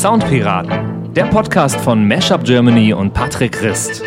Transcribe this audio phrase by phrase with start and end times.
[0.00, 4.02] Soundpiraten, der Podcast von Mashup Germany und Patrick Christ.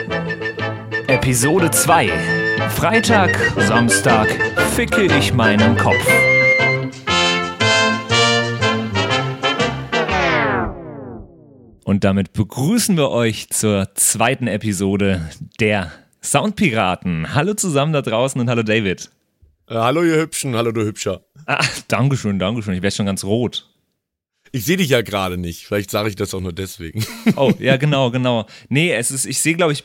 [1.05, 2.09] Episode 2.
[2.71, 4.27] Freitag, Samstag,
[4.73, 6.03] ficke ich meinen Kopf.
[11.83, 15.29] Und damit begrüßen wir euch zur zweiten Episode
[15.59, 15.91] der
[16.23, 17.35] Soundpiraten.
[17.35, 19.11] Hallo zusammen da draußen und hallo David.
[19.67, 21.21] Äh, hallo ihr Hübschen, hallo du Hübscher.
[21.45, 22.73] Ah, Dankeschön, Dankeschön.
[22.73, 23.69] Ich werde schon ganz rot.
[24.55, 25.65] Ich sehe dich ja gerade nicht.
[25.65, 27.03] Vielleicht sage ich das auch nur deswegen.
[27.35, 28.45] Oh, ja, genau, genau.
[28.69, 29.83] Nee, es ist, ich sehe, glaube ich,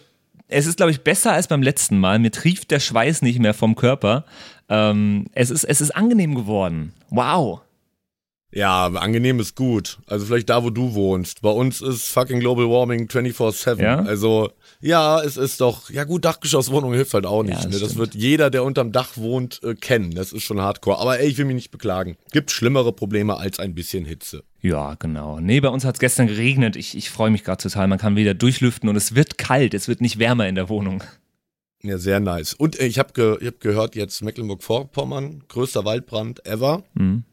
[0.48, 2.18] es ist, glaube ich, besser als beim letzten Mal.
[2.18, 4.26] Mir trieft der Schweiß nicht mehr vom Körper.
[4.68, 6.92] Ähm, es, ist, es ist angenehm geworden.
[7.08, 7.62] Wow.
[8.50, 9.98] Ja, angenehm ist gut.
[10.06, 11.42] Also vielleicht da, wo du wohnst.
[11.42, 13.82] Bei uns ist fucking Global Warming 24-7.
[13.82, 14.00] Ja?
[14.00, 17.62] Also, ja, es ist doch, ja gut, Dachgeschosswohnung hilft halt auch nicht.
[17.62, 17.78] Ja, das ne?
[17.80, 20.14] das wird jeder, der unterm Dach wohnt, äh, kennen.
[20.14, 20.98] Das ist schon hardcore.
[20.98, 22.16] Aber ey, ich will mich nicht beklagen.
[22.32, 24.44] Gibt schlimmere Probleme als ein bisschen Hitze.
[24.62, 25.40] Ja, genau.
[25.40, 26.74] Nee, bei uns hat es gestern geregnet.
[26.76, 27.86] Ich, ich freue mich gerade total.
[27.86, 29.74] Man kann wieder durchlüften und es wird kalt.
[29.74, 31.02] Es wird nicht wärmer in der Wohnung.
[31.82, 32.54] Ja, sehr nice.
[32.54, 36.82] Und äh, ich habe ge ich hab gehört, jetzt Mecklenburg-Vorpommern, größter Waldbrand ever.
[36.94, 37.24] Mhm.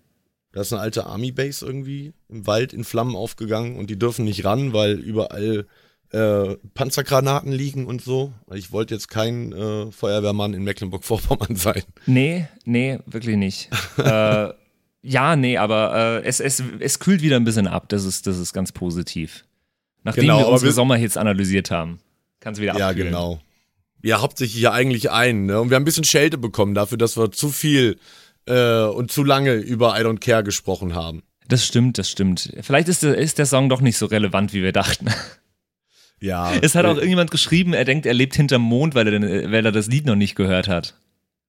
[0.56, 4.45] Da ist eine alte Army-Base irgendwie im Wald in Flammen aufgegangen und die dürfen nicht
[4.45, 5.67] ran, weil überall
[6.11, 8.31] äh, Panzergranaten liegen und so.
[8.53, 11.83] Ich wollte jetzt kein äh, Feuerwehrmann in Mecklenburg-Vorpommern sein.
[12.06, 13.70] Nee, nee, wirklich nicht.
[13.98, 14.48] äh,
[15.02, 17.89] ja, nee, aber äh, es, es, es kühlt wieder ein bisschen ab.
[17.89, 19.44] Das ist, das ist ganz positiv.
[20.06, 22.00] Nachdem Genau, wir unsere wir- Sommerhits analysiert haben,
[22.39, 23.09] kann es wieder Ja, abkühlen.
[23.09, 23.42] genau.
[24.03, 25.48] Ja, hauptsächlich ja eigentlich ein.
[25.48, 25.59] Ne?
[25.59, 27.98] Und wir haben ein bisschen Schelte bekommen dafür, dass wir zu viel
[28.48, 31.24] äh, und zu lange über I Don't Care gesprochen haben.
[31.48, 32.52] Das stimmt, das stimmt.
[32.62, 35.08] Vielleicht ist der, ist der Song doch nicht so relevant, wie wir dachten.
[36.22, 36.54] Ja.
[36.62, 39.52] Es hat auch äh, irgendjemand geschrieben, er denkt, er lebt hinterm Mond, weil er, den,
[39.52, 40.96] weil er das Lied noch nicht gehört hat.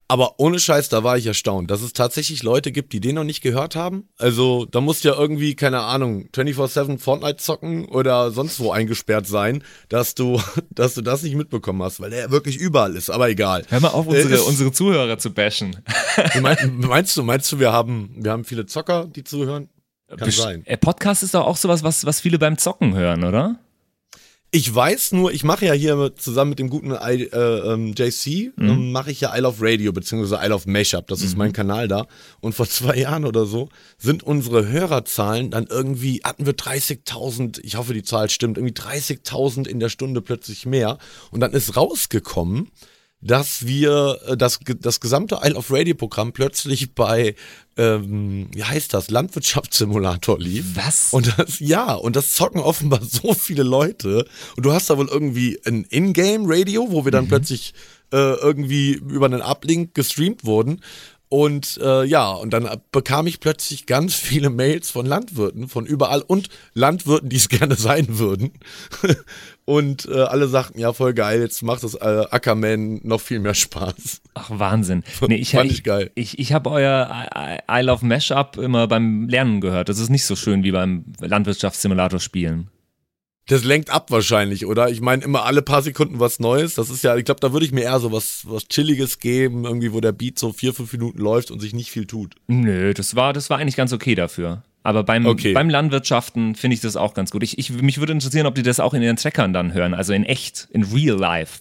[0.09, 3.25] Aber ohne Scheiß, da war ich erstaunt, dass es tatsächlich Leute gibt, die den noch
[3.25, 4.09] nicht gehört haben.
[4.19, 9.65] Also, da muss ja irgendwie, keine Ahnung, 24-7 Fortnite zocken oder sonst wo eingesperrt sein,
[9.89, 10.41] dass du,
[10.71, 13.65] dass du das nicht mitbekommen hast, weil der wirklich überall ist, aber egal.
[13.69, 15.77] Hör mal auf, Äh, unsere, ist- unsere Zuhörer zu bashen.
[16.35, 19.69] Du mein, meinst du, meinst du, wir haben, wir haben viele Zocker, die zuhören?
[20.09, 20.63] Kann Best- sein.
[20.67, 23.59] Äh, Podcast ist doch auch sowas, was, was viele beim Zocken hören, oder?
[24.57, 28.53] Ich weiß nur, ich mache ja hier zusammen mit dem guten I, äh, ähm, JC,
[28.59, 31.89] ähm, mache ich ja I Love Radio, beziehungsweise I Love Mashup, das ist mein Kanal
[31.89, 32.07] da.
[32.41, 33.69] Und vor zwei Jahren oder so
[33.99, 39.69] sind unsere Hörerzahlen dann irgendwie, hatten wir 30.000, ich hoffe die Zahl stimmt, irgendwie 30.000
[39.69, 40.97] in der Stunde plötzlich mehr.
[41.31, 42.71] Und dann ist rausgekommen,
[43.21, 47.35] dass wir äh, das, das gesamte Isle of Radio Programm plötzlich bei,
[47.77, 50.65] ähm, wie heißt das, Landwirtschaftssimulator lief.
[50.75, 51.13] Was?
[51.13, 54.27] Und das, ja, und das zocken offenbar so viele Leute.
[54.57, 57.75] Und du hast da wohl irgendwie ein Ingame-Radio, wo wir dann plötzlich
[58.13, 60.81] äh, irgendwie über einen Uplink gestreamt wurden.
[61.29, 66.23] Und äh, ja, und dann bekam ich plötzlich ganz viele Mails von Landwirten von überall
[66.23, 68.53] und Landwirten, die es gerne sein würden.
[69.65, 73.55] und äh, alle sagten, ja, voll geil, jetzt macht das äh, Ackerman noch viel mehr
[73.55, 74.23] Spaß.
[74.35, 75.03] Ach, Wahnsinn.
[75.27, 76.11] Nee, ich, Fand ich, ich geil.
[76.15, 79.89] Ich, ich habe euer I, I I Love Mashup immer beim Lernen gehört.
[79.89, 82.71] Das ist nicht so schön wie beim Landwirtschaftssimulator spielen.
[83.49, 84.91] Das lenkt ab wahrscheinlich, oder?
[84.91, 86.75] Ich meine, immer alle paar Sekunden was Neues.
[86.75, 89.65] Das ist ja, ich glaube, da würde ich mir eher so was, was Chilliges geben,
[89.65, 92.35] irgendwie, wo der Beat so vier, fünf Minuten läuft und sich nicht viel tut.
[92.49, 94.65] Nö, das war, das war eigentlich ganz okay dafür.
[94.83, 95.53] Aber beim, Okay.
[95.53, 97.45] beim Landwirtschaften finde ich das auch ganz gut.
[97.45, 100.13] Ich, ich, mich würde interessieren, ob die das auch in ihren Trackern dann hören, also
[100.13, 101.61] in echt, in real life.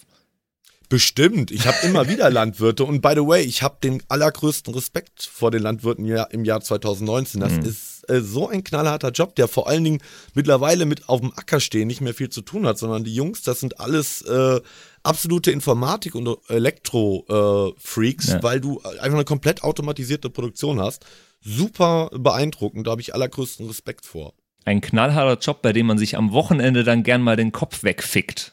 [0.88, 1.50] Bestimmt.
[1.50, 5.50] Ich habe immer wieder Landwirte und by the way, ich habe den allergrößten Respekt vor
[5.50, 7.40] den Landwirten im Jahr 2019.
[7.40, 10.02] Das ist äh, so ein knallharter Job, der vor allen Dingen
[10.34, 13.42] mittlerweile mit auf dem Acker stehen nicht mehr viel zu tun hat, sondern die Jungs,
[13.42, 14.60] das sind alles äh,
[15.02, 18.42] absolute Informatik- und Elektro-Freaks, Ja.
[18.42, 21.04] weil du einfach eine komplett automatisierte Produktion hast.
[21.42, 24.32] Super beeindruckend, da habe ich allergrößten Respekt vor.
[24.64, 28.52] Ein knallharter Job, bei dem man sich am Wochenende dann gern mal den Kopf wegfickt.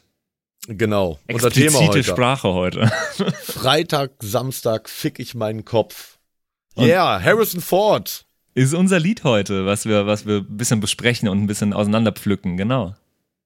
[0.68, 1.18] Genau.
[1.30, 2.04] Unser Explizite Thema heute.
[2.04, 2.92] Sprache heute.
[3.42, 6.18] Freitag, Samstag fick ich meinen Kopf.
[6.74, 8.23] Und- Yeah, Harrison Ford.
[8.54, 12.56] Ist unser Lied heute, was wir, was wir ein bisschen besprechen und ein bisschen auseinanderpflücken,
[12.56, 12.94] genau.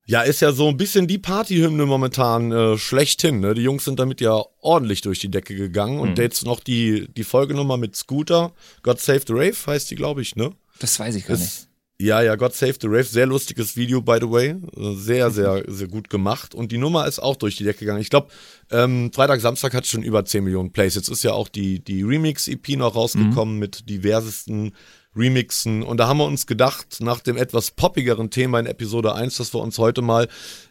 [0.07, 3.41] Ja, ist ja so ein bisschen die Partyhymne momentan äh, schlechthin.
[3.41, 3.53] Ne?
[3.55, 6.01] Die Jungs sind damit ja ordentlich durch die Decke gegangen.
[6.01, 6.23] Und Mhm.
[6.23, 8.53] jetzt noch die, die Folgenummer mit Scooter.
[8.83, 10.53] God Save the Rave heißt die, glaube ich, ne?
[10.79, 11.45] Das weiß ich gar nicht.
[11.45, 11.69] Ist,
[12.01, 13.05] ja, ja, God Save the Rave.
[13.05, 14.55] Sehr lustiges Video, by the way.
[14.97, 16.55] Sehr, sehr, sehr gut gemacht.
[16.55, 18.01] Und die Nummer ist auch durch die Decke gegangen.
[18.01, 18.29] Ich glaube,
[18.71, 20.95] ähm, Freitag, Samstag hat schon über 10 Millionen Plays.
[20.95, 24.73] Jetzt ist ja auch die, die Remix-EP noch rausgekommen mit diversesten
[25.17, 25.83] Remixen.
[25.83, 29.55] Und da haben wir uns gedacht, nach dem etwas poppigeren Thema in Episode 1, dass
[29.55, 30.29] wir uns heute mal,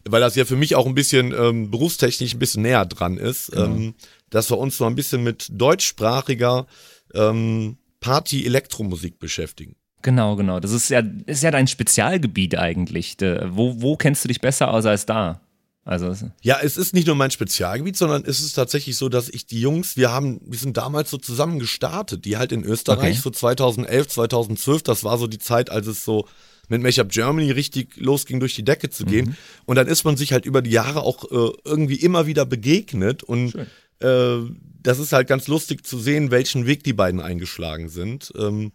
[0.07, 3.51] weil das ja für mich auch ein bisschen ähm, berufstechnisch ein bisschen näher dran ist,
[3.55, 3.95] ähm,
[4.29, 6.67] dass wir uns noch ein bisschen mit deutschsprachiger
[7.13, 9.75] ähm, Party-Elektromusik beschäftigen.
[10.03, 10.59] Genau, genau.
[10.59, 13.17] Das ist ja, ist ja dein Spezialgebiet eigentlich.
[13.19, 15.41] Wo, wo kennst du dich besser aus als da?
[15.87, 19.45] Also ja, es ist nicht nur mein Spezialgebiet, sondern es ist tatsächlich so, dass ich
[19.45, 23.21] die Jungs, wir haben, wir sind damals so zusammen gestartet, die halt in Österreich okay.
[23.23, 26.27] so 2011, 2012, das war so die Zeit, als es so
[26.67, 29.27] mit Make Up Germany richtig losging, durch die Decke zu gehen.
[29.27, 29.35] Mhm.
[29.65, 33.23] Und dann ist man sich halt über die Jahre auch äh, irgendwie immer wieder begegnet
[33.23, 33.55] und
[34.01, 34.39] äh,
[34.83, 38.33] das ist halt ganz lustig zu sehen, welchen Weg die beiden eingeschlagen sind.
[38.37, 38.69] Ähm, äh,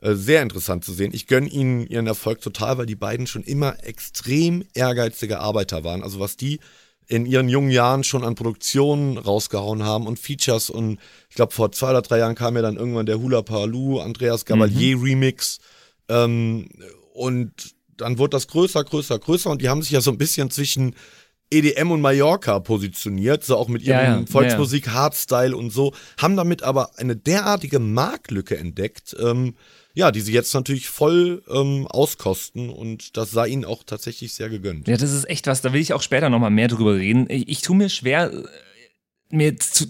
[0.00, 1.12] sehr interessant zu sehen.
[1.14, 6.02] Ich gönne ihnen ihren Erfolg total, weil die beiden schon immer extrem ehrgeizige Arbeiter waren.
[6.02, 6.60] Also was die
[7.08, 10.98] in ihren jungen Jahren schon an Produktionen rausgehauen haben und Features und
[11.28, 14.44] ich glaube vor zwei oder drei Jahren kam ja dann irgendwann der Hula Palu, Andreas
[14.44, 15.02] Gabalier mhm.
[15.04, 15.58] Remix
[16.08, 16.68] ähm,
[17.14, 17.52] und
[17.96, 20.94] dann wurde das größer, größer, größer und die haben sich ja so ein bisschen zwischen
[21.50, 25.94] EDM und Mallorca positioniert, so auch mit ihrem ja, ja, Volksmusik, ja, Hardstyle und so,
[26.18, 29.54] haben damit aber eine derartige Marktlücke entdeckt, ähm,
[29.96, 34.50] ja, die sie jetzt natürlich voll ähm, auskosten und das sei ihnen auch tatsächlich sehr
[34.50, 34.88] gegönnt.
[34.88, 37.26] Ja, das ist echt was, da will ich auch später nochmal mehr drüber reden.
[37.30, 38.30] Ich, ich tue mir schwer,
[39.30, 39.86] mir, zu,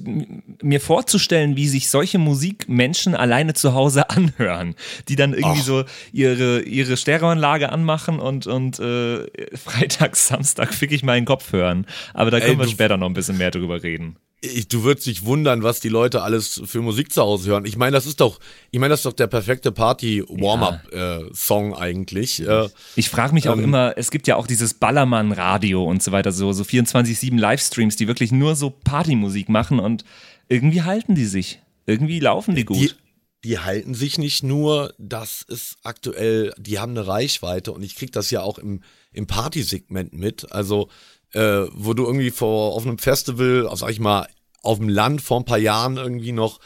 [0.62, 4.76] mir vorzustellen, wie sich solche Musik Menschen alleine zu Hause anhören,
[5.08, 5.64] die dann irgendwie Och.
[5.64, 9.26] so ihre, ihre Stereoanlage anmachen und, und äh,
[9.56, 11.84] Freitag, Samstag fick ich meinen Kopf hören.
[12.14, 15.06] Aber da können Ey, wir später noch ein bisschen mehr drüber reden ich, du würdest
[15.06, 17.64] dich wundern, was die Leute alles für Musik zu Hause hören.
[17.64, 18.38] Ich meine, das ist doch,
[18.70, 21.76] ich meine, das ist doch der perfekte Party-Warm-up-Song ja.
[21.76, 22.46] äh, eigentlich.
[22.46, 26.12] Äh, ich frage mich auch ähm, immer, es gibt ja auch dieses Ballermann-Radio und so
[26.12, 30.04] weiter, so, so 24-7 Livestreams, die wirklich nur so Partymusik machen und
[30.48, 31.60] irgendwie halten die sich.
[31.86, 32.76] Irgendwie laufen die gut.
[32.76, 32.90] Die,
[33.44, 38.12] die halten sich nicht nur, das ist aktuell, die haben eine Reichweite und ich kriege
[38.12, 40.52] das ja auch im, im Partysegment mit.
[40.52, 40.88] Also
[41.36, 44.26] äh, wo du irgendwie vor auf einem Festival, sag ich mal,
[44.62, 46.60] auf dem Land vor ein paar Jahren irgendwie noch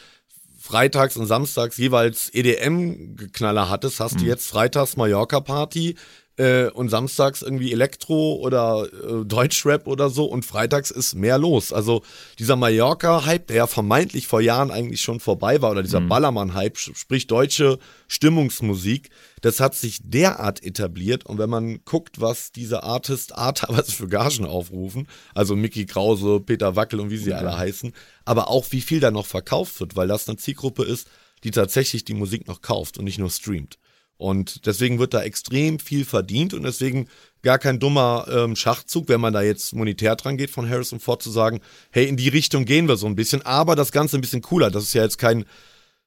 [0.57, 4.19] freitags und samstags jeweils EDM-Knaller hattest, hast mhm.
[4.19, 5.95] du jetzt freitags Mallorca-Party
[6.41, 11.71] äh, und samstags irgendwie Elektro oder äh, Deutschrap oder so und freitags ist mehr los.
[11.71, 12.01] Also
[12.39, 16.09] dieser Mallorca-Hype, der ja vermeintlich vor Jahren eigentlich schon vorbei war, oder dieser mhm.
[16.09, 17.77] Ballermann-Hype, sprich deutsche
[18.07, 19.11] Stimmungsmusik,
[19.41, 24.07] das hat sich derart etabliert und wenn man guckt, was diese Artist Art teilweise für
[24.07, 27.37] Gagen aufrufen, also Mickey Krause, Peter Wackel und wie sie ja.
[27.37, 27.93] alle heißen,
[28.25, 31.07] aber auch wie viel da noch verkauft wird, weil das eine Zielgruppe ist,
[31.43, 33.77] die tatsächlich die Musik noch kauft und nicht nur streamt.
[34.21, 37.07] Und deswegen wird da extrem viel verdient und deswegen
[37.41, 41.23] gar kein dummer ähm, Schachzug, wenn man da jetzt monetär dran geht von Harrison Ford
[41.23, 41.59] zu sagen,
[41.89, 44.69] hey, in die Richtung gehen wir so ein bisschen, aber das Ganze ein bisschen cooler.
[44.69, 45.45] Das ist ja jetzt kein,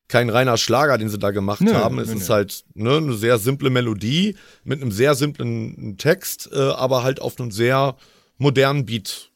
[0.07, 1.99] kein reiner Schlager, den sie da gemacht nö, haben.
[1.99, 2.35] Es nö, ist nö.
[2.35, 7.41] halt ne, eine sehr simple Melodie mit einem sehr simplen Text, äh, aber halt auf
[7.41, 7.97] einem sehr
[8.39, 9.33] modernen Beat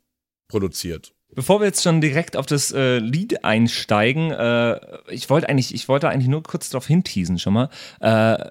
[0.46, 1.12] produziert.
[1.34, 4.78] Bevor wir jetzt schon direkt auf das äh, Lied einsteigen, äh,
[5.10, 7.68] ich wollte eigentlich, ich wollte eigentlich nur kurz darauf hinteasen schon mal.
[8.00, 8.50] Äh,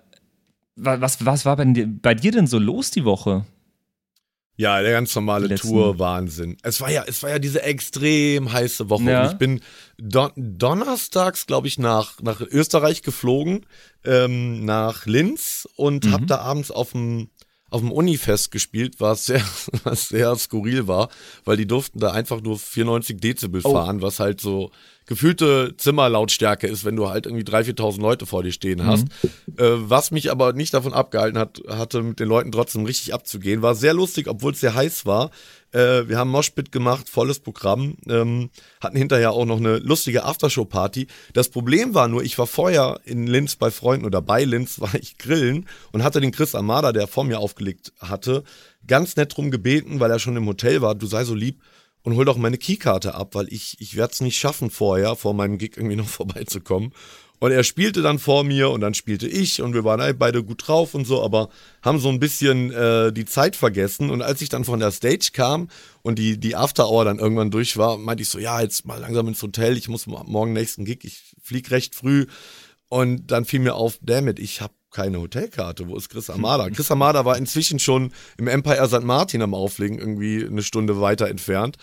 [0.77, 3.45] was, was war bei dir, bei dir denn so los die Woche?
[4.59, 6.57] Ja, der ganz normale Tour-Wahnsinn.
[6.63, 9.03] Es war ja, es war ja diese extrem heiße Woche.
[9.03, 9.23] Ja.
[9.23, 9.61] Und ich bin
[9.99, 13.67] don donnerstags, glaube ich, nach, nach Österreich geflogen,
[14.03, 16.11] ähm, nach Linz und mhm.
[16.11, 17.29] habe da abends auf dem
[17.69, 19.41] auf dem Unifest gespielt, was sehr,
[19.83, 21.09] was sehr skurril war,
[21.43, 23.73] weil die durften da einfach nur 94 Dezibel oh.
[23.73, 24.71] fahren, was halt so
[25.07, 29.05] gefühlte Zimmerlautstärke ist, wenn du halt irgendwie 3.000, 4.000 Leute vor dir stehen hast.
[29.23, 29.29] Mhm.
[29.57, 33.61] Äh, was mich aber nicht davon abgehalten hat, hatte mit den Leuten trotzdem richtig abzugehen.
[33.61, 35.31] War sehr lustig, obwohl es sehr heiß war.
[35.71, 38.49] Äh, wir haben Moshpit gemacht, volles Programm, ähm,
[38.81, 41.07] hatten hinterher auch noch eine lustige Aftershow-Party.
[41.33, 44.93] Das Problem war nur, ich war vorher in Linz bei Freunden oder bei Linz war
[44.95, 48.43] ich grillen und hatte den Chris Amada, der vor mir aufgelegt hatte,
[48.85, 51.61] ganz nett drum gebeten, weil er schon im Hotel war, du sei so lieb,
[52.07, 55.33] und hol doch meine Keykarte ab, weil ich, ich werde es nicht schaffen vorher, vor
[55.33, 56.93] meinem Gig irgendwie noch vorbeizukommen.
[57.39, 60.65] Und er spielte dann vor mir und dann spielte ich und wir waren beide gut
[60.65, 61.49] drauf und so, aber
[61.81, 64.09] haben so ein bisschen äh, die Zeit vergessen.
[64.09, 65.67] Und als ich dann von der Stage kam
[66.01, 69.01] und die, die After Hour dann irgendwann durch war, meinte ich so, ja, jetzt mal
[69.01, 72.27] langsam ins Hotel, ich muss morgen nächsten Gig, ich flieg recht früh.
[72.87, 75.87] Und dann fiel mir auf, damit, ich habe keine Hotelkarte.
[75.87, 76.69] Wo ist Chris Amada?
[76.73, 79.03] Chris Amada war inzwischen schon im Empire St.
[79.03, 81.77] Martin am Auflegen, irgendwie eine Stunde weiter entfernt.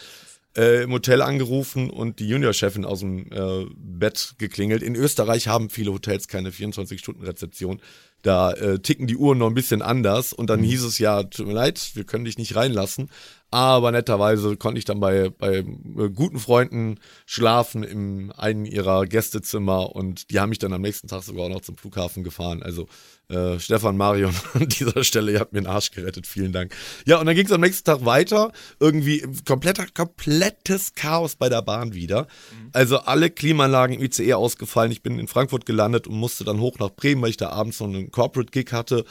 [0.56, 4.84] Äh, im Hotel angerufen und die Juniorchefin aus dem äh, Bett geklingelt.
[4.84, 7.80] In Österreich haben viele Hotels keine 24-Stunden-Rezeption.
[8.22, 10.64] Da äh, ticken die Uhren noch ein bisschen anders und dann mhm.
[10.64, 13.10] hieß es ja, tut mir leid, wir können dich nicht reinlassen.
[13.54, 15.64] Aber netterweise konnte ich dann bei, bei äh,
[16.12, 21.22] guten Freunden schlafen in einem ihrer Gästezimmer und die haben mich dann am nächsten Tag
[21.22, 22.64] sogar auch noch zum Flughafen gefahren.
[22.64, 22.88] Also
[23.28, 26.74] äh, Stefan Marion an dieser Stelle, ihr habt mir den Arsch gerettet, vielen Dank.
[27.06, 28.50] Ja, und dann ging es am nächsten Tag weiter.
[28.80, 32.22] Irgendwie kompletter, komplettes Chaos bei der Bahn wieder.
[32.22, 32.70] Mhm.
[32.72, 34.90] Also alle Klimaanlagen im ICE ausgefallen.
[34.90, 37.78] Ich bin in Frankfurt gelandet und musste dann hoch nach Bremen, weil ich da abends
[37.78, 39.04] noch eine Corporate Gig hatte.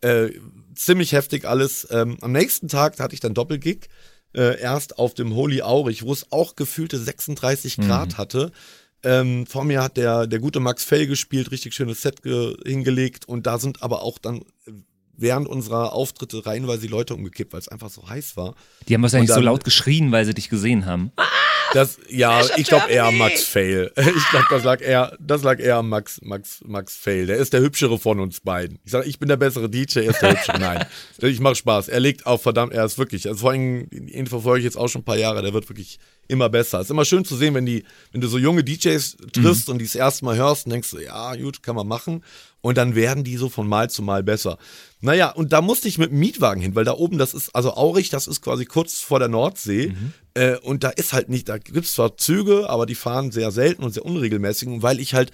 [0.00, 0.30] Äh,
[0.74, 1.86] ziemlich heftig alles.
[1.90, 3.88] Ähm, am nächsten Tag hatte ich dann Doppelgig.
[4.32, 8.52] Äh, erst auf dem Holy Aurich, wo es auch gefühlte 36 Grad hatte.
[9.02, 12.20] Ähm, vor mir hat der, der gute Max Fell gespielt, richtig schönes Set
[12.64, 14.42] hingelegt und da sind aber auch dann
[15.16, 18.54] während unserer Auftritte reihenweise die Leute umgekippt, weil es einfach so heiß war.
[18.88, 21.12] Die haben wahrscheinlich dann, so laut geschrien, weil sie dich gesehen haben.
[21.72, 23.92] Das, ja, ich glaube eher Max Fail.
[24.00, 27.26] Ich glaube, das lag eher, das lag eher Max, Max, Max Fail.
[27.26, 28.78] Der ist der hübschere von uns beiden.
[28.84, 30.58] Ich sage, ich bin der bessere DJ, er ist der hübschere.
[30.58, 30.86] Nein,
[31.18, 31.88] ich mache Spaß.
[31.88, 34.88] Er legt auch verdammt, er ist wirklich, also vor allem, ihn verfolge ich jetzt auch
[34.88, 35.98] schon ein paar Jahre, der wird wirklich
[36.30, 36.78] immer besser.
[36.78, 39.72] Es ist immer schön zu sehen, wenn die, wenn du so junge DJs triffst mhm.
[39.72, 42.24] und die das erste Mal hörst und denkst, ja, gut, kann man machen.
[42.62, 44.58] Und dann werden die so von Mal zu Mal besser.
[45.00, 47.74] Naja, und da musste ich mit dem Mietwagen hin, weil da oben, das ist, also
[47.74, 49.88] Aurich, das ist quasi kurz vor der Nordsee.
[49.88, 50.12] Mhm.
[50.34, 53.50] Äh, und da ist halt nicht, da gibt es zwar Züge, aber die fahren sehr
[53.50, 54.68] selten und sehr unregelmäßig.
[54.68, 55.32] Und weil ich halt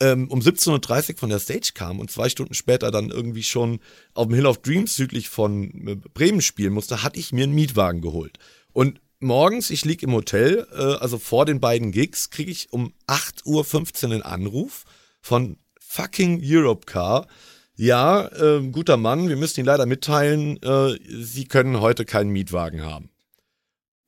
[0.00, 3.80] ähm, um 17.30 Uhr von der Stage kam und zwei Stunden später dann irgendwie schon
[4.14, 7.54] auf dem Hill of Dreams südlich von äh, Bremen spielen musste, hatte ich mir einen
[7.54, 8.38] Mietwagen geholt.
[8.72, 12.92] Und morgens, ich liege im Hotel, äh, also vor den beiden Gigs, kriege ich um
[13.06, 14.84] 8.15 Uhr einen Anruf
[15.20, 17.26] von fucking Europcar.
[17.74, 22.82] Ja, äh, guter Mann, wir müssen Ihnen leider mitteilen, äh, Sie können heute keinen Mietwagen
[22.82, 23.10] haben.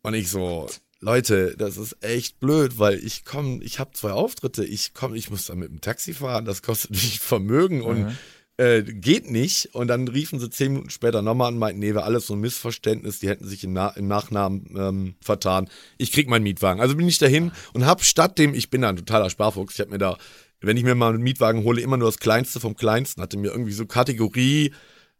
[0.03, 0.69] Und ich so,
[1.00, 5.31] Leute, das ist echt blöd, weil ich komme, ich habe zwei Auftritte, ich komme, ich
[5.31, 8.19] muss dann mit dem Taxi fahren, das kostet mich Vermögen und mhm
[8.59, 9.75] äh, geht nicht.
[9.75, 12.41] Und dann riefen sie zehn Minuten später nochmal an meinten, nee, wäre alles so ein
[12.41, 15.69] Missverständnis, die hätten sich im, Na im Nachnamen ähm, vertan.
[15.97, 16.81] Ich krieg meinen Mietwagen.
[16.81, 19.81] Also bin ich dahin und hab statt dem, ich bin da ein totaler Sparfuchs, ich
[19.81, 20.19] habe mir da,
[20.61, 23.50] wenn ich mir mal einen Mietwagen hole, immer nur das Kleinste vom Kleinsten, hatte mir
[23.53, 24.73] irgendwie so Kategorie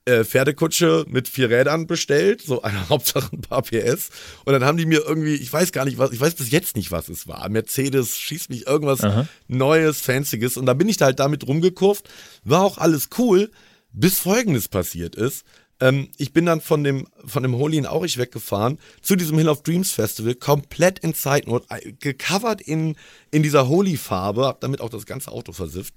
[0.09, 4.09] äh, Pferdekutsche mit vier Rädern bestellt, so eine Hauptsache ein paar PS.
[4.45, 6.77] Und dann haben die mir irgendwie, ich weiß gar nicht was, ich weiß bis jetzt
[6.77, 7.49] nicht, was es war.
[7.49, 9.29] Mercedes schießt mich irgendwas Aha.
[9.49, 10.57] Neues, Fancyes.
[10.57, 12.09] Und da bin ich da halt damit rumgekurft.
[12.45, 13.51] War auch alles cool,
[13.93, 15.45] bis folgendes passiert ist.
[15.81, 19.49] Ähm, ich bin dann von dem, von dem Holy in Aurich weggefahren zu diesem Hill
[19.49, 22.97] of Dreams Festival, komplett in Zeitnot, äh, gecovert in,
[23.31, 25.95] in dieser Holy-Farbe, hab damit auch das ganze Auto versifft.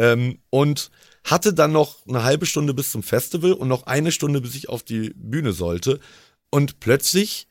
[0.00, 0.90] Ähm, und
[1.24, 4.70] hatte dann noch eine halbe Stunde bis zum Festival und noch eine Stunde, bis ich
[4.70, 6.00] auf die Bühne sollte.
[6.48, 7.46] Und plötzlich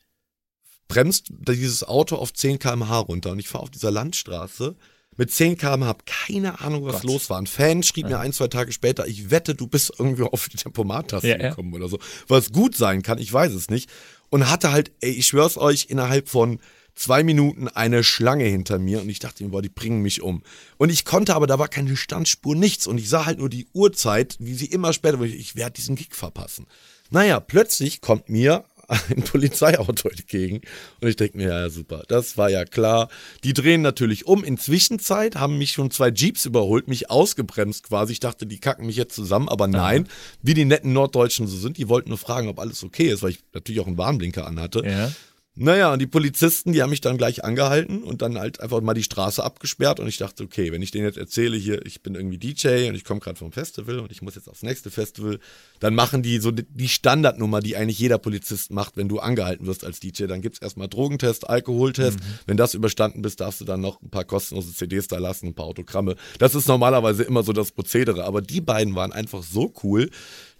[0.88, 4.76] bremst dieses Auto auf 10 km/h runter und ich fahre auf dieser Landstraße
[5.16, 7.04] mit 10 km/h, habe keine Ahnung, was Gott.
[7.04, 7.38] los war.
[7.38, 8.18] Ein Fan schrieb ja.
[8.18, 11.72] mir ein, zwei Tage später, ich wette, du bist irgendwie auf die Tempomat-Taste ja, gekommen
[11.74, 11.78] ja.
[11.78, 12.00] oder so.
[12.28, 13.90] Was gut sein kann, ich weiß es nicht.
[14.30, 16.60] Und hatte halt, ey, ich schwör's euch, innerhalb von
[17.00, 20.44] zwei Minuten eine Schlange hinter mir und ich dachte mir, boah, die bringen mich um.
[20.78, 22.88] Und ich konnte aber, da war keine Standspur, nichts.
[22.88, 26.14] Und ich sah halt nur die Uhrzeit, wie sie immer später, ich werde diesen Gig
[26.14, 26.68] verpassen.
[27.10, 28.66] Naja, plötzlich kommt mir
[29.10, 30.62] ein Polizeiauto entgegen.
[31.00, 33.08] Und ich denke mir, ja, super, das war ja klar.
[33.46, 34.44] Die drehen natürlich um.
[34.44, 38.14] Inzwischenzeit haben mich schon zwei Jeeps überholt, mich ausgebremst quasi.
[38.14, 40.12] Ich dachte, die kacken mich jetzt zusammen, aber nein, ja.
[40.42, 43.32] wie die netten Norddeutschen so sind, die wollten nur fragen, ob alles okay ist, weil
[43.32, 44.84] ich natürlich auch einen Warnblinker anhatte.
[44.86, 45.12] Ja.
[45.56, 48.94] Naja, und die Polizisten, die haben mich dann gleich angehalten und dann halt einfach mal
[48.94, 52.16] die Straße abgesperrt und ich dachte, okay, wenn ich denen jetzt erzähle, hier, ich bin
[52.16, 55.40] irgendwie DJ und ich komme gerade vom Festival und ich muss jetzt aufs nächste Festival,
[55.82, 59.84] dann machen die so die Standardnummer, die eigentlich jeder Polizist macht, wenn du angehalten wirst
[59.84, 60.28] als DJ.
[60.28, 62.20] Dann gibt es erstmal Drogentest, Alkoholtest.
[62.20, 62.24] Mhm.
[62.46, 65.56] Wenn das überstanden bist, darfst du dann noch ein paar kostenlose CDs da lassen, ein
[65.56, 66.16] paar Autogramme.
[66.38, 70.10] Das ist normalerweise immer so das Prozedere, aber die beiden waren einfach so cool,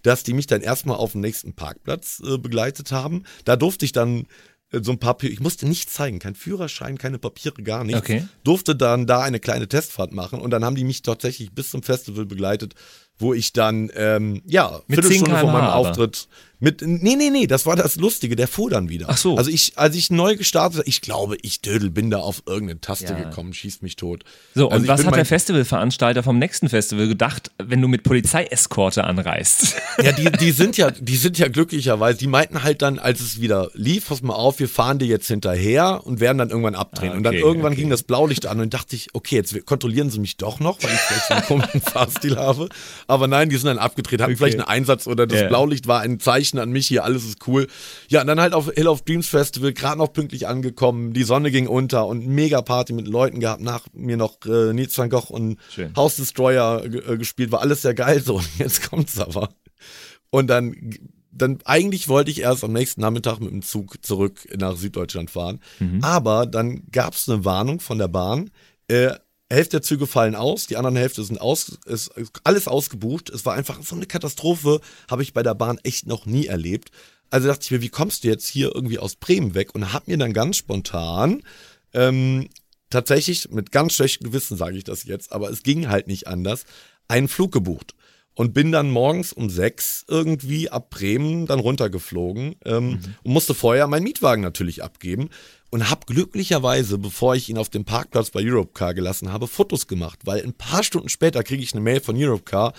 [0.02, 3.24] dass die mich dann erstmal auf den nächsten Parkplatz äh, begleitet haben.
[3.44, 4.26] Da durfte ich dann
[4.72, 8.00] so ein paar, ich musste nichts zeigen, kein Führerschein, keine Papiere, gar nichts.
[8.00, 8.24] Okay.
[8.44, 11.82] Durfte dann da eine kleine Testfahrt machen und dann haben die mich tatsächlich bis zum
[11.82, 12.74] Festival begleitet,
[13.18, 16.28] wo ich dann, ähm, ja, Mit Viertelstunde vor meinem Auftritt
[16.60, 19.06] mit, nee, nee, nee, das war das Lustige, der fuhr dann wieder.
[19.08, 19.36] Ach so.
[19.36, 23.06] Also ich, als ich neu gestartet, ich glaube, ich Dödel bin da auf irgendeine Taste
[23.06, 23.18] ja.
[23.18, 24.24] gekommen, schießt mich tot.
[24.54, 29.04] So, also und was hat der Festivalveranstalter vom nächsten Festival gedacht, wenn du mit Polizeieskorte
[29.04, 29.76] anreist?
[30.02, 33.40] Ja, die, die sind ja, die sind ja glücklicherweise, die meinten halt dann, als es
[33.40, 37.08] wieder lief, pass mal auf, wir fahren dir jetzt hinterher und werden dann irgendwann abdrehen.
[37.08, 37.82] Ah, okay, und dann irgendwann okay.
[37.82, 40.90] ging das Blaulicht an und dachte ich, okay, jetzt kontrollieren sie mich doch noch, weil
[40.90, 42.68] ich vielleicht so einen komischen Fahrstil habe.
[43.08, 44.38] Aber nein, die sind dann abgedreht, hatten okay.
[44.38, 45.48] vielleicht einen Einsatz oder das yeah.
[45.48, 47.66] Blaulicht war ein Zeichen an mich hier, alles ist cool.
[48.08, 51.50] Ja, und dann halt auf Hill of Dreams Festival, gerade noch pünktlich angekommen, die Sonne
[51.50, 55.32] ging unter und mega Party mit Leuten gehabt, nach mir noch äh, Nils van Gogh
[55.32, 55.94] und Schön.
[55.96, 58.36] House Destroyer äh, gespielt, war alles sehr geil so.
[58.40, 59.50] Und jetzt kommt's aber.
[60.30, 60.74] Und dann
[61.32, 65.60] dann eigentlich wollte ich erst am nächsten Nachmittag mit dem Zug zurück nach Süddeutschland fahren.
[65.78, 66.02] Mhm.
[66.02, 68.50] Aber dann gab es eine Warnung von der Bahn.
[68.88, 69.14] Äh,
[69.50, 72.12] Hälfte der Züge fallen aus, die anderen Hälfte sind aus, ist
[72.44, 73.30] alles ausgebucht.
[73.30, 74.80] Es war einfach so eine Katastrophe,
[75.10, 76.90] habe ich bei der Bahn echt noch nie erlebt.
[77.30, 79.74] Also dachte ich mir, wie kommst du jetzt hier irgendwie aus Bremen weg?
[79.74, 81.42] Und habe mir dann ganz spontan
[81.92, 82.48] ähm,
[82.90, 86.64] tatsächlich mit ganz schlechtem Gewissen sage ich das jetzt, aber es ging halt nicht anders,
[87.08, 87.94] einen Flug gebucht.
[88.40, 93.00] Und bin dann morgens um sechs irgendwie ab Bremen dann runtergeflogen ähm, mhm.
[93.22, 95.28] und musste vorher meinen Mietwagen natürlich abgeben
[95.68, 100.20] und habe glücklicherweise, bevor ich ihn auf dem Parkplatz bei Europcar gelassen habe, Fotos gemacht,
[100.24, 102.72] weil ein paar Stunden später kriege ich eine Mail von Europcar,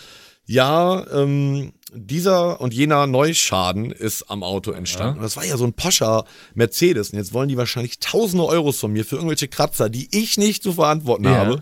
[0.48, 5.18] ja, ähm, dieser und jener Neuschaden ist am Auto entstanden.
[5.18, 5.18] Ja.
[5.18, 6.25] Und das war ja so ein Pascha
[6.56, 7.12] Mercedes.
[7.12, 10.63] Und jetzt wollen die wahrscheinlich tausende Euros von mir für irgendwelche Kratzer, die ich nicht
[10.63, 11.36] zu verantworten ja.
[11.36, 11.62] habe.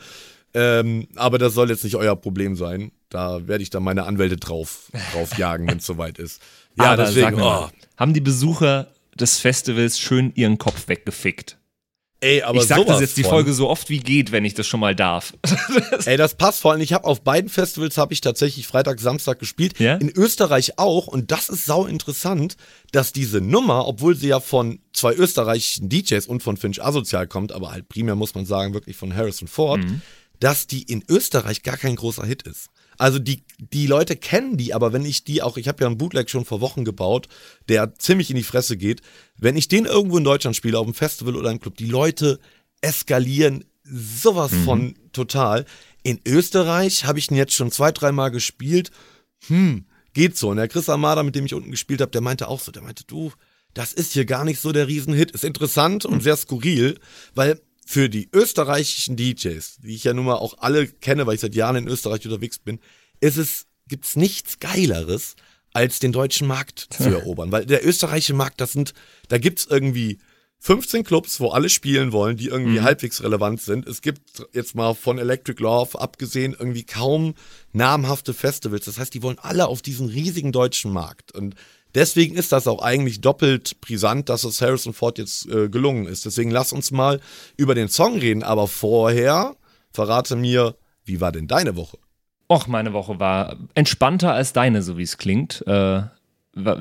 [0.54, 2.94] Ähm, aber das soll jetzt nicht euer Problem sein.
[3.10, 6.42] Da werde ich dann meine Anwälte drauf, drauf jagen, wenn es soweit ist.
[6.78, 7.42] Ja, aber deswegen.
[7.42, 7.70] Oh.
[7.98, 11.58] Haben die Besucher des Festivals schön ihren Kopf weggefickt?
[12.22, 14.68] Ey, aber ich sag das jetzt die Folge so oft wie geht, wenn ich das
[14.68, 15.34] schon mal darf.
[16.06, 16.82] Ey, das passt vor allem.
[16.82, 19.80] Ich habe auf beiden Festivals habe ich tatsächlich Freitag, Samstag gespielt.
[19.80, 19.96] Ja?
[19.96, 21.08] In Österreich auch.
[21.08, 22.58] Und das ist sau interessant,
[22.92, 27.54] dass diese Nummer, obwohl sie ja von zwei österreichischen DJs und von Finch Asozial kommt,
[27.54, 30.02] aber halt primär muss man sagen wirklich von Harrison Ford, mhm.
[30.42, 32.70] dass die in Österreich gar kein großer Hit ist.
[33.00, 35.98] Also die, die Leute kennen die, aber wenn ich die auch, ich habe ja einen
[35.98, 37.30] Bootleg schon vor Wochen gebaut,
[37.70, 39.02] der ziemlich in die Fresse geht,
[39.38, 42.40] wenn ich den irgendwo in Deutschland spiele, auf einem Festival oder einem Club, die Leute
[42.82, 44.64] eskalieren sowas mhm.
[44.66, 45.66] von total.
[46.04, 48.92] In Österreich habe ich ihn jetzt schon zwei, dreimal gespielt.
[49.48, 50.50] Hm, geht so.
[50.50, 52.82] Und der Chris Amada, mit dem ich unten gespielt habe, der meinte auch so, der
[52.82, 53.32] meinte, du,
[53.74, 55.32] das ist hier gar nicht so der Riesenhit.
[55.32, 56.22] Ist interessant und mhm.
[56.22, 57.00] sehr skurril,
[57.34, 61.42] weil für die österreichischen DJs, die ich ja nun mal auch alle kenne, weil ich
[61.42, 62.80] seit Jahren in Österreich unterwegs bin,
[63.20, 65.36] ist es, gibt's nichts Geileres,
[65.74, 67.52] als den deutschen Markt zu erobern.
[67.52, 68.94] Weil der österreichische Markt, das sind,
[69.30, 70.20] da gibt's irgendwie
[70.60, 72.84] 15 Clubs, wo alle spielen wollen, die irgendwie mhm.
[72.84, 73.88] halbwegs relevant sind.
[73.88, 77.34] Es gibt jetzt mal von Electric Love abgesehen irgendwie kaum
[77.74, 78.86] namhafte Festivals.
[78.86, 81.32] Das heißt, die wollen alle auf diesen riesigen deutschen Markt.
[81.32, 81.56] Und
[81.96, 86.26] Deswegen ist das auch eigentlich doppelt brisant, dass es Harrison Ford jetzt äh, gelungen ist.
[86.26, 87.20] Deswegen lass uns mal
[87.58, 88.44] über den Song reden.
[88.44, 89.56] Aber vorher
[89.92, 91.98] verrate mir, wie war denn deine Woche?
[92.52, 95.64] Och, meine Woche war entspannter als deine, so wie es klingt.
[95.68, 96.02] Äh,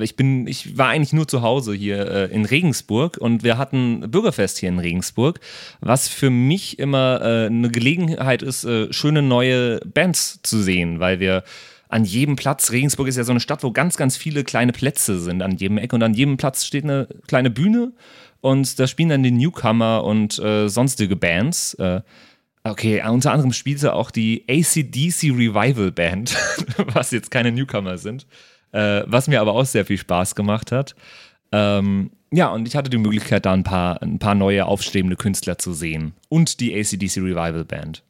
[0.00, 4.10] ich bin, ich war eigentlich nur zu Hause hier äh, in Regensburg und wir hatten
[4.10, 5.40] Bürgerfest hier in Regensburg,
[5.80, 11.20] was für mich immer äh, eine Gelegenheit ist, äh, schöne neue Bands zu sehen, weil
[11.20, 11.44] wir
[11.88, 15.18] an jedem Platz, Regensburg ist ja so eine Stadt, wo ganz, ganz viele kleine Plätze
[15.18, 17.92] sind an jedem Eck und an jedem Platz steht eine kleine Bühne
[18.40, 21.74] und da spielen dann die Newcomer und äh, sonstige Bands.
[21.74, 22.02] Äh,
[22.64, 26.36] okay, unter anderem spielte auch die ACDC Revival Band,
[26.92, 28.26] was jetzt keine Newcomer sind,
[28.72, 30.94] äh, was mir aber auch sehr viel Spaß gemacht hat.
[31.52, 35.56] Ähm, ja, und ich hatte die Möglichkeit, da ein paar, ein paar neue aufstrebende Künstler
[35.56, 36.12] zu sehen.
[36.28, 38.02] Und die ACDC Revival Band.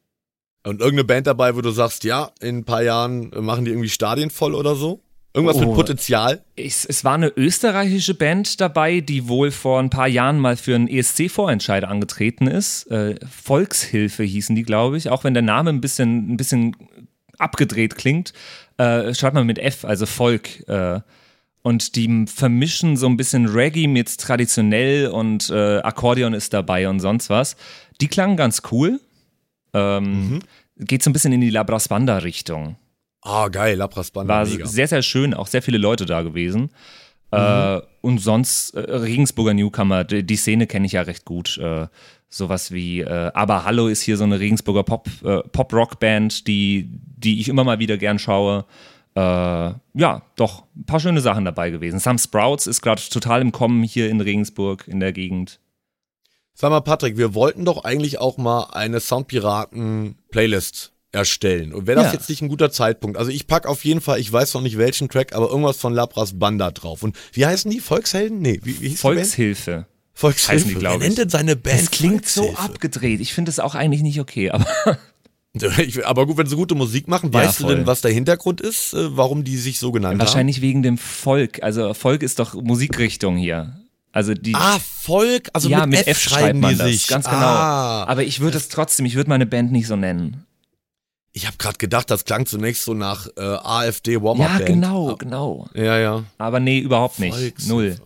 [0.69, 3.89] Und irgendeine Band dabei, wo du sagst, ja, in ein paar Jahren machen die irgendwie
[3.89, 5.01] Stadien voll oder so?
[5.35, 6.43] Irgendwas oh, mit Potenzial?
[6.57, 10.75] Es, es, war eine österreichische Band dabei, die wohl vor ein paar Jahren mal für
[10.75, 12.91] einen ESC-Vorentscheid angetreten ist.
[12.91, 15.11] Äh, Volkshilfe hießen die, glaube ich.
[15.11, 16.77] Auch wenn der Name ein bisschen, ein bisschen
[17.39, 18.33] abgedreht klingt,
[18.79, 20.69] äh, schreibt man mit F, also Volk.
[20.69, 21.01] Äh,
[21.63, 27.01] und die vermischen so ein bisschen Reggae mit traditionell und äh, Akkordeon ist dabei und
[27.01, 27.57] sonst was.
[28.01, 29.01] Die klangen ganz cool.
[29.73, 30.39] Ähm, mhm.
[30.77, 32.77] Geht so ein bisschen in die Labras Banda-Richtung.
[33.23, 34.35] Ah, geil, Labras Banda.
[34.35, 34.67] War mega.
[34.67, 36.71] sehr, sehr schön, auch sehr viele Leute da gewesen.
[37.31, 37.39] Mhm.
[37.39, 41.59] Äh, und sonst, äh, Regensburger Newcomer, die, die Szene kenne ich ja recht gut.
[41.59, 41.89] Äh,
[42.29, 47.41] sowas wie äh, Aber Hallo ist hier so eine Regensburger Pop, äh, Pop-Rock-Band, die, die
[47.41, 48.65] ich immer mal wieder gern schaue.
[49.15, 51.99] Äh, ja, doch, ein paar schöne Sachen dabei gewesen.
[51.99, 55.59] Sam Sprouts ist gerade total im Kommen hier in Regensburg in der Gegend.
[56.61, 61.73] Sag mal, Patrick, wir wollten doch eigentlich auch mal eine Soundpiraten-Playlist erstellen.
[61.73, 62.15] Und wäre das ja.
[62.15, 63.17] jetzt nicht ein guter Zeitpunkt?
[63.17, 65.95] Also ich pack auf jeden Fall, ich weiß noch nicht welchen Track, aber irgendwas von
[65.95, 67.05] Labras Banda drauf.
[67.05, 67.79] Und wie heißen die?
[67.79, 68.41] Volkshelden?
[68.41, 69.87] Nee, wie, wie hieß Volkshilfe.
[70.13, 71.01] Volkshilfe, die, glaube ich.
[71.01, 71.81] Wer nennt denn seine Band?
[71.81, 73.21] Das klingt so abgedreht.
[73.21, 74.67] Ich finde es auch eigentlich nicht okay, aber.
[76.07, 78.95] aber gut, wenn sie gute Musik machen, weißt ja, du denn, was der Hintergrund ist,
[78.95, 80.61] äh, warum die sich so genannt Wahrscheinlich haben?
[80.61, 81.63] Wahrscheinlich wegen dem Volk.
[81.63, 83.77] Also Volk ist doch Musikrichtung hier.
[84.13, 87.09] Also die, ah, Volk, also ja, mit, mit F, F schreiben die sich.
[87.09, 87.37] Ganz genau.
[87.37, 88.05] Ah.
[88.05, 90.45] Aber ich würde es trotzdem, ich würde meine Band nicht so nennen.
[91.33, 95.69] Ich habe gerade gedacht, das klang zunächst so nach äh, AfD Warm-Up Ja, genau, genau.
[95.75, 96.25] Ja, ja.
[96.39, 97.37] Aber nee, überhaupt nicht.
[97.37, 97.97] Volks Null.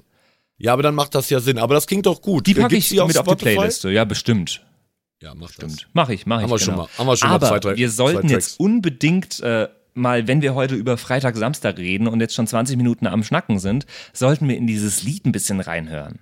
[0.59, 1.59] Ja, aber dann macht das ja Sinn.
[1.59, 2.47] Aber das klingt doch gut.
[2.47, 3.91] Die packe ich die mit auf die Playliste.
[3.91, 4.63] Ja, bestimmt.
[5.23, 5.73] Ja, mach Stimmt.
[5.73, 5.87] das.
[5.93, 6.43] Mach ich, mach ich.
[6.43, 6.67] Haben wir genau.
[6.67, 6.89] schon mal.
[6.99, 10.55] Haben wir schon aber mal zwei, drei, wir sollten jetzt unbedingt äh, mal, wenn wir
[10.55, 14.57] heute über Freitag, Samstag reden und jetzt schon 20 Minuten am Schnacken sind, sollten wir
[14.57, 16.21] in dieses Lied ein bisschen reinhören.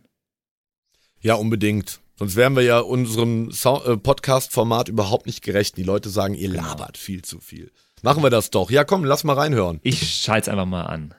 [1.20, 2.00] Ja, unbedingt.
[2.16, 5.76] Sonst wären wir ja unserem äh, Podcast-Format überhaupt nicht gerecht.
[5.76, 6.62] Die Leute sagen, ihr genau.
[6.62, 7.70] labert viel zu viel.
[8.02, 8.70] Machen wir das doch.
[8.70, 9.80] Ja, komm, lass mal reinhören.
[9.82, 11.14] Ich schalte es einfach mal an.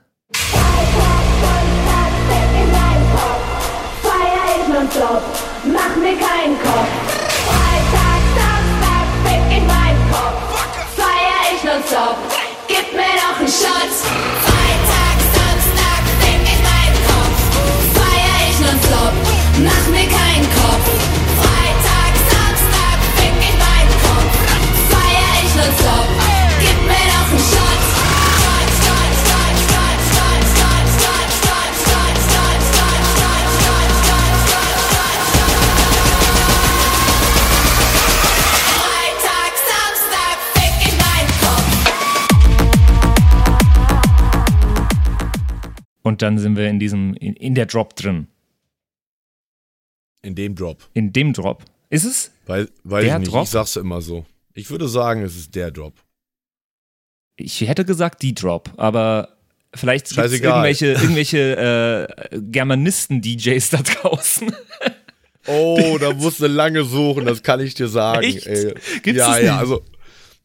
[5.64, 6.90] Mach mir keinen Kopf.
[7.46, 10.42] Freitag, Samstag, fick in meinen Kopf.
[10.96, 12.31] Feier ich nonstop.
[13.52, 14.51] shots.
[46.04, 48.28] Und dann sind wir in diesem, in, in der Drop drin.
[50.24, 50.88] In dem Drop.
[50.94, 51.64] In dem Drop.
[51.90, 52.32] Ist es?
[52.46, 53.44] Weil, weiß Der ich nicht, Drop?
[53.44, 54.26] ich sag's immer so.
[54.54, 55.94] Ich würde sagen, es ist der Drop.
[57.36, 59.38] Ich hätte gesagt die Drop, aber
[59.74, 64.56] vielleicht gibt es irgendwelche, irgendwelche äh, Germanisten-DJs da draußen.
[65.48, 68.24] Oh, da musst du lange suchen, das kann ich dir sagen.
[68.24, 68.46] Echt?
[68.46, 68.74] Ey.
[69.02, 69.84] Gibt's ja, ja, also.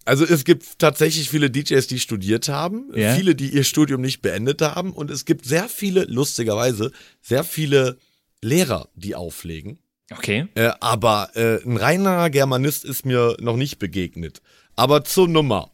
[0.07, 3.15] Also es gibt tatsächlich viele DJs, die studiert haben, Ja.
[3.15, 7.99] viele, die ihr Studium nicht beendet haben und es gibt sehr viele, lustigerweise, sehr viele
[8.41, 9.79] Lehrer, die auflegen.
[10.13, 10.47] Okay.
[10.55, 14.41] Äh, aber äh, ein reiner Germanist ist mir noch nicht begegnet.
[14.77, 15.73] Aber zur Nummer.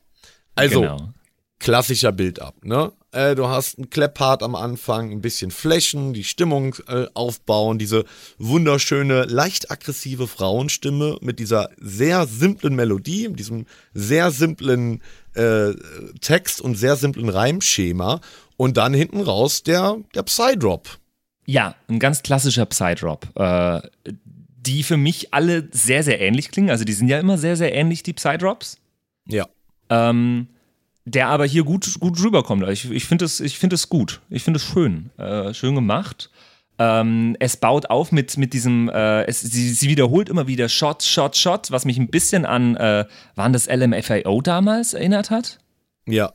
[0.54, 1.12] Also, genau.
[1.58, 2.92] klassischer Build-up, ne?
[3.12, 8.05] Äh, du hast einen Clap-Part am Anfang, ein bisschen Flächen, die Stimmung äh, aufbauen, diese
[8.38, 15.03] wunderschöne, leicht aggressive Frauenstimme mit dieser sehr simplen Melodie, mit diesem sehr simplen
[15.35, 15.72] äh,
[16.20, 18.20] Text und sehr simplen Reimschema
[18.57, 20.88] und dann hinten raus der, der Psy-Drop.
[21.44, 23.29] Ja, ein ganz klassischer Psy-Drop.
[23.35, 23.83] Äh,
[24.64, 26.70] die für mich alle sehr, sehr ähnlich klingen.
[26.70, 28.79] Also die sind ja immer sehr, sehr ähnlich, die Psy-Drops.
[29.27, 29.48] Ja.
[29.90, 30.46] Ähm,
[31.04, 32.66] der aber hier gut, gut rüberkommt.
[32.68, 34.20] Ich, ich finde es find gut.
[34.30, 35.10] Ich finde es schön.
[35.18, 36.30] Äh, schön gemacht.
[36.78, 41.02] Ähm, es baut auf mit, mit diesem, äh, es, sie, sie wiederholt immer wieder Shot,
[41.02, 45.58] Shot, Shot, was mich ein bisschen an, äh, waren das LMFAO damals erinnert hat?
[46.06, 46.32] Ja.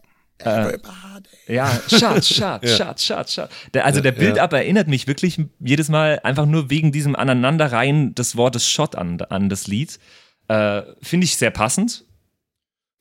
[1.47, 3.49] Ja, Shot, Shot, Shot, Shot, Shot.
[3.73, 8.37] Der, also der Build-Up erinnert mich wirklich jedes Mal einfach nur wegen diesem Aneinanderreihen des
[8.37, 9.99] Wortes Shot an, an das Lied.
[10.47, 12.05] Äh, Finde ich sehr passend.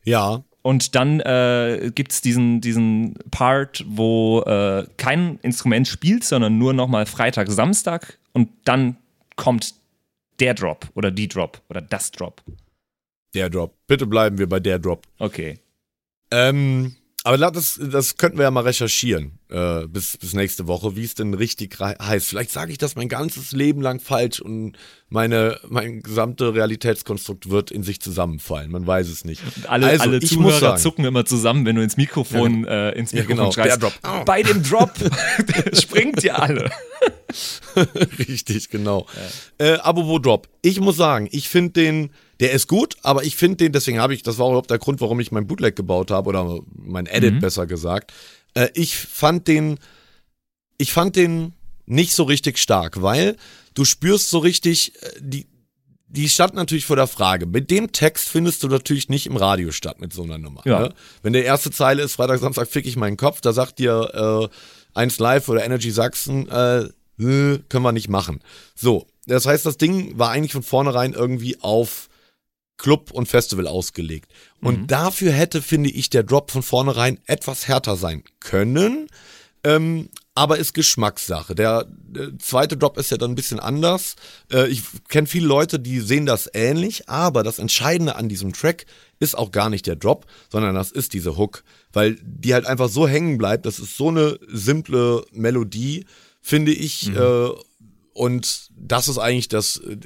[0.04, 0.44] Ja.
[0.66, 6.72] Und dann äh, gibt es diesen, diesen Part, wo äh, kein Instrument spielt, sondern nur
[6.72, 8.96] nochmal Freitag, Samstag und dann
[9.36, 9.74] kommt
[10.40, 12.42] der Drop oder die Drop oder das Drop.
[13.32, 13.76] Der Drop.
[13.86, 15.06] Bitte bleiben wir bei der Drop.
[15.20, 15.60] Okay.
[16.32, 16.96] Ähm,
[17.26, 21.14] aber das, das könnten wir ja mal recherchieren äh, bis, bis nächste Woche, wie es
[21.14, 22.26] denn richtig heißt.
[22.28, 24.76] Vielleicht sage ich das mein ganzes Leben lang falsch und
[25.08, 28.70] meine, mein gesamte Realitätskonstrukt wird in sich zusammenfallen.
[28.70, 29.42] Man weiß es nicht.
[29.68, 32.92] Alle, Also, alle ich muss Zuhörer sagen- zucken immer zusammen, wenn du ins Mikrofon, äh,
[32.92, 33.70] ins Ja, Mikrofon genau, schreist.
[33.82, 33.92] der Drop.
[34.02, 34.24] Au.
[34.24, 34.92] Bei dem Drop
[35.74, 36.70] springt ihr alle.
[38.18, 39.06] Richtig, genau.
[39.58, 40.48] Äh, apropos Drop.
[40.62, 44.14] Ich muss sagen, ich finde den, der ist gut, aber ich finde den, deswegen habe
[44.14, 47.40] ich, das war überhaupt der Grund, warum ich mein Bootleg gebaut habe oder mein Edit
[47.40, 48.12] besser gesagt.
[48.54, 49.78] Äh, ich fand den,
[50.78, 51.54] ich fand den
[51.86, 53.36] nicht so richtig stark, weil
[53.74, 55.46] du spürst so richtig, äh, die,
[56.08, 57.46] die stand natürlich vor der Frage.
[57.46, 60.62] Mit dem Text findest du natürlich nicht im Radio statt mit so einer Nummer.
[60.64, 60.80] Ja.
[60.80, 60.94] Ne?
[61.22, 64.50] Wenn der erste Zeile ist, Freitag, Samstag fick ich meinen Kopf, da sagt dir
[64.94, 68.40] äh, 1 Live oder Energy Sachsen, äh, können wir nicht machen.
[68.74, 72.08] So, das heißt, das Ding war eigentlich von vornherein irgendwie auf
[72.76, 74.30] Club und Festival ausgelegt.
[74.60, 79.08] Und dafür hätte, finde ich, der Drop von vornherein etwas härter sein können.
[79.64, 81.54] Ähm, aber ist Geschmackssache.
[81.54, 84.16] Der, äh, zweite Drop ist ja dann ein bisschen anders.
[84.52, 88.84] Äh, ich kenne viele Leute, die sehen das ähnlich, aber das Entscheidende an diesem Track
[89.18, 92.90] ist auch gar nicht der Drop, sondern das ist diese Hook, weil die halt einfach
[92.90, 93.64] so hängen bleibt.
[93.64, 96.04] Das ist so eine simple Melodie,
[96.42, 97.08] finde ich.
[97.16, 97.48] Äh,
[98.12, 99.96] und das ist eigentlich das äh,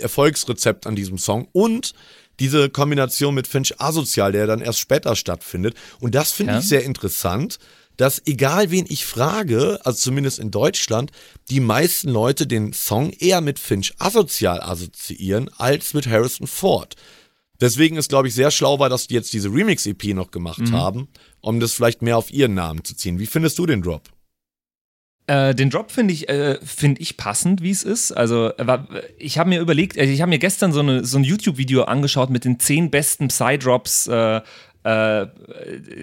[0.00, 1.48] Erfolgsrezept an diesem Song.
[1.52, 1.92] Und
[2.38, 5.74] diese Kombination mit Finch Asozial, der dann erst später stattfindet.
[6.00, 6.58] Und das finde Ja.
[6.58, 7.58] ich sehr interessant,
[7.96, 11.10] dass egal wen ich frage, also zumindest in Deutschland,
[11.50, 16.94] die meisten Leute den Song eher mit Finch Asozial assoziieren als mit Harrison Ford.
[17.60, 21.08] Deswegen ist, glaube ich, sehr schlau war, dass die jetzt diese Remix-EP noch gemacht haben,
[21.42, 23.18] um das vielleicht mehr auf ihren Namen zu ziehen.
[23.18, 24.08] Wie findest du den Drop?
[25.30, 28.10] Äh, den Drop finde ich, äh, find ich passend, wie es ist.
[28.10, 31.24] Also, aber ich habe mir überlegt, äh, ich habe mir gestern so, eine, so ein
[31.24, 34.40] YouTube-Video angeschaut mit den zehn besten Psy-Drops äh,
[34.82, 35.26] äh,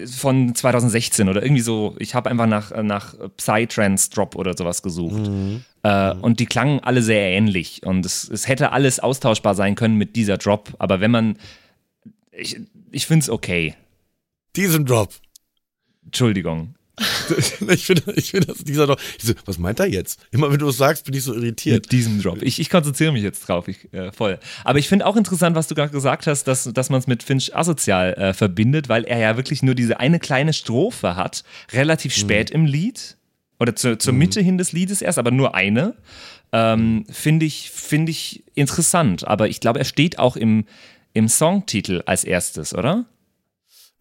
[0.06, 1.94] von 2016 oder irgendwie so.
[1.98, 5.30] Ich habe einfach nach, nach Psy-Trance-Drop oder sowas gesucht.
[5.82, 7.82] Äh, Und die klangen alle sehr ähnlich.
[7.84, 10.72] Und es, es hätte alles austauschbar sein können mit dieser Drop.
[10.78, 11.36] Aber wenn man.
[12.32, 12.58] Ich,
[12.92, 13.74] ich finde es okay.
[14.56, 15.12] Diesen Drop.
[16.06, 16.77] Entschuldigung.
[17.68, 19.00] Ich finde, ich finde, dass dieser Drop.
[19.20, 20.20] So, was meint er jetzt?
[20.30, 21.84] Immer wenn du es sagst, bin ich so irritiert.
[21.84, 22.42] Mit diesem Drop.
[22.42, 24.38] Ich, ich konzentriere mich jetzt drauf, ich, äh, voll.
[24.64, 27.22] Aber ich finde auch interessant, was du gerade gesagt hast, dass, dass man es mit
[27.22, 32.14] Finch asozial äh, verbindet, weil er ja wirklich nur diese eine kleine Strophe hat, relativ
[32.14, 33.16] spät im Lied.
[33.60, 35.96] Oder zu, zur Mitte hin des Liedes erst, aber nur eine.
[36.52, 39.26] Ähm, finde ich, finde ich interessant.
[39.26, 40.64] Aber ich glaube, er steht auch im,
[41.12, 43.06] im Songtitel als erstes, oder?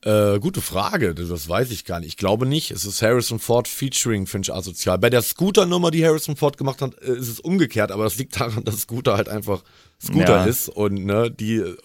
[0.04, 2.10] Äh, gute Frage, das- weiß ich gar nicht.
[2.10, 2.70] Ich glaube nicht.
[2.72, 5.00] Es ist Harrison Ford featuring Finch Asozial.
[5.00, 8.40] Bei der Scooter-Nummer, die Harrison Ford gemacht hat, äh, ist es umgekehrt, aber das liegt
[8.40, 9.64] daran, dass Scooter halt einfach
[10.02, 10.46] Scooter Ja.
[10.46, 11.76] ist und ne, die, äh,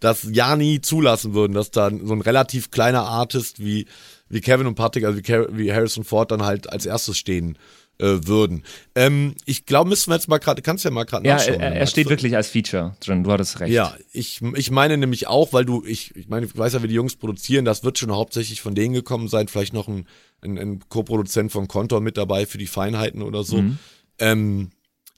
[0.00, 3.86] das ja nie zulassen würden, dass da so ein relativ kleiner Artist wie,
[4.30, 5.24] wie Kevin und Patrick, also wie,
[5.58, 7.58] wie Harrison Ford dann halt als erstes stehen
[8.00, 8.64] äh, würden.
[8.94, 11.60] Ähm, ich glaube, müssen wir jetzt mal gerade, kannst ja mal gerade ja, nachschauen.
[11.60, 13.72] Er, er steht wirklich als Feature drin, du hattest recht.
[13.72, 16.88] Ja, ich, ich meine nämlich auch, weil du, ich, ich meine, ich weiß ja, wie
[16.88, 20.06] die Jungs produzieren, das wird schon hauptsächlich von denen gekommen sein, vielleicht noch ein,
[20.42, 23.62] ein, ein Co-Produzent von Kontor mit dabei für die Feinheiten oder so.
[23.62, 23.78] Mhm.
[24.18, 24.70] Ähm,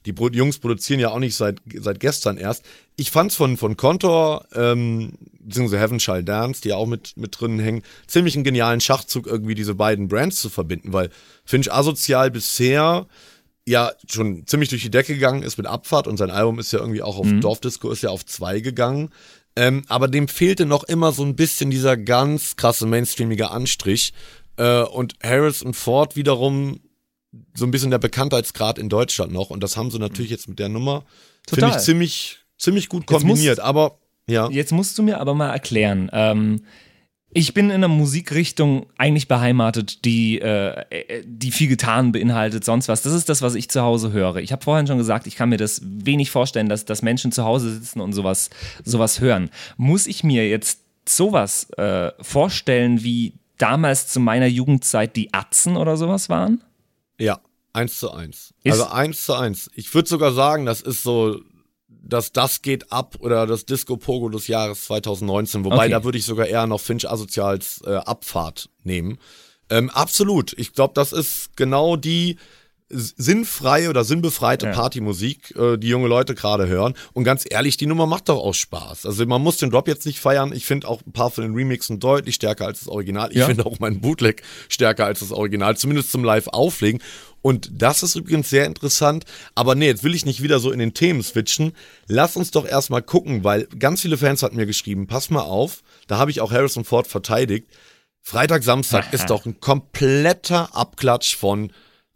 [0.05, 2.63] die Jungs produzieren ja auch nicht seit, seit gestern erst.
[2.95, 7.59] Ich fand's von, von Contor, ähm, beziehungsweise Heaven Shall Dance, die auch mit, mit drin
[7.59, 11.09] hängen, ziemlich einen genialen Schachzug, irgendwie diese beiden Brands zu verbinden, weil
[11.45, 13.07] Finch Asozial bisher
[13.65, 16.79] ja schon ziemlich durch die Decke gegangen ist mit Abfahrt und sein Album ist ja
[16.79, 17.41] irgendwie auch auf mhm.
[17.41, 19.09] Dorfdisco, ist ja auf zwei gegangen.
[19.55, 24.13] Ähm, aber dem fehlte noch immer so ein bisschen dieser ganz krasse mainstreamige Anstrich.
[24.57, 26.79] Äh, und Harris und Ford wiederum
[27.53, 29.49] so ein bisschen der Bekanntheitsgrad in Deutschland noch.
[29.49, 31.03] Und das haben sie natürlich jetzt mit der Nummer,
[31.47, 33.57] finde ich, ziemlich, ziemlich gut kombiniert.
[33.57, 34.49] Musst, aber ja.
[34.49, 36.09] Jetzt musst du mir aber mal erklären.
[36.13, 36.61] Ähm,
[37.35, 43.01] ich bin in einer Musikrichtung eigentlich beheimatet, die, äh, die viel getan beinhaltet, sonst was.
[43.01, 44.37] Das ist das, was ich zu Hause höre.
[44.37, 47.43] Ich habe vorhin schon gesagt, ich kann mir das wenig vorstellen, dass, dass Menschen zu
[47.43, 48.51] Hause sitzen und sowas,
[48.83, 49.49] sowas hören.
[49.77, 55.97] Muss ich mir jetzt sowas äh, vorstellen, wie damals zu meiner Jugendzeit die Atzen oder
[55.97, 56.61] sowas waren?
[57.19, 57.39] Ja,
[57.73, 58.53] eins zu eins.
[58.63, 59.69] Ist also eins zu eins.
[59.75, 61.39] Ich würde sogar sagen, das ist so,
[61.87, 65.63] dass das geht ab oder das Disco Pogo des Jahres 2019.
[65.65, 65.89] Wobei okay.
[65.89, 69.17] da würde ich sogar eher noch Finch Asozials äh, Abfahrt nehmen.
[69.69, 70.53] Ähm, absolut.
[70.57, 72.37] Ich glaube, das ist genau die
[72.93, 74.71] sinnfreie oder sinnbefreite ja.
[74.71, 76.93] Partymusik, äh, die junge Leute gerade hören.
[77.13, 79.05] Und ganz ehrlich, die Nummer macht doch auch Spaß.
[79.05, 80.53] Also man muss den Drop jetzt nicht feiern.
[80.53, 83.31] Ich finde auch ein paar von den Remixen deutlich stärker als das Original.
[83.31, 83.47] Ich ja.
[83.47, 87.01] finde auch mein Bootleg stärker als das Original, zumindest zum Live-Auflegen.
[87.41, 89.25] Und das ist übrigens sehr interessant.
[89.53, 91.73] Aber nee, jetzt will ich nicht wieder so in den Themen switchen.
[92.07, 95.83] Lass uns doch erstmal gucken, weil ganz viele Fans hatten mir geschrieben, pass mal auf,
[96.07, 97.67] da habe ich auch Harrison Ford verteidigt.
[98.21, 101.73] Freitag, Samstag ist doch ein kompletter Abklatsch von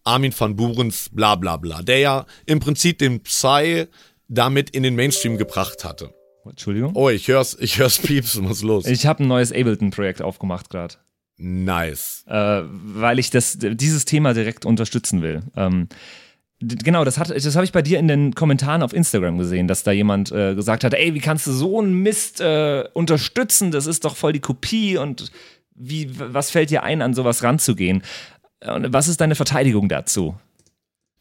[0.08, 3.86] Armin van Burens bla bla bla, der ja im Prinzip den Psy
[4.28, 6.14] damit in den Mainstream gebracht hatte.
[6.46, 6.94] Entschuldigung?
[6.96, 8.86] Oh, ich hör's, ich hör's pieps, was los?
[8.86, 10.96] Ich habe ein neues Ableton-Projekt aufgemacht gerade.
[11.38, 12.24] Nice.
[12.28, 15.44] Äh, weil ich das, dieses Thema direkt unterstützen will.
[15.56, 15.88] Ähm,
[16.60, 19.92] Genau, das, das habe ich bei dir in den Kommentaren auf Instagram gesehen, dass da
[19.92, 23.70] jemand äh, gesagt hat, ey, wie kannst du so einen Mist äh, unterstützen?
[23.70, 25.32] Das ist doch voll die Kopie und
[25.76, 28.02] wie, was fällt dir ein, an sowas ranzugehen?
[28.66, 30.36] Und was ist deine Verteidigung dazu?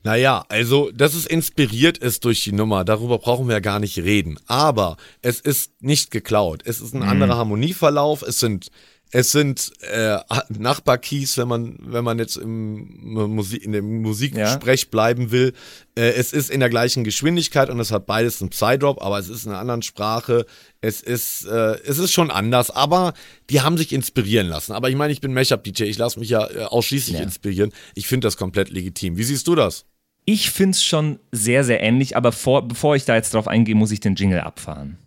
[0.03, 3.99] Naja, also, dass es inspiriert ist durch die Nummer, darüber brauchen wir ja gar nicht
[3.99, 4.38] reden.
[4.46, 6.62] Aber es ist nicht geklaut.
[6.64, 7.09] Es ist ein mhm.
[7.09, 8.22] anderer Harmonieverlauf.
[8.22, 8.70] Es sind
[9.12, 13.03] es sind äh, Nachbarkeys, wenn man, wenn man jetzt im
[13.35, 14.88] Musik, in dem Musiksprech ja.
[14.90, 15.53] bleiben will.
[15.97, 19.29] Äh, es ist in der gleichen Geschwindigkeit und es hat beides einen Psydrop, aber es
[19.29, 20.45] ist in einer anderen Sprache.
[20.81, 23.14] Es ist, äh, es ist schon anders, aber
[23.49, 24.73] die haben sich inspirieren lassen.
[24.73, 27.23] Aber ich meine, ich bin Mashup-DJ, ich lasse mich ja äh, ausschließlich ja.
[27.23, 27.73] inspirieren.
[27.95, 29.16] Ich finde das komplett legitim.
[29.16, 29.85] Wie siehst du das?
[30.25, 33.77] Ich finde es schon sehr, sehr ähnlich, aber vor, bevor ich da jetzt drauf eingehe,
[33.77, 34.99] muss ich den Jingle abfahren.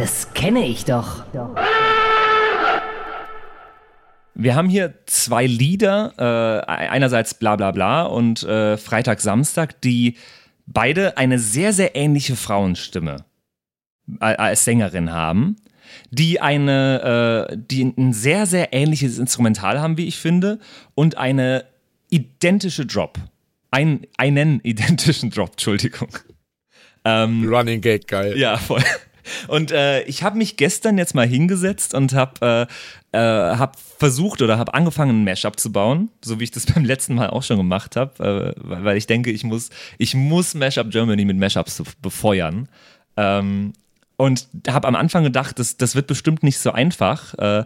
[0.00, 1.24] Das kenne ich doch.
[4.32, 10.16] Wir haben hier zwei Lieder, äh, einerseits bla bla bla und äh, Freitag, Samstag, die
[10.64, 13.26] beide eine sehr, sehr ähnliche Frauenstimme
[14.20, 15.56] als Sängerin haben,
[16.10, 20.60] die eine, äh, die ein sehr, sehr ähnliches Instrumental haben, wie ich finde,
[20.94, 21.66] und eine
[22.08, 23.18] identische Drop.
[23.70, 26.08] Ein, einen identischen Drop, Entschuldigung.
[27.04, 28.38] Ähm, Running Gag, geil.
[28.38, 28.82] Ja, voll.
[29.48, 32.68] Und äh, ich habe mich gestern jetzt mal hingesetzt und habe
[33.12, 36.66] äh, äh, hab versucht oder habe angefangen, ein Mashup zu bauen, so wie ich das
[36.74, 40.54] beim letzten Mal auch schon gemacht habe, äh, weil ich denke, ich muss, ich muss
[40.54, 42.68] Mashup Germany mit Mashups befeuern.
[43.16, 43.72] Ähm,
[44.16, 47.34] und habe am Anfang gedacht, das, das wird bestimmt nicht so einfach.
[47.38, 47.64] Äh,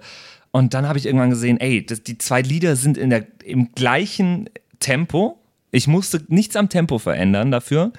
[0.52, 3.72] und dann habe ich irgendwann gesehen, ey, das, die zwei Lieder sind in der, im
[3.72, 5.40] gleichen Tempo.
[5.74, 7.92] Ich musste nichts am Tempo verändern dafür.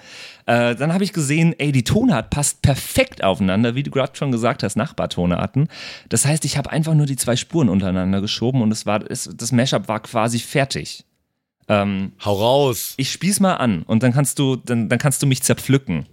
[0.46, 4.32] Äh, dann habe ich gesehen, ey, die Tonart passt perfekt aufeinander, wie du gerade schon
[4.32, 5.68] gesagt hast, Nachbartonarten.
[6.08, 9.30] Das heißt, ich habe einfach nur die zwei Spuren untereinander geschoben und es war, es,
[9.36, 11.04] das Mashup war quasi fertig.
[11.68, 12.94] Ähm, Hau raus.
[12.96, 16.06] Ich spiel's mal an und dann kannst du, dann, dann kannst du mich zerpflücken.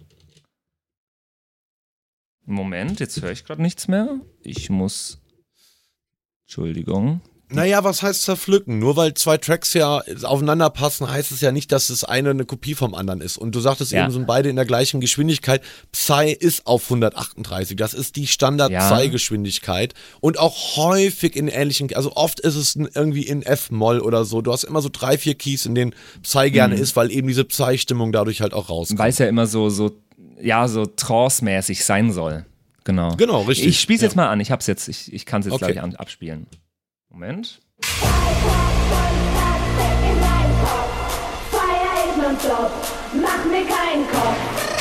[2.45, 4.19] Moment, jetzt höre ich gerade nichts mehr.
[4.43, 5.21] Ich muss.
[6.45, 7.21] Entschuldigung.
[7.55, 8.79] Naja, was heißt zerpflücken?
[8.79, 12.45] Nur weil zwei Tracks ja aufeinander passen, heißt es ja nicht, dass das eine eine
[12.45, 13.37] Kopie vom anderen ist.
[13.39, 14.05] Und du sagtest ja.
[14.05, 15.63] eben, sind beide in der gleichen Geschwindigkeit.
[15.93, 17.77] Psy ist auf 138.
[17.77, 19.95] Das ist die Standard-Psy-Geschwindigkeit.
[20.21, 24.43] Und auch häufig in ähnlichen, also oft ist es irgendwie in F-Moll oder so.
[24.43, 26.83] Du hast immer so drei, vier Keys, in denen Psy gerne mhm.
[26.83, 28.99] ist, weil eben diese Psy-Stimmung dadurch halt auch rauskommt.
[28.99, 29.97] Weiß ja immer so, so
[30.41, 32.45] ja, so trance-mäßig sein soll.
[32.85, 33.15] Genau.
[33.17, 33.69] Genau, richtig.
[33.69, 34.09] Ich spiel's Ja.
[34.09, 34.41] jetzt mal an.
[34.41, 35.73] Ich hab's jetzt, ich, ich kann es jetzt Okay.
[35.73, 36.47] gleich abspielen.
[37.13, 37.61] Moment.
[37.83, 38.41] Feier
[42.09, 42.71] ich nonstop,
[43.13, 44.72] mach mir keinen Kopf.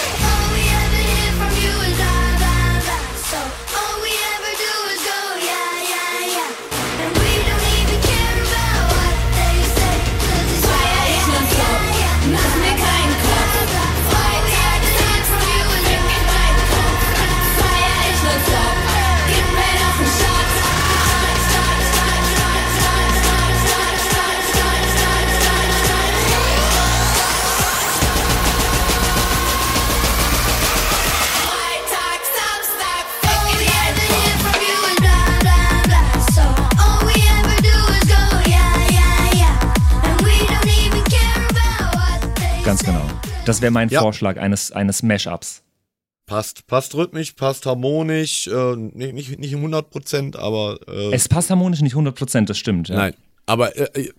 [42.71, 43.05] Ganz genau.
[43.43, 43.99] Das wäre mein Ja.
[43.99, 45.61] Vorschlag eines, eines Mashups.
[46.25, 51.27] Passt, passt rhythmisch, passt harmonisch, äh, nicht, nicht, nicht im 100 Prozent, aber äh, Es
[51.27, 52.87] passt harmonisch nicht 100%, das stimmt.
[52.87, 52.95] Ja.
[52.95, 53.13] Nein.
[53.45, 54.13] Aber äh, äh,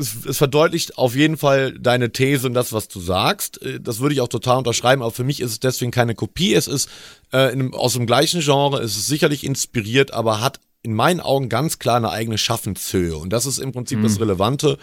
[0.00, 3.60] es, es verdeutlicht auf jeden Fall deine These und das, was du sagst.
[3.60, 6.54] Äh, Das würde ich auch total unterschreiben, aber für mich ist es deswegen keine Kopie.
[6.54, 6.88] Es ist
[7.34, 11.50] äh, in, aus dem gleichen Genre, es ist sicherlich inspiriert, aber hat in meinen Augen
[11.50, 13.18] ganz klar eine eigene Schaffenshöhe.
[13.18, 14.78] Und das ist im Prinzip das Relevante.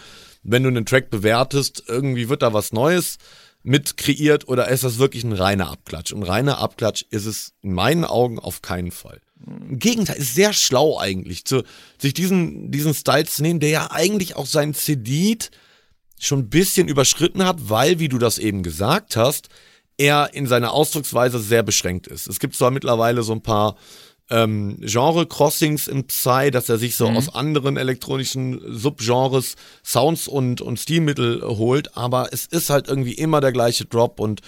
[0.48, 3.18] Wenn du einen Track bewertest, irgendwie wird da was Neues
[3.62, 6.12] mit kreiert oder ist das wirklich ein reiner Abklatsch?
[6.12, 9.20] Und reiner Abklatsch ist es in meinen Augen auf keinen Fall.
[9.44, 11.64] Im Gegenteil, ist sehr schlau eigentlich, zu,
[11.98, 15.50] sich diesen, diesen Style zu nehmen, der ja eigentlich auch seinen Zedit
[16.18, 19.48] schon ein bisschen überschritten hat, weil, wie du das eben gesagt hast,
[19.98, 22.28] er in seiner Ausdrucksweise sehr beschränkt ist.
[22.28, 23.76] Es gibt zwar mittlerweile so ein paar
[24.30, 30.78] ähm, Genre-Crossings im Psy, dass er sich so aus anderen elektronischen Subgenres Sounds und, und
[30.78, 34.40] Stilmittel äh, holt, aber es ist halt irgendwie immer der gleiche Drop und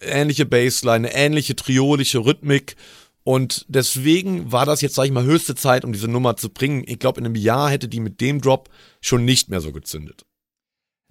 [0.00, 2.76] äh, ähnliche Bassline, eine ähnliche triolische Rhythmik.
[3.24, 6.82] Und deswegen war das jetzt, sag ich mal, höchste Zeit, um diese Nummer zu bringen.
[6.86, 8.68] Ich glaube, in einem Jahr hätte die mit dem Drop
[9.00, 10.24] schon nicht mehr so gezündet.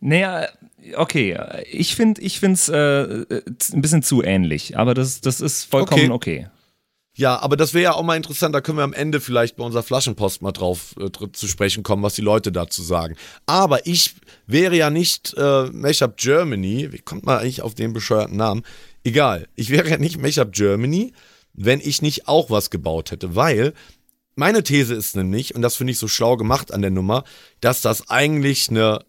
[0.01, 0.47] Naja,
[0.95, 1.38] okay.
[1.69, 6.12] Ich finde ich find's äh, äh, ein bisschen zu ähnlich, aber das, das ist vollkommen
[6.12, 6.49] okay.
[7.17, 9.65] Ja, aber das wäre ja auch mal interessant, da können wir am Ende vielleicht bei
[9.65, 13.17] unserer Flaschenpost mal drauf äh, zu sprechen kommen, was die Leute dazu sagen.
[13.45, 14.15] Aber ich
[14.47, 18.63] wäre ja nicht äh, Mashup Germany, wie kommt man eigentlich auf den bescheuerten Namen?
[19.04, 21.12] Egal, ich wäre ja nicht Mashup Germany,
[21.54, 23.74] wenn ich nicht auch was gebaut hätte, weil
[24.36, 27.26] meine These ist nämlich, und das finde ich so schlau gemacht an der Nummer,
[27.60, 29.04] dass das eigentlich eine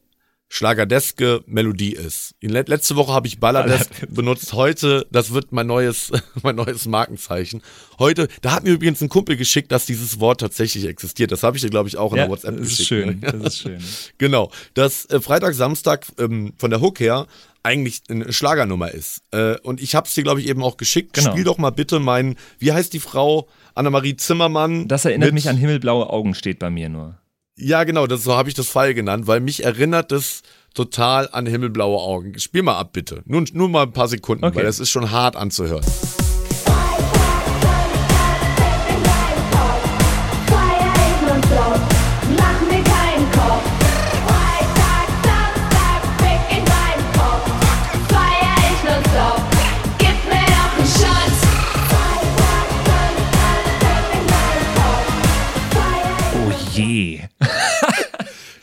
[0.52, 2.34] schlagerdeske Melodie ist.
[2.42, 4.52] Letzte Woche habe ich Balladesk benutzt.
[4.52, 6.12] Heute, das wird mein neues,
[6.42, 7.62] mein neues Markenzeichen.
[7.98, 11.32] Heute, da hat mir übrigens ein Kumpel geschickt, dass dieses Wort tatsächlich existiert.
[11.32, 12.88] Das habe ich dir, glaube ich, auch in der WhatsApp das ist geschickt.
[12.88, 13.20] schön.
[13.20, 13.32] ne?
[13.32, 13.78] Das ist schön.
[14.18, 17.26] Genau, dass äh, Freitag, Samstag ähm, von der Hook her
[17.62, 19.22] eigentlich eine Schlagernummer ist.
[19.30, 21.14] Äh, und ich habe es dir, glaube ich, eben auch geschickt.
[21.14, 21.30] Genau.
[21.30, 23.48] Spiel doch mal bitte mein, wie heißt die Frau?
[23.74, 24.86] Annemarie Zimmermann.
[24.86, 27.16] Das erinnert mich an himmelblaue Augen, steht bei mir nur.
[27.56, 30.42] Ja, genau, das, so habe ich das Fall genannt, weil mich erinnert es
[30.74, 32.38] total an himmelblaue Augen.
[32.38, 33.22] Spiel mal ab, bitte.
[33.26, 34.56] Nur, nur mal ein paar Sekunden, Okay.
[34.56, 35.84] weil das ist schon hart anzuhören.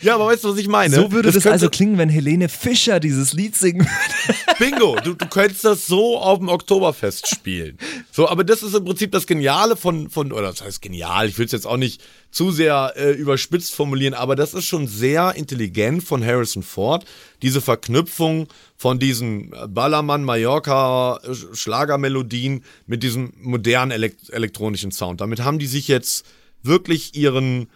[0.10, 0.96] Ja, aber weißt du, was ich meine?
[0.96, 4.40] So würde das, könnte- also klingen, wenn Helene Fischer dieses Lied singen würde.
[4.58, 7.78] Bingo, du, du könntest das so auf dem Oktoberfest spielen.
[8.12, 11.38] So, aber das ist im Prinzip das Geniale von, von oder das heißt genial, ich
[11.38, 15.34] will es jetzt auch nicht zu sehr äh, überspitzt formulieren, aber das ist schon sehr
[15.36, 17.06] intelligent von Harrison Ford,
[17.42, 25.22] diese Verknüpfung von diesen äh, Ballermann, Mallorca, äh, Schlagermelodien mit diesem modernen elekt elektronischen Sound.
[25.22, 26.26] Damit haben die sich jetzt
[26.64, 27.68] wirklich ihren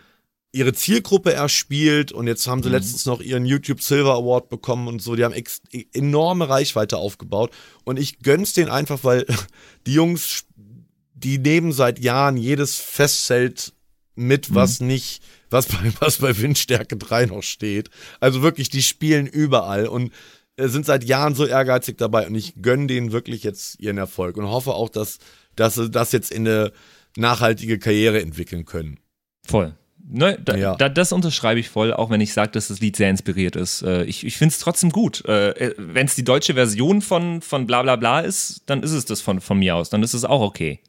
[0.54, 5.02] ihre Zielgruppe erspielt und jetzt haben sie letztens noch ihren YouTube Silver Award bekommen und
[5.02, 5.16] so.
[5.16, 5.62] Die haben ex
[5.94, 7.52] enorme Reichweite aufgebaut
[7.84, 9.26] und ich gönn's denen einfach, weil
[9.88, 10.46] die Jungs,
[11.16, 13.74] die nehmen seit Jahren jedes Festzelt
[14.16, 17.90] mit, was nicht, was bei, was bei Windstärke 3 noch steht.
[18.20, 20.14] Also wirklich, die spielen überall und
[20.56, 24.38] äh, sind seit Jahren so ehrgeizig dabei und ich gönn denen wirklich jetzt ihren Erfolg
[24.38, 25.18] und hoffe auch, dass,
[25.56, 26.72] dass sie das jetzt in eine
[27.18, 29.00] nachhaltige Karriere entwickeln können.
[29.48, 29.76] Voll.
[30.06, 30.76] Ne, da, Ja.
[30.76, 33.82] da, das unterschreibe ich voll, auch wenn ich sage, dass das Lied sehr inspiriert ist.
[33.84, 35.24] Äh, ich ich finde es trotzdem gut.
[35.26, 39.06] Äh, wenn es die deutsche Version von, von bla bla bla ist, dann ist es
[39.06, 39.90] das von, von mir aus.
[39.90, 40.80] Dann ist es auch okay.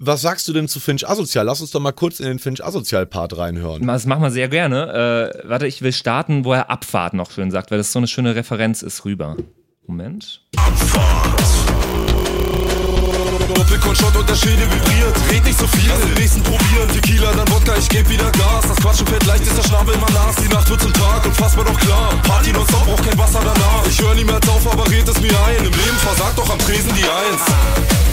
[0.00, 1.44] Was sagst du denn zu Finch Asozial?
[1.46, 3.84] Lass uns doch mal kurz in den Finch Asozial-Part reinhören.
[3.86, 5.32] Das machen wir sehr gerne.
[5.44, 8.06] Äh, warte, ich will starten, wo er Abfahrt noch schön sagt, weil das so eine
[8.06, 9.36] schöne Referenz ist rüber.
[9.86, 10.42] Moment.
[13.58, 15.16] Der Schädel vibriert.
[15.30, 16.88] Red nicht so viel, lass den nächsten probieren.
[16.92, 18.68] Tequila, dann Wodka, ich geb wieder Gas.
[18.68, 20.36] Das Quatschen fällt leicht, ist der Schnabel immer nass.
[20.36, 22.10] Die Nacht wird zum Tag und fass mal doch klar.
[22.24, 23.86] Party nonstop, braucht kein Wasser danach.
[23.88, 25.56] Ich hör niemals auf, aber red es mir ein.
[25.56, 27.42] Im Leben versagt doch am Tresen die Eins.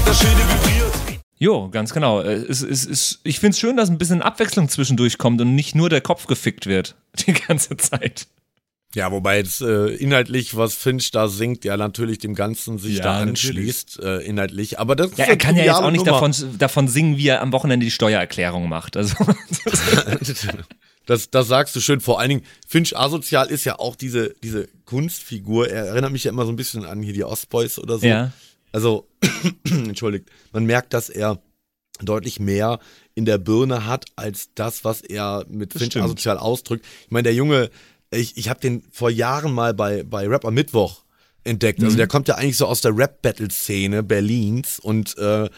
[0.07, 0.93] Der Schädel vibriert.
[1.37, 2.21] Jo, ganz genau.
[2.21, 5.75] Äh, Es, es, es, ich find's schön, dass ein bisschen Abwechslung zwischendurch kommt und nicht
[5.75, 6.95] nur der Kopf gefickt wird.
[7.27, 8.27] Die ganze Zeit.
[8.95, 13.03] Ja, wobei jetzt äh, inhaltlich, was Finch da singt, ja natürlich dem Ganzen sich Ja,
[13.03, 14.79] da anschließt, äh, inhaltlich.
[14.79, 17.51] Aber das Ja, er kann ja jetzt auch nicht davon, davon singen, wie er am
[17.51, 18.97] Wochenende die Steuererklärung macht.
[18.97, 19.15] Also,
[21.05, 22.01] Das, das sagst du schön.
[22.01, 25.69] Vor allen Dingen, Finch asozial ist ja auch diese, diese Kunstfigur.
[25.69, 28.07] Er erinnert mich ja immer so ein bisschen an hier die Ostboys oder so.
[28.07, 28.31] Ja.
[28.71, 29.07] Also,
[29.65, 31.39] entschuldigt, man merkt, dass er
[32.01, 32.79] deutlich mehr
[33.13, 36.05] in der Birne hat, als das, was er mit Finch stimmt.
[36.05, 36.85] asozial ausdrückt.
[37.05, 37.69] Ich meine, der Junge,
[38.11, 41.03] ich, ich habe den vor Jahren mal bei, bei Rap am Mittwoch
[41.43, 41.79] entdeckt.
[41.79, 41.85] Mhm.
[41.85, 45.49] Also der kommt ja eigentlich so aus der Rap-Battle-Szene Berlins und äh,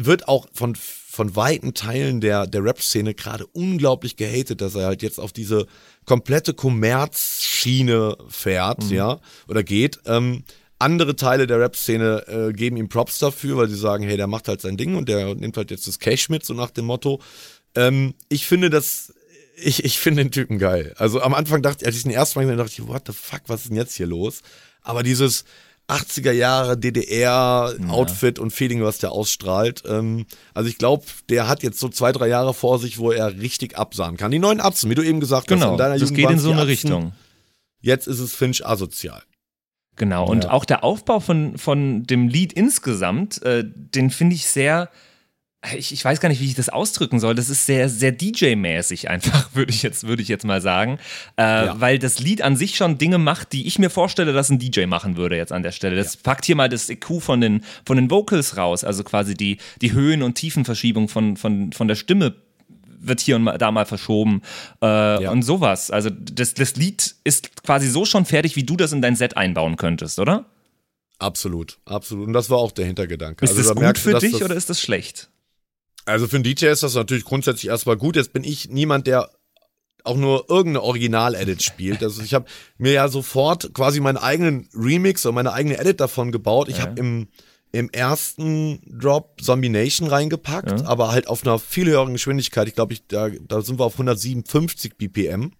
[0.00, 5.02] wird auch von, von weiten Teilen der, der Rap-Szene gerade unglaublich gehatet, dass er halt
[5.02, 5.66] jetzt auf diese
[6.06, 10.00] komplette Kommerzschiene fährt, ja, oder geht.
[10.06, 10.44] Ähm,
[10.78, 14.48] andere Teile der Rap-Szene äh, geben ihm Props dafür, weil sie sagen, hey, der macht
[14.48, 17.20] halt sein Ding und der nimmt halt jetzt das Cash mit, so nach dem Motto.
[17.74, 19.12] Ähm, ich finde das,
[19.64, 20.94] ich, ich finde den Typen geil.
[20.98, 23.02] Also am Anfang dachte ich, als ich den ersten Mal gesehen habe, dachte ich, what
[23.06, 24.42] the fuck, was ist denn jetzt hier los?
[24.82, 25.44] Aber dieses
[25.88, 29.82] 80er Jahre DDR-Outfit und Feeling, was der ausstrahlt.
[29.86, 33.38] Ähm, also ich glaube, der hat jetzt so zwei, drei Jahre vor sich, wo er
[33.40, 34.30] richtig absahen kann.
[34.30, 35.58] Die neuen Atzen, wie du eben gesagt hast.
[35.58, 35.72] genau.
[35.72, 36.68] in deiner Das Jugend geht in so eine Atzen.
[36.68, 37.12] Richtung.
[37.80, 39.22] Jetzt ist es Finch asozial.
[39.96, 40.50] Genau, und Ja.
[40.52, 44.88] auch der Aufbau von, von dem Lied insgesamt, äh, den finde ich sehr,
[45.76, 47.34] ich, ich weiß gar nicht, wie ich das ausdrücken soll.
[47.34, 50.98] Das ist sehr, sehr DJ-mäßig einfach, würde ich jetzt, würde ich jetzt mal sagen.
[51.36, 51.80] Äh, Ja.
[51.80, 54.86] Weil das Lied an sich schon Dinge macht, die ich mir vorstelle, dass ein DJ
[54.86, 55.96] machen würde jetzt an der Stelle.
[55.96, 59.58] Das packt hier mal das EQ von den, von den Vocals raus, also quasi die,
[59.80, 62.34] die Höhen- und Tiefenverschiebung von, von, von der Stimme
[63.04, 64.42] wird hier und da mal verschoben
[64.80, 65.90] äh, und sowas.
[65.90, 69.36] Also das, das Lied ist quasi so schon fertig, wie du das in dein Set
[69.36, 70.46] einbauen könntest, oder?
[71.18, 72.26] Absolut, absolut.
[72.26, 73.44] Und das war auch der Hintergedanke.
[73.44, 75.28] Ist also das da gut du, für dich das, oder ist das schlecht?
[76.04, 78.16] Also für einen DJ ist das natürlich grundsätzlich erstmal gut.
[78.16, 79.30] Jetzt bin ich niemand, der
[80.04, 82.02] auch nur irgendeine Original-Edit spielt.
[82.02, 82.46] Also ich habe
[82.76, 86.68] mir ja sofort quasi meinen eigenen Remix oder meine eigene Edit davon gebaut.
[86.68, 87.28] Ich habe im,
[87.70, 92.66] im ersten Drop Zombie Nation reingepackt, aber halt auf einer viel höheren Geschwindigkeit.
[92.66, 95.52] Ich glaube, ich, da, da sind wir auf 157 BPM.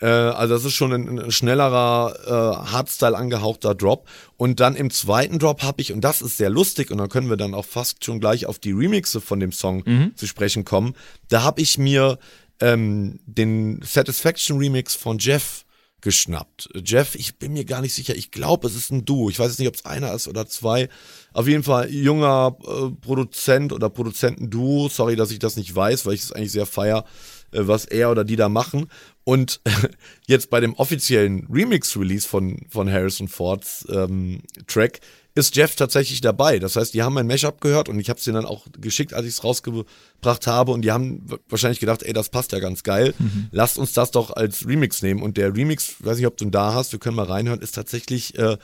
[0.00, 4.08] Äh, also das ist schon ein, ein schnellerer, äh, Hardstyle angehauchter Drop.
[4.36, 7.30] Und dann im zweiten Drop habe ich, und das ist sehr lustig, und dann können
[7.30, 9.84] wir dann auch fast schon gleich auf die Remixe von dem Song
[10.14, 10.94] zu sprechen kommen.
[11.28, 12.18] Da habe ich mir
[12.60, 15.64] ähm, den Satisfaction Remix von Jeff
[16.00, 16.70] geschnappt.
[16.84, 19.28] Jeff, ich bin mir gar nicht sicher, ich glaube, es ist ein Duo.
[19.28, 20.88] Ich weiß jetzt nicht, ob es einer ist oder zwei.
[21.32, 24.88] Auf jeden Fall junger äh, Produzent oder Produzentenduo.
[24.88, 27.04] Sorry, dass ich das nicht weiß, weil ich es eigentlich sehr feier,
[27.52, 28.86] äh, was er oder die da machen.
[29.24, 29.60] Und
[30.26, 35.00] jetzt bei dem offiziellen Remix-Release von, von Harrison Fords ähm, Track
[35.34, 36.58] ist Jeff tatsächlich dabei.
[36.58, 39.14] Das heißt, die haben mein Mashup gehört und ich habe es denen dann auch geschickt,
[39.14, 40.72] als ich es rausgebracht habe.
[40.72, 43.14] Und die haben wahrscheinlich gedacht, ey, das passt ja ganz geil.
[43.52, 45.22] Lasst uns das doch als Remix nehmen.
[45.22, 47.76] Und der Remix, weiß nicht, ob du ihn da hast, wir können mal reinhören, ist
[47.76, 48.58] tatsächlich äh,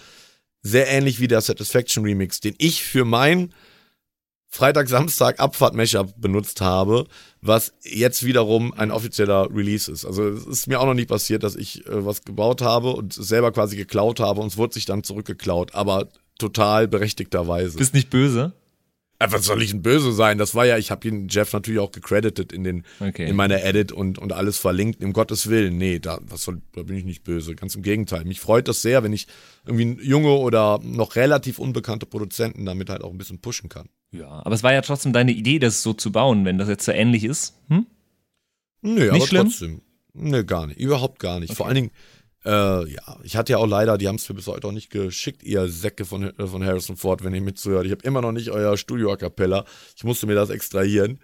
[0.63, 3.55] sehr ähnlich wie der Satisfaction Remix, den ich für mein
[4.49, 7.07] Freitag, Samstag Abfahrt Mashup benutzt habe,
[7.47, 10.05] was jetzt wiederum ein offizieller Release ist.
[10.05, 13.13] Also es ist mir auch noch nicht passiert, dass ich äh, was gebaut habe und
[13.13, 17.79] selber quasi geklaut habe und es wurde sich dann zurückgeklaut, aber total berechtigterweise.
[17.79, 18.53] Bist nicht böse?
[19.19, 20.37] Äh, was soll ich denn böse sein?
[20.39, 23.29] Das war ja, ich habe ihn Jeff natürlich auch gecredited in den Okay.
[23.29, 25.03] in meiner Edit und und alles verlinkt.
[25.03, 27.55] Um Gottes Willen, nee, da was soll, da bin ich nicht böse.
[27.55, 28.25] Ganz im Gegenteil.
[28.25, 29.27] Mich freut das sehr, wenn ich
[29.65, 33.89] irgendwie junge oder noch relativ unbekannte Produzenten damit halt auch ein bisschen pushen kann.
[34.19, 36.85] Ja, aber es war ja trotzdem deine Idee, das so zu bauen, wenn das jetzt
[36.85, 37.55] so ähnlich ist.
[37.69, 37.87] Hm?
[38.83, 39.45] Nö, aber schlimm?
[39.45, 39.83] trotzdem.
[40.15, 40.81] Nö, gar nicht.
[40.81, 41.55] Überhaupt gar nicht.
[41.55, 41.91] Vor allen Dingen,
[42.45, 44.91] äh, ja, ich hatte ja auch leider, die haben es mir bis heute auch nicht
[44.91, 47.87] geschickt, ihr Säcke von, äh, von Harrison Ford, wenn ihr mitzuhört.
[47.87, 49.65] Ich habe immer noch nicht euer Studio A Cappella.
[49.97, 51.19] Ich musste mir das extrahieren,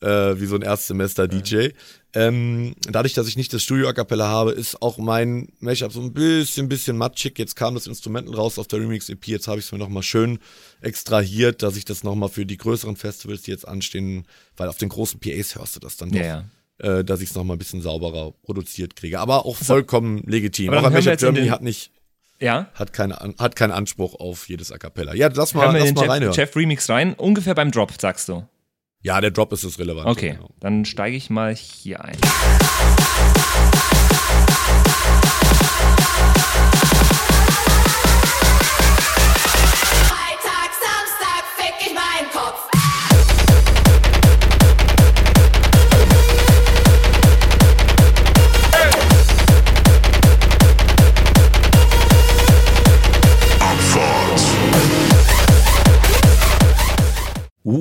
[0.00, 1.70] äh, wie so ein Erstsemester DJ.
[2.18, 6.00] Ähm, dadurch, dass ich nicht das Studio A Cappella habe, ist auch mein Mashup so
[6.00, 7.38] ein bisschen, bisschen matschig.
[7.38, 9.26] Jetzt kam das Instrumental raus auf der Remix EP.
[9.26, 10.38] Jetzt habe ich es mir nochmal schön
[10.80, 14.24] extrahiert, dass ich das nochmal für die größeren Festivals, die jetzt anstehen,
[14.56, 16.44] weil auf den großen PAs hörst du das dann doch Ja,
[16.82, 16.98] ja.
[16.98, 19.20] äh, dass ich es nochmal ein bisschen sauberer produziert kriege.
[19.20, 20.72] Aber auch vollkommen legitim.
[20.72, 21.90] aber Auch Mashup Germany hat nicht,
[22.40, 22.70] Ja?
[22.74, 25.14] hat, keine, hat keinen Anspruch auf jedes A Cappella.
[25.14, 26.34] Ja, lass mal, lass mal reinhören.
[26.34, 28.46] Jeff Remix rein, ungefähr beim Drop, sagst du.
[29.02, 30.06] Ja, der Drop ist das relevant.
[30.08, 30.50] Okay, Genau.
[30.60, 32.16] dann steige ich mal hier ein.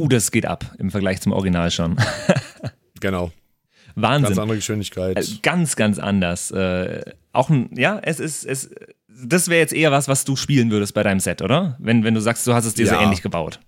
[0.08, 1.97] Das geht ab im Vergleich zum Original schon.
[3.01, 3.32] Genau.
[3.95, 4.30] Wahnsinn.
[4.30, 5.18] Ganz andere Geschwindigkeit.
[5.18, 6.49] Äh, Ganz, ganz anders.
[6.51, 7.03] Äh,
[7.34, 8.70] auch ein, ja, es ist, es,
[9.08, 11.78] das wäre jetzt eher was, was du spielen würdest bei deinem Set, oder?
[11.80, 13.03] Wenn, wenn du sagst, du hast es dir so Ja.
[13.03, 13.60] ähnlich gebaut.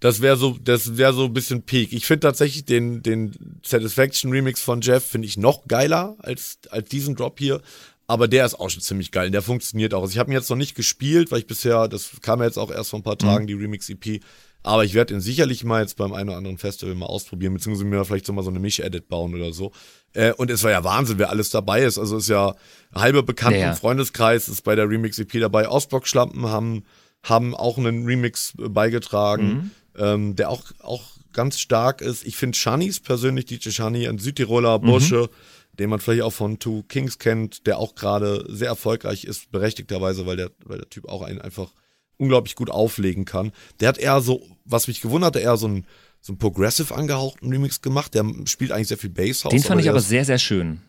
[0.00, 1.92] Das wäre so, das wäre so ein bisschen Peak.
[1.92, 6.88] Ich finde tatsächlich den, den Satisfaction Remix von Jeff finde ich noch geiler als, als
[6.90, 7.62] diesen Drop hier.
[8.08, 9.30] Aber der ist auch schon ziemlich geil.
[9.30, 10.02] Der funktioniert auch.
[10.02, 12.58] Also ich habe ihn jetzt noch nicht gespielt, weil ich bisher, das kam ja jetzt
[12.58, 14.20] auch erst vor ein paar Tagen, die Remix-EP.
[14.66, 17.84] Aber ich werde ihn sicherlich mal jetzt beim einen oder anderen Festival mal ausprobieren, beziehungsweise
[17.84, 19.70] mir vielleicht so mal so eine Misch-Edit bauen oder so.
[20.12, 21.98] Äh, und es war ja Wahnsinn, wer alles dabei ist.
[21.98, 22.56] Also ist ja
[22.92, 23.70] halber bekannt Ja, ja.
[23.70, 25.68] im Freundeskreis, ist bei der Remix-EP dabei.
[25.68, 26.82] Ostblock-Schlampen haben,
[27.22, 32.26] haben auch einen Remix äh, beigetragen, ähm, der auch, auch ganz stark ist.
[32.26, 35.30] Ich finde Shanis persönlich, DJ Shani, ein Südtiroler Bursche,
[35.78, 40.26] den man vielleicht auch von Two Kings kennt, der auch gerade sehr erfolgreich ist, berechtigterweise,
[40.26, 41.70] weil der, weil der Typ auch einen einfach
[42.18, 43.52] unglaublich gut auflegen kann.
[43.80, 45.86] Der hat eher so, was mich gewundert hat, eher so ein
[46.20, 48.14] so einen progressive angehauchten Remix gemacht.
[48.14, 49.50] Der spielt eigentlich sehr viel Basshouse.
[49.52, 50.80] Den fand ich aber ist- sehr, sehr schön.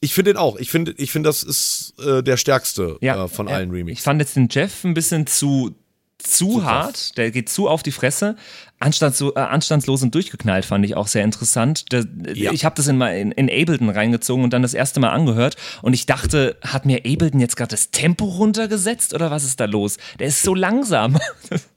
[0.00, 0.56] Ich finde den auch.
[0.56, 3.54] Ich finde, ich finde, das ist äh, der stärkste Ja, äh, von ja.
[3.54, 4.02] allen Ich Remixen.
[4.04, 5.74] fand jetzt den Jeff ein bisschen zu,
[6.22, 6.64] zu, krass.
[6.64, 7.18] hart.
[7.18, 8.36] Der geht zu auf die Fresse.
[8.78, 11.92] Anstandslo äh, anstandslos und durchgeknallt fand ich auch sehr interessant.
[11.92, 12.04] Der,
[12.34, 12.52] Ja.
[12.52, 15.56] Ich habe das in, in, in Ableton reingezogen und dann das erste Mal angehört.
[15.82, 19.66] Und ich dachte, hat mir Ableton jetzt gerade das Tempo runtergesetzt oder was ist da
[19.66, 19.98] los?
[20.18, 21.18] Der ist so langsam.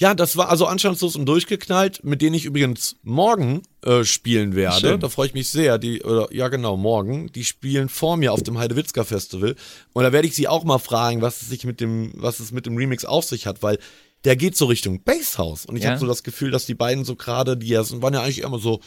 [0.00, 4.78] Ja, das war also anstandslos und durchgeknallt, mit denen ich übrigens morgen äh, spielen werde.
[4.80, 5.00] Schön.
[5.00, 5.76] Da freue ich mich sehr.
[5.78, 7.32] Die, oder, ja, genau, morgen.
[7.32, 9.56] Die spielen vor mir auf dem Heidewitzka Festival.
[9.94, 12.52] Und da werde ich sie auch mal fragen, was es sich mit dem, was es
[12.52, 13.78] mit dem Remix auf sich hat, weil
[14.24, 15.66] der geht so Richtung Basshouse.
[15.66, 15.90] Und ich Ja.
[15.90, 18.42] habe so das Gefühl, dass die beiden so gerade, die ja, sind- waren ja eigentlich
[18.42, 18.80] immer so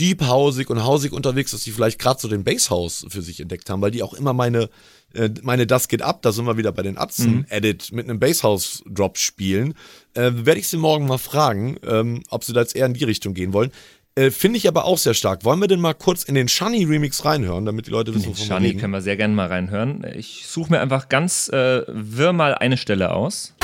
[0.00, 3.70] deep hausig und hausig unterwegs, dass die vielleicht gerade so den Basshouse für sich entdeckt
[3.70, 4.68] haben, weil die auch immer meine,
[5.16, 9.18] äh, meine Das geht ab, da sind wir wieder bei den Atzen-Edit mit einem Basshouse-Drop
[9.18, 9.74] spielen.
[10.14, 13.04] Äh, werde ich sie morgen mal fragen, ähm, ob sie da jetzt eher in die
[13.04, 13.70] Richtung gehen wollen.
[14.14, 15.44] Äh, Finde ich aber auch sehr stark.
[15.44, 18.46] Wollen wir denn mal kurz in den Shani-Remix reinhören, damit die Leute wissen, wovon wir
[18.46, 18.80] Shani reden?
[18.80, 20.06] können wir sehr gerne mal reinhören.
[20.14, 23.54] Ich suche mir einfach ganz äh, wirr mal eine Stelle aus.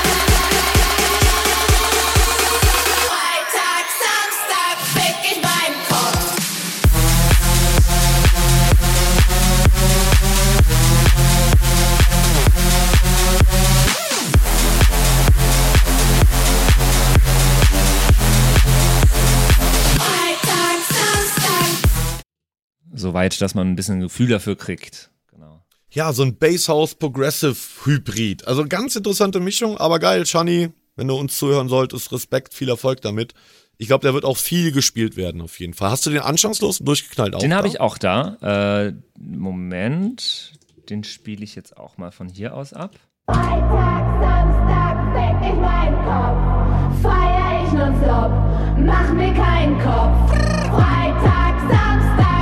[23.03, 25.11] Soweit, dass man ein bisschen ein Gefühl dafür kriegt.
[25.29, 25.61] Genau.
[25.91, 28.47] Ja, so ein Basshouse Progressive Hybrid.
[28.47, 33.01] Also ganz interessante Mischung, aber geil, Shani, wenn du uns zuhören solltest, Respekt, viel Erfolg
[33.01, 33.33] damit.
[33.77, 35.91] Ich glaube, der wird auch viel gespielt werden, auf jeden Fall.
[35.91, 37.39] Hast du den anstandslos durchgeknallt auch?
[37.39, 38.37] Den habe ich auch da.
[38.41, 40.53] Äh, Moment,
[40.89, 42.95] den spiele ich jetzt auch mal von hier aus ab.
[43.27, 47.01] Freitag, Samstag, fick ich meinen Kopf.
[47.01, 48.31] Feier ich nonstop,
[48.79, 50.29] mach mir keinen Kopf.
[50.71, 52.32] Freitag, Samstag,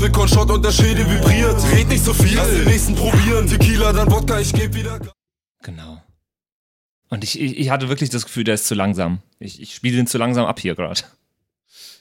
[0.00, 1.56] Doppelkorn-Shot und der Schädel vibriert.
[1.72, 3.46] Red nicht so viel, lass den nächsten probieren.
[3.46, 4.98] Tequila, dann Wodka, ich geb wieder.
[5.62, 6.00] Genau.
[7.10, 9.20] Und ich, ich, ich hatte wirklich das Gefühl, der ist zu langsam.
[9.38, 11.02] Ich, ich spiele den zu langsam ab hier gerade.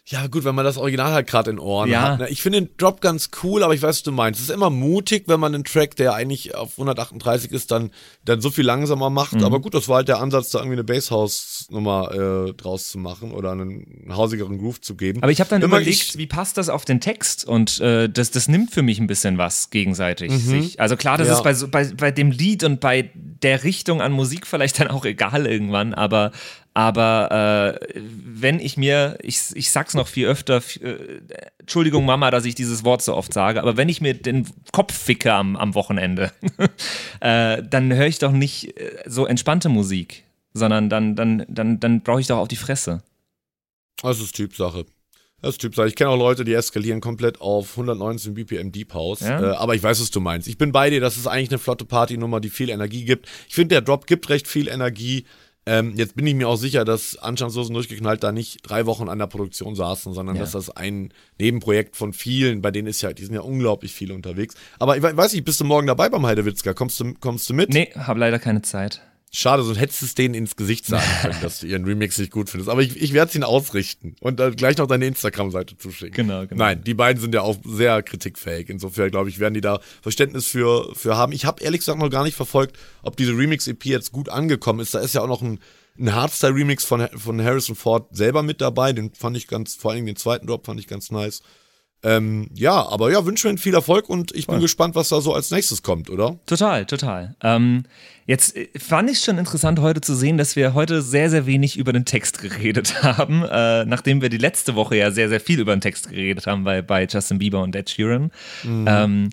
[0.06, 2.02] Ja, gut, wenn man das Original halt gerade in Ohren Ja.
[2.14, 2.20] hat.
[2.20, 2.30] ne?
[2.30, 4.40] Ich finde den Drop ganz cool, aber ich weiß, was du meinst.
[4.40, 7.92] Es ist immer mutig, wenn man einen Track, der eigentlich auf 138 ist, dann,
[8.26, 9.34] dann so viel langsamer macht.
[9.34, 9.44] Mhm.
[9.44, 13.32] Aber gut, das war halt der Ansatz, da irgendwie eine Basshouse-Nummer äh, draus zu machen
[13.32, 15.22] oder einen, hausigeren Groove zu geben.
[15.22, 17.46] Aber ich habe dann Immer überlegt, ich- wie passt das auf den Text?
[17.46, 20.32] Und äh, das, das nimmt für mich ein bisschen was gegenseitig.
[20.32, 20.80] Sich.
[20.80, 21.36] Also klar, das Ja.
[21.36, 25.06] ist bei, bei, bei dem Lied und bei der Richtung an Musik vielleicht dann auch
[25.06, 26.32] egal irgendwann, aber,
[26.74, 31.20] aber äh, wenn ich mir, ich, ich sag's noch viel öfter, äh,
[31.60, 34.94] Entschuldigung Mama, dass ich dieses Wort so oft sage, aber wenn ich mir den Kopf
[34.94, 36.32] ficke am, am Wochenende,
[37.20, 42.02] äh, dann höre ich doch nicht äh, so entspannte Musik, sondern dann, dann, dann, dann
[42.02, 43.04] brauche ich doch auf die Fresse.
[44.02, 44.86] Das ist Typsache.
[45.42, 45.88] Das ist Typsache.
[45.88, 49.22] Ich kenne auch Leute, die eskalieren komplett auf 119 BPM Deep House.
[49.22, 49.54] Ja.
[49.54, 50.48] Äh, aber ich weiß, was du meinst.
[50.48, 53.28] Ich bin bei dir, das ist eigentlich eine flotte Partynummer, die viel Energie gibt.
[53.48, 55.26] Ich finde, der Drop gibt recht viel Energie.
[55.70, 59.20] Ähm, jetzt bin ich mir auch sicher, dass Anstandslosen durchgeknallt da nicht drei Wochen an
[59.20, 60.42] der Produktion saßen, sondern Ja.
[60.42, 64.14] dass das ein Nebenprojekt von vielen, bei denen ist ja, die sind ja unglaublich viele
[64.16, 64.56] unterwegs.
[64.80, 66.74] Aber ich we- weiß nicht, bist du morgen dabei beim Heidewitzka?
[66.74, 67.70] Kommst du, kommst du mit?
[67.74, 69.02] Nee, habe leider keine Zeit.
[69.32, 72.32] Schade, sonst hättest du es denen ins Gesicht sagen können, dass du ihren Remix nicht
[72.32, 72.70] gut findest.
[72.70, 76.16] Aber ich, ich werde es ihnen ausrichten und dann gleich noch deine Instagram-Seite zuschicken.
[76.16, 76.56] Genau, genau.
[76.56, 78.70] Nein, die beiden sind ja auch sehr kritikfähig.
[78.70, 81.32] Insofern, glaube ich, werden die da Verständnis für, für haben.
[81.32, 84.96] Ich habe ehrlich gesagt noch gar nicht verfolgt, ob diese Remix-EP jetzt gut angekommen ist.
[84.96, 85.60] Da ist ja auch noch ein,
[86.00, 88.94] ein Hardstyle-Remix von, von Harrison Ford selber mit dabei.
[88.94, 91.44] Den fand ich ganz, vor allem den zweiten Drop fand ich ganz nice.
[92.02, 95.34] Ähm, ja, aber ja, wünsche mir viel Erfolg und ich bin gespannt, was da so
[95.34, 96.40] als nächstes kommt, oder?
[96.46, 97.36] Total, total.
[97.44, 97.84] Ähm,
[98.26, 101.78] jetzt äh, fand ich schon interessant heute zu sehen, dass wir heute sehr, sehr wenig
[101.78, 105.60] über den Text geredet haben, äh, nachdem wir die letzte Woche ja sehr, sehr viel
[105.60, 108.32] über den Text geredet haben bei, bei Justin Bieber und Ed Sheeran.
[108.64, 109.30] Ähm,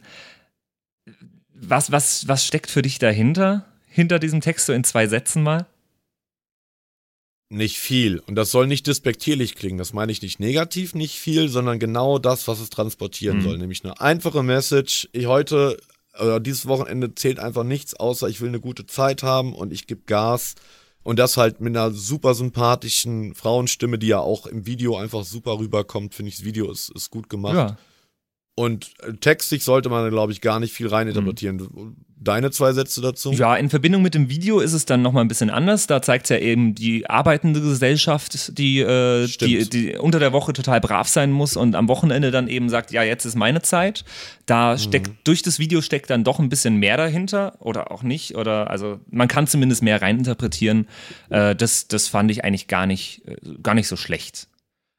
[1.55, 3.67] was, was, was steckt für dich dahinter?
[3.87, 5.67] Hinter diesem Text so in zwei Sätzen mal?
[7.49, 8.19] Nicht viel.
[8.27, 9.79] Und das soll nicht despektierlich klingen.
[9.79, 13.43] Das meine ich nicht negativ, nicht viel, sondern genau das, was es transportieren Mhm.
[13.43, 13.59] soll.
[13.59, 15.09] Nämlich eine einfache Message.
[15.13, 15.77] Ich heute,
[16.21, 19.87] oder dieses Wochenende zählt einfach nichts, außer ich will eine gute Zeit haben und ich
[19.87, 20.57] gebe Gas.
[21.05, 25.59] Und das halt mit einer super sympathischen Frauenstimme, die ja auch im Video einfach super
[25.61, 26.17] rüberkommt.
[26.17, 27.55] Finde ich, das Video ist, ist gut gemacht.
[28.59, 31.95] Und äh, textlich sollte man, glaube ich, gar nicht viel reininterpretieren.
[32.19, 33.31] Deine zwei Sätze dazu?
[33.33, 35.87] Ja, in Verbindung mit dem Video ist es dann nochmal ein bisschen anders.
[35.87, 40.55] Da zeigt es ja eben die arbeitende Gesellschaft, die, äh, die, die unter der Woche
[40.55, 44.07] total brav sein muss und am Wochenende dann eben sagt, ja, jetzt ist meine Zeit.
[44.47, 48.37] Da steckt, durch das Video steckt dann doch ein bisschen mehr dahinter oder auch nicht.
[48.37, 50.89] Oder also man kann zumindest mehr reininterpretieren.
[51.29, 54.49] Äh, das, das fand ich eigentlich gar nicht, äh, gar nicht so schlecht.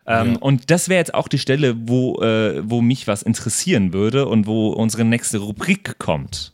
[0.07, 4.27] Ähm, Und das wäre jetzt auch die Stelle, wo, äh, wo mich was interessieren würde
[4.27, 6.53] und wo unsere nächste Rubrik kommt.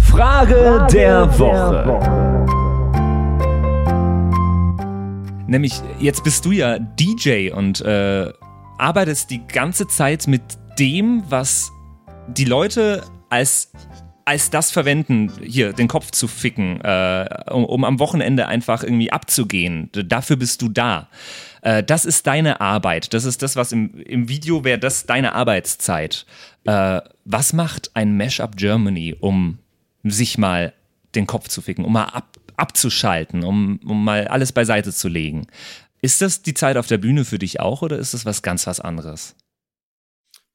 [0.00, 2.42] Frage der Woche.
[5.46, 8.30] Nämlich, jetzt bist du ja DJ und äh,
[8.78, 10.42] arbeitest die ganze Zeit mit
[10.78, 11.70] dem, was
[12.28, 13.72] die Leute als,
[14.24, 19.12] als das verwenden, hier den Kopf zu ficken, äh, um, um am Wochenende einfach irgendwie
[19.12, 19.90] abzugehen.
[19.92, 21.08] Dafür bist du da.
[21.62, 23.14] Äh, das ist deine Arbeit.
[23.14, 26.26] Das ist das, was im, im Video wäre, das deine Arbeitszeit.
[26.64, 29.58] Äh, was macht ein Mashup Germany, um
[30.04, 30.74] sich mal
[31.14, 35.46] den Kopf zu ficken, um mal ab, abzuschalten, um, um mal alles beiseite zu legen.
[36.00, 38.66] Ist das die Zeit auf der Bühne für dich auch oder ist das was ganz
[38.66, 39.36] was anderes?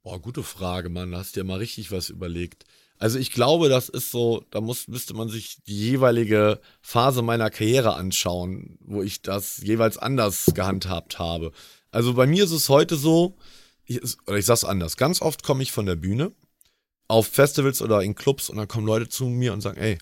[0.04, 1.12] Boah, gute Frage, Mann.
[1.12, 2.66] Da hast dir mal richtig was überlegt.
[3.00, 7.50] Also ich glaube, das ist so, da muss, müsste man sich die jeweilige Phase meiner
[7.50, 11.52] Karriere anschauen, wo ich das jeweils anders gehandhabt habe.
[11.92, 13.38] Also bei mir ist es heute so,
[13.86, 16.32] ich, oder ich sag's anders, ganz oft komme ich von der Bühne
[17.08, 19.98] auf Festivals oder in Clubs und dann kommen Leute zu mir und sagen, ey,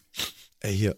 [0.61, 0.97] ey hier,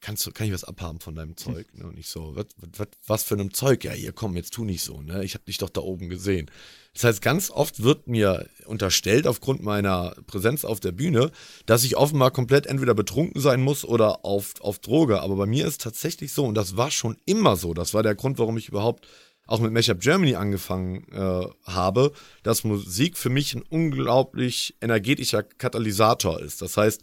[0.00, 1.66] kannst du, kann ich was abhaben von deinem Zeug?
[1.74, 1.86] Ne?
[1.86, 2.46] Und ich so, was,
[2.76, 3.84] was, was für einem Zeug?
[3.84, 5.24] Ja, hier, komm, jetzt tu nicht so, ne?
[5.24, 6.50] Ich hab dich doch da oben gesehen.
[6.94, 11.30] Das heißt, ganz oft wird mir unterstellt, aufgrund meiner Präsenz auf der Bühne,
[11.66, 15.20] dass ich offenbar komplett entweder betrunken sein muss oder auf, auf Droge.
[15.20, 18.14] Aber bei mir ist tatsächlich so, und das war schon immer so, das war der
[18.14, 19.06] Grund, warum ich überhaupt
[19.48, 26.40] auch mit Mashup Germany angefangen äh, habe, dass Musik für mich ein unglaublich energetischer Katalysator
[26.40, 26.60] ist.
[26.60, 27.02] Das heißt,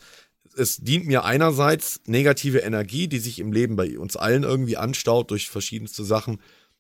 [0.58, 5.32] es dient mir einerseits negative Energie, die sich im Leben bei uns allen irgendwie anstaut
[5.32, 6.40] durch verschiedenste Sachen,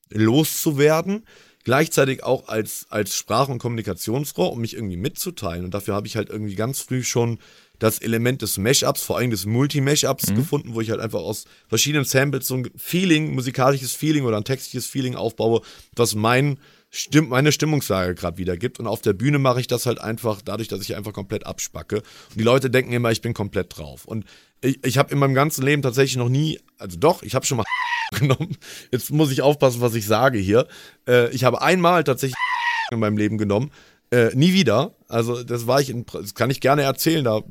[0.09, 1.26] loszuwerden.
[1.63, 5.65] Gleichzeitig auch als, als Sprach- und Kommunikationsrohr, um mich irgendwie mitzuteilen.
[5.65, 7.39] Und dafür habe ich halt irgendwie ganz früh schon
[7.80, 12.05] das Element des Mashups, vor allem des Multi-Mashups gefunden, wo ich halt einfach aus verschiedenen
[12.05, 15.61] Samples so ein Feeling, musikalisches Feeling oder ein textliches Feeling aufbaue,
[15.95, 16.59] was mein
[16.97, 18.79] Stimm meine Stimmungslage gerade wiedergibt.
[18.79, 21.97] Und auf der Bühne mache ich das halt einfach dadurch, dass ich einfach komplett abspacke.
[21.97, 24.05] Und die Leute denken immer, ich bin komplett drauf.
[24.05, 24.23] Und
[24.61, 27.57] ich, ich habe in meinem ganzen Leben tatsächlich noch nie, also doch, ich habe schon
[27.57, 27.65] mal
[28.17, 28.55] genommen.
[28.91, 30.67] Jetzt muss ich aufpassen, was ich sage hier.
[31.05, 32.37] Äh, ich habe einmal tatsächlich
[32.91, 33.71] in meinem Leben genommen.
[34.11, 34.93] Äh, nie wieder.
[35.07, 37.41] Also das war ich, in, das kann ich gerne erzählen, da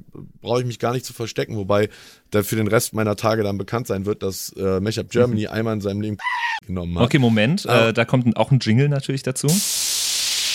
[0.41, 1.89] brauche ich mich gar nicht zu verstecken, wobei
[2.33, 5.75] der für den Rest meiner Tage dann bekannt sein wird, dass äh, Mashup Germany einmal
[5.75, 6.17] in seinem Leben
[6.67, 7.05] genommen hat.
[7.07, 7.89] Okay, Moment, Ah.
[7.89, 9.49] äh, da kommt auch ein Jingle natürlich dazu.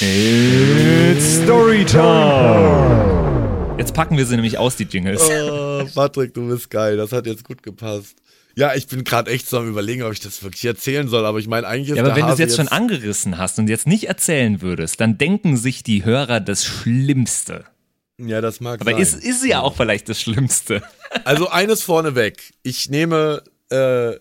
[0.01, 3.75] It's Storytime.
[3.77, 5.21] Jetzt packen wir sie nämlich aus, die Jingles.
[5.29, 8.15] Oh, Patrick, du bist geil, das hat jetzt gut gepasst.
[8.60, 11.39] Ja, ich bin gerade echt so am überlegen, ob ich das wirklich erzählen soll, aber
[11.39, 13.70] ich meine, eigentlich ist Ja, aber wenn du es Hase jetzt schon angerissen hast und
[13.70, 17.64] jetzt nicht erzählen würdest, dann denken sich die Hörer das Schlimmste.
[18.18, 19.01] Ja, das mag Aber sein.
[19.01, 20.84] ist, ist ja auch vielleicht das Schlimmste.
[21.24, 22.51] Also eines vorneweg.
[22.62, 24.12] Ich nehme äh,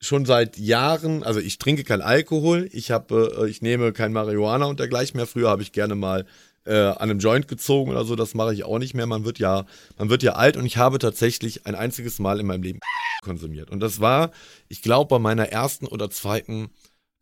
[0.00, 4.66] schon seit Jahren, also ich trinke kein Alkohol, ich habe, äh, ich nehme kein Marihuana
[4.66, 5.26] und dergleichen mehr.
[5.26, 6.26] Früher habe ich gerne mal
[6.68, 9.06] äh, an einem Joint gezogen oder so, das mache ich auch nicht mehr.
[9.06, 9.64] Man wird ja,
[9.96, 12.80] man wird ja alt und ich habe tatsächlich ein einziges Mal in meinem Leben
[13.22, 13.70] konsumiert.
[13.70, 14.30] Und das war,
[14.68, 16.68] ich glaube, bei meiner ersten oder zweiten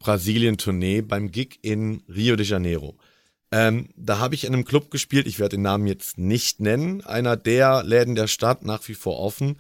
[0.01, 2.97] Brasilien-Tournee beim Gig in Rio de Janeiro.
[3.53, 7.05] Ähm, da habe ich in einem Club gespielt, ich werde den Namen jetzt nicht nennen,
[7.05, 9.59] einer der Läden der Stadt, nach wie vor offen.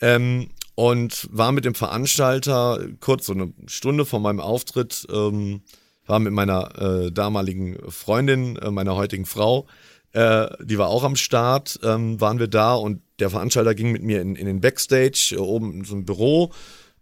[0.00, 5.62] Ähm, und war mit dem Veranstalter kurz so eine Stunde vor meinem Auftritt, ähm,
[6.06, 9.66] war mit meiner äh, damaligen Freundin, äh, meiner heutigen Frau,
[10.12, 14.02] äh, die war auch am Start, ähm, waren wir da und der Veranstalter ging mit
[14.02, 16.52] mir in, in den Backstage, äh, oben in so ein Büro.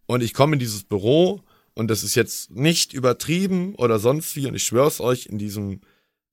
[0.06, 1.42] Und ich komme in dieses Büro
[1.74, 5.80] und das ist jetzt nicht übertrieben oder sonst wie und ich schwör's euch, in diesem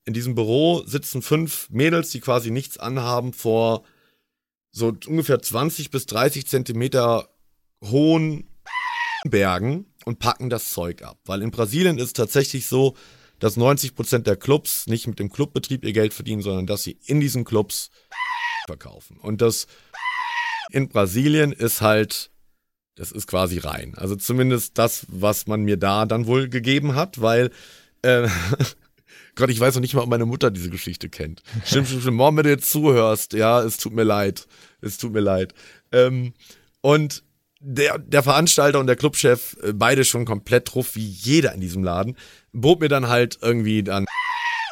[0.05, 3.83] in diesem Büro sitzen fünf Mädels, die quasi nichts anhaben, vor
[4.71, 7.27] so ungefähr 20 bis 30 Zentimeter
[7.83, 8.47] hohen
[9.25, 11.19] Bergen und packen das Zeug ab.
[11.25, 12.95] Weil in Brasilien ist tatsächlich so,
[13.39, 16.97] dass 90 Prozent der Clubs nicht mit dem Clubbetrieb ihr Geld verdienen, sondern dass sie
[17.05, 17.91] in diesen Clubs
[18.65, 19.17] verkaufen.
[19.17, 19.67] Und das
[20.71, 22.31] in Brasilien ist halt,
[22.95, 23.95] das ist quasi rein.
[23.95, 27.51] Also zumindest das, was man mir da dann wohl gegeben hat, weil,
[28.01, 28.27] äh,
[29.35, 31.43] Gott, ich weiß noch nicht mal, ob meine Mutter diese Geschichte kennt.
[31.65, 32.17] Stimmt, stimmt, stimmt.
[32.17, 34.47] Mom, wenn du jetzt zuhörst, ja, es tut mir leid.
[34.81, 35.53] Es tut mir leid.
[35.91, 36.33] Ähm,
[36.81, 37.23] und
[37.59, 41.83] der, der Veranstalter und der Clubchef, äh, beide schon komplett drauf, wie jeder in diesem
[41.83, 42.15] Laden,
[42.51, 44.05] bot mir dann halt irgendwie dann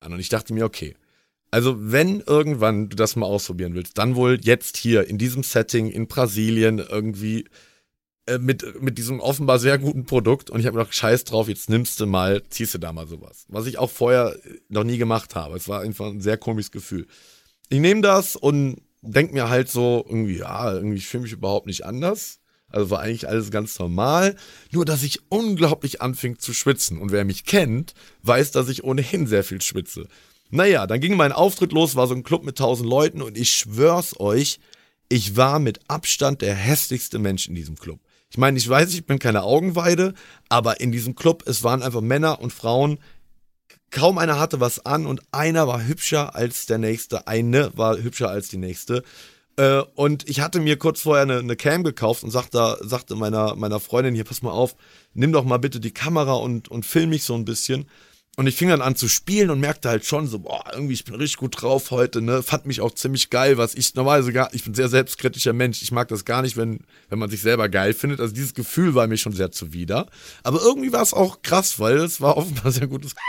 [0.01, 0.13] an.
[0.13, 0.95] Und ich dachte mir, okay,
[1.51, 5.89] also wenn irgendwann du das mal ausprobieren willst, dann wohl jetzt hier in diesem Setting
[5.89, 7.45] in Brasilien irgendwie
[8.27, 10.49] äh, mit, mit diesem offenbar sehr guten Produkt.
[10.49, 13.07] Und ich habe mir gedacht, scheiß drauf, jetzt nimmst du mal, ziehst du da mal
[13.07, 13.45] sowas.
[13.47, 14.35] Was ich auch vorher
[14.67, 15.55] noch nie gemacht habe.
[15.55, 17.07] Es war einfach ein sehr komisches Gefühl.
[17.69, 21.85] Ich nehme das und denk mir halt so, irgendwie, ja, irgendwie fühle mich überhaupt nicht
[21.85, 22.39] anders.
[22.75, 24.35] Also war eigentlich alles ganz normal.
[24.71, 26.97] Nur, dass ich unglaublich anfing zu schwitzen.
[26.99, 30.07] Und wer mich kennt, weiß, dass ich ohnehin sehr viel schwitze.
[30.49, 33.51] Naja, dann ging mein Auftritt los, war so ein Club mit tausend Leuten und ich
[33.51, 34.59] schwör's euch,
[35.09, 37.99] ich war mit Abstand der hässlichste Mensch in diesem Club.
[38.29, 40.13] Ich meine, ich weiß, ich bin keine Augenweide,
[40.49, 42.99] aber in diesem Club, es waren einfach Männer und Frauen.
[43.91, 47.27] Kaum einer hatte was an und einer war hübscher als der nächste.
[47.27, 49.03] Eine war hübscher als die nächste.
[49.57, 53.55] Äh, und ich hatte mir kurz vorher eine, eine Cam gekauft und sagte, sagte meiner,
[53.55, 54.75] meiner Freundin hier, pass mal auf,
[55.13, 57.87] nimm doch mal bitte die Kamera und, und film mich so ein bisschen.
[58.37, 61.05] Und ich fing dann an zu spielen und merkte halt schon so, boah, irgendwie, ich
[61.05, 62.43] bin richtig gut drauf heute, ne?
[62.43, 65.81] Fand mich auch ziemlich geil, was ich normalerweise gar, ich bin sehr selbstkritischer Mensch.
[65.81, 68.19] Ich mag das gar nicht, wenn, wenn man sich selber geil findet.
[68.19, 70.07] Also dieses Gefühl war mir schon sehr zuwider.
[70.43, 73.15] Aber irgendwie war es auch krass, weil es war offenbar sehr gutes.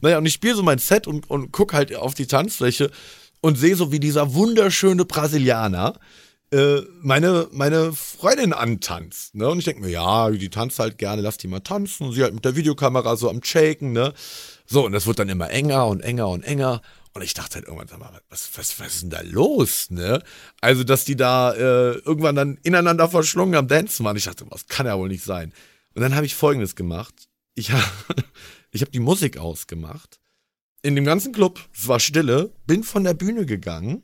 [0.00, 2.90] Naja, und ich spiele so mein Set und, und guck halt auf die Tanzfläche
[3.44, 6.00] und sehe so, wie dieser wunderschöne Brasilianer
[6.50, 9.34] äh, meine, meine Freundin antanzt.
[9.34, 9.46] Ne?
[9.50, 12.06] Und ich denke mir, ja, die tanzt halt gerne, lass die mal tanzen.
[12.06, 14.14] Und sie halt mit der Videokamera so am Shaken, ne?
[14.64, 16.80] So, und das wird dann immer enger und enger und enger.
[17.12, 20.22] Und ich dachte halt irgendwann, sag mal, was, was, was ist denn da los, ne?
[20.62, 24.16] Also, dass die da äh, irgendwann dann ineinander verschlungen am Dancen waren.
[24.16, 25.52] Ich dachte, was kann ja wohl nicht sein.
[25.94, 27.28] Und dann habe ich folgendes gemacht.
[27.54, 27.84] Ich habe
[28.70, 30.18] ich hab die Musik ausgemacht.
[30.84, 34.02] In dem ganzen Club, es war Stille, bin von der Bühne gegangen,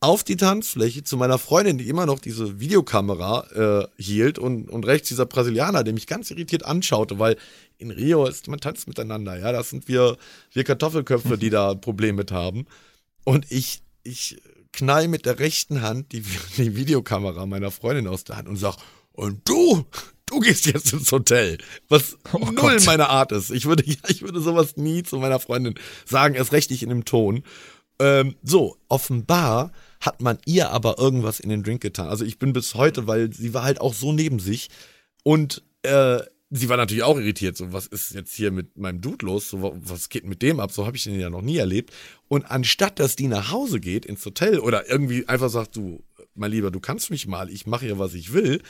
[0.00, 4.84] auf die Tanzfläche zu meiner Freundin, die immer noch diese Videokamera äh, hielt und, und
[4.84, 7.38] rechts dieser Brasilianer, der mich ganz irritiert anschaute, weil
[7.78, 10.18] in Rio ist man tanzt miteinander, ja, das sind wir,
[10.52, 12.66] wir Kartoffelköpfe, die da ein Problem mit haben.
[13.24, 14.36] Und ich, ich
[14.74, 16.22] knall mit der rechten Hand die,
[16.58, 18.76] die Videokamera meiner Freundin aus der Hand und sag,
[19.12, 19.86] und du,
[20.26, 21.58] du gehst jetzt ins Hotel.
[21.88, 22.86] Was null Gott.
[22.86, 23.50] meine Art ist.
[23.50, 25.74] Ich würde, ich würde sowas nie zu meiner Freundin
[26.06, 27.42] sagen, erst recht nicht in dem Ton.
[28.00, 29.70] Ähm, so, offenbar
[30.00, 32.08] hat man ihr aber irgendwas in den Drink getan.
[32.08, 34.68] Also ich bin bis heute, weil sie war halt auch so neben sich
[35.22, 36.18] und äh,
[36.50, 37.56] sie war natürlich auch irritiert.
[37.56, 39.48] So, was ist jetzt hier mit meinem Dude los?
[39.48, 40.72] So, wa- was geht mit dem ab?
[40.72, 41.92] So habe ich den ja noch nie erlebt.
[42.28, 46.02] Und anstatt dass die nach Hause geht ins Hotel oder irgendwie einfach sagt, du,
[46.34, 48.60] mein Lieber, du kannst mich mal, ich mache hier, was ich will,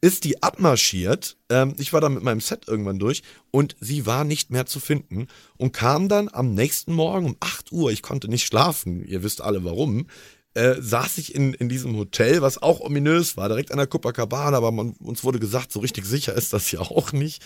[0.00, 1.36] ist die abmarschiert.
[1.48, 4.80] Ähm, ich war da mit meinem Set irgendwann durch und sie war nicht mehr zu
[4.80, 9.22] finden und kam dann am nächsten Morgen um 8 Uhr, ich konnte nicht schlafen, ihr
[9.22, 10.06] wisst alle warum,
[10.54, 14.56] äh, saß ich in, in diesem Hotel, was auch ominös war, direkt an der Copacabana,
[14.56, 17.44] aber man, uns wurde gesagt, so richtig sicher ist das ja auch nicht.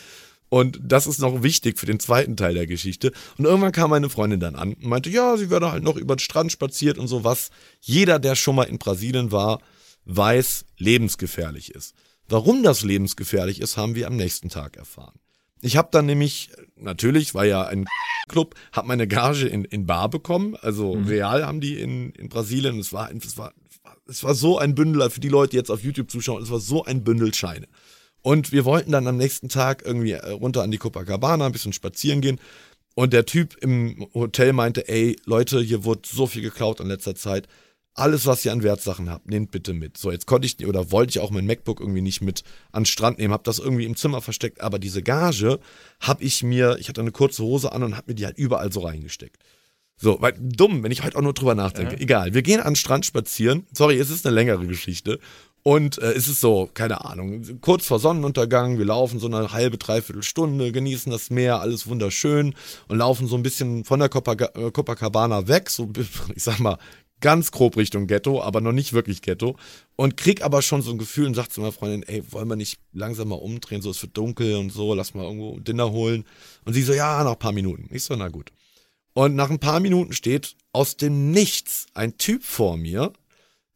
[0.49, 3.13] Und das ist noch wichtig für den zweiten Teil der Geschichte.
[3.39, 6.15] Und irgendwann kam meine Freundin dann an und meinte, ja, sie wäre halt noch über
[6.15, 7.49] den Strand spaziert und so was.
[7.81, 9.61] Jeder, der schon mal in Brasilien war,
[10.05, 11.95] weiß, lebensgefährlich ist.
[12.33, 15.21] Warum das lebensgefährlich ist, haben wir am nächsten Tag erfahren.
[15.61, 17.85] Ich habe dann nämlich, natürlich, war ja ein
[18.27, 22.79] Club, habe meine Gage in, in Bar bekommen, also real haben die in, in Brasilien.
[22.79, 23.53] Es war, es, war,
[24.09, 26.59] es war so ein Bündel, für die Leute, die jetzt auf YouTube zuschauen, es war
[26.59, 27.69] so ein Bündel Scheine.
[28.23, 31.75] Und wir wollten dann am nächsten Tag irgendwie äh, runter an die Copacabana, ein bisschen
[31.75, 32.41] spazieren gehen.
[32.95, 37.15] Und der Typ im Hotel meinte, ey, Leute, hier wurde so viel geklaut in letzter
[37.15, 37.47] Zeit.
[37.95, 39.99] Alles, was ihr an Wertsachen habt, nehmt bitte mit.
[39.99, 42.87] So, jetzt konnte ich oder wollte ich auch mein MacBook irgendwie nicht mit an den
[42.87, 45.61] Strand nehmen, hab das irgendwie im Zimmer versteckt, aber diese Gage
[46.01, 48.73] hab ich mir, ich hatte eine kurze Hose an und hab mir die halt überall
[48.73, 49.43] so reingesteckt.
[49.99, 52.01] So, weil dumm, wenn ich heute auch nur drüber nachdenke.
[52.01, 53.67] Egal, wir gehen an den Strand spazieren.
[53.73, 55.21] Sorry, es ist eine längere Geschichte.
[55.63, 59.79] Und äh, es ist so, keine Ahnung, kurz vor Sonnenuntergang, wir laufen so eine halbe,
[59.79, 62.55] dreiviertel Stunde, genießen das Meer, alles wunderschön
[62.89, 65.89] und laufen so ein bisschen von der äh, Copacabana weg, so,
[66.35, 66.79] ich sag mal,
[67.23, 69.57] ganz grob Richtung Ghetto, aber noch nicht wirklich Ghetto.
[69.97, 72.57] Und krieg aber schon so ein Gefühl und sag zu meiner Freundin, ey, wollen wir
[72.57, 76.27] nicht langsam mal umdrehen, so es wird dunkel und so, lass mal irgendwo Dinner holen.
[76.67, 77.89] Und sie so, ja, noch ein paar Minuten.
[77.91, 78.53] Ich so, na gut.
[79.15, 83.13] Und nach ein paar Minuten steht aus dem Nichts ein Typ vor mir,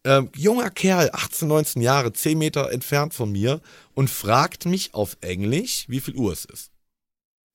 [0.05, 3.61] ähm, junger Kerl, 18, 19 Jahre, 10 Meter entfernt von mir
[3.95, 6.71] und fragt mich auf Englisch, wie viel Uhr es ist.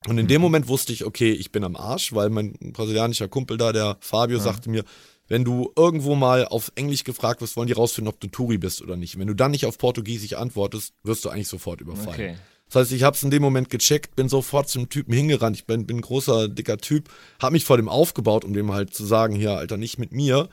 [0.07, 3.57] Und in dem Moment wusste ich, okay, ich bin am Arsch, weil mein brasilianischer Kumpel
[3.57, 4.83] da, der Fabio, sagte mir,
[5.31, 8.81] wenn du irgendwo mal auf Englisch gefragt wirst, wollen die rausfinden, ob du Turi bist
[8.81, 9.17] oder nicht.
[9.17, 12.19] Wenn du dann nicht auf Portugiesisch antwortest, wirst du eigentlich sofort überfallen.
[12.19, 12.35] Okay.
[12.67, 15.55] Das heißt, ich habe es in dem Moment gecheckt, bin sofort zum Typen hingerannt.
[15.55, 17.09] Ich bin, bin ein großer, dicker Typ,
[17.41, 20.49] habe mich vor dem aufgebaut, um dem halt zu sagen, hier, Alter, nicht mit mir.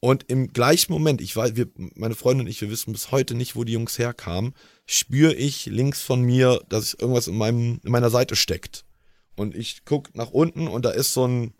[0.00, 3.34] Und im gleichen Moment, ich weiß, wir, meine Freundin und ich, wir wissen bis heute
[3.34, 4.52] nicht, wo die Jungs herkamen,
[4.84, 8.84] spüre ich links von mir, dass irgendwas in, meinem, in meiner Seite steckt.
[9.34, 11.54] Und ich guck nach unten und da ist so ein,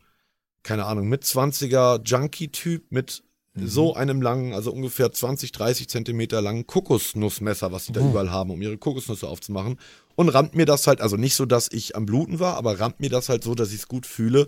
[0.63, 3.23] keine Ahnung, mit 20er Junkie-Typ mit
[3.57, 8.51] so einem langen, also ungefähr 20, 30 Zentimeter langen Kokosnussmesser, was sie da überall haben,
[8.51, 9.79] um ihre Kokosnüsse aufzumachen.
[10.15, 13.01] Und rammt mir das halt, also nicht so, dass ich am Bluten war, aber rammt
[13.01, 14.47] mir das halt so, dass ich es gut fühle,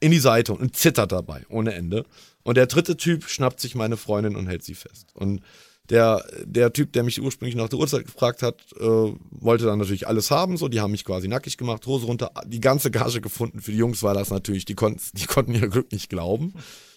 [0.00, 2.04] in die Seite und zittert dabei, ohne Ende.
[2.42, 5.08] Und der dritte Typ schnappt sich meine Freundin und hält sie fest.
[5.14, 5.42] Und
[5.90, 10.06] der, der Typ, der mich ursprünglich nach der Uhrzeit gefragt hat, äh, wollte dann natürlich
[10.06, 10.56] alles haben.
[10.56, 13.60] So, die haben mich quasi nackig gemacht, Hose runter, die ganze Gage gefunden.
[13.60, 16.54] Für die Jungs war das natürlich, die, konnten die konnten ihr Glück nicht glauben.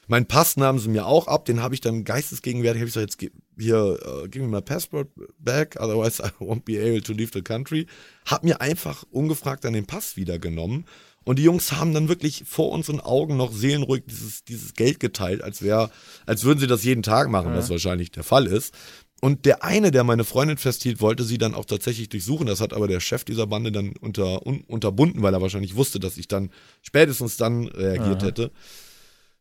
[0.08, 3.22] Mein Pass nahmen sie mir auch ab, den habe ich dann geistesgegenwärtig, habe ich gesagt,
[3.22, 5.08] jetzt hier, äh, give me my passport
[5.40, 7.88] back, otherwise I won't be able to leave the country.
[8.26, 10.86] Hab mir einfach ungefragt dann den Pass wieder genommen.
[11.24, 15.42] Und die Jungs haben dann wirklich vor unseren Augen noch seelenruhig dieses, dieses Geld geteilt,
[15.42, 15.90] als wäre,
[16.26, 18.74] als würden sie das jeden Tag machen, was wahrscheinlich der Fall ist.
[19.22, 22.46] Und der eine, der meine Freundin festhielt, wollte sie dann auch tatsächlich durchsuchen.
[22.46, 26.02] Das hat aber der Chef dieser Bande dann unter, un, unterbunden, weil er wahrscheinlich wusste,
[26.02, 26.50] dass ich dann
[26.82, 28.52] spätestens dann reagiert hätte.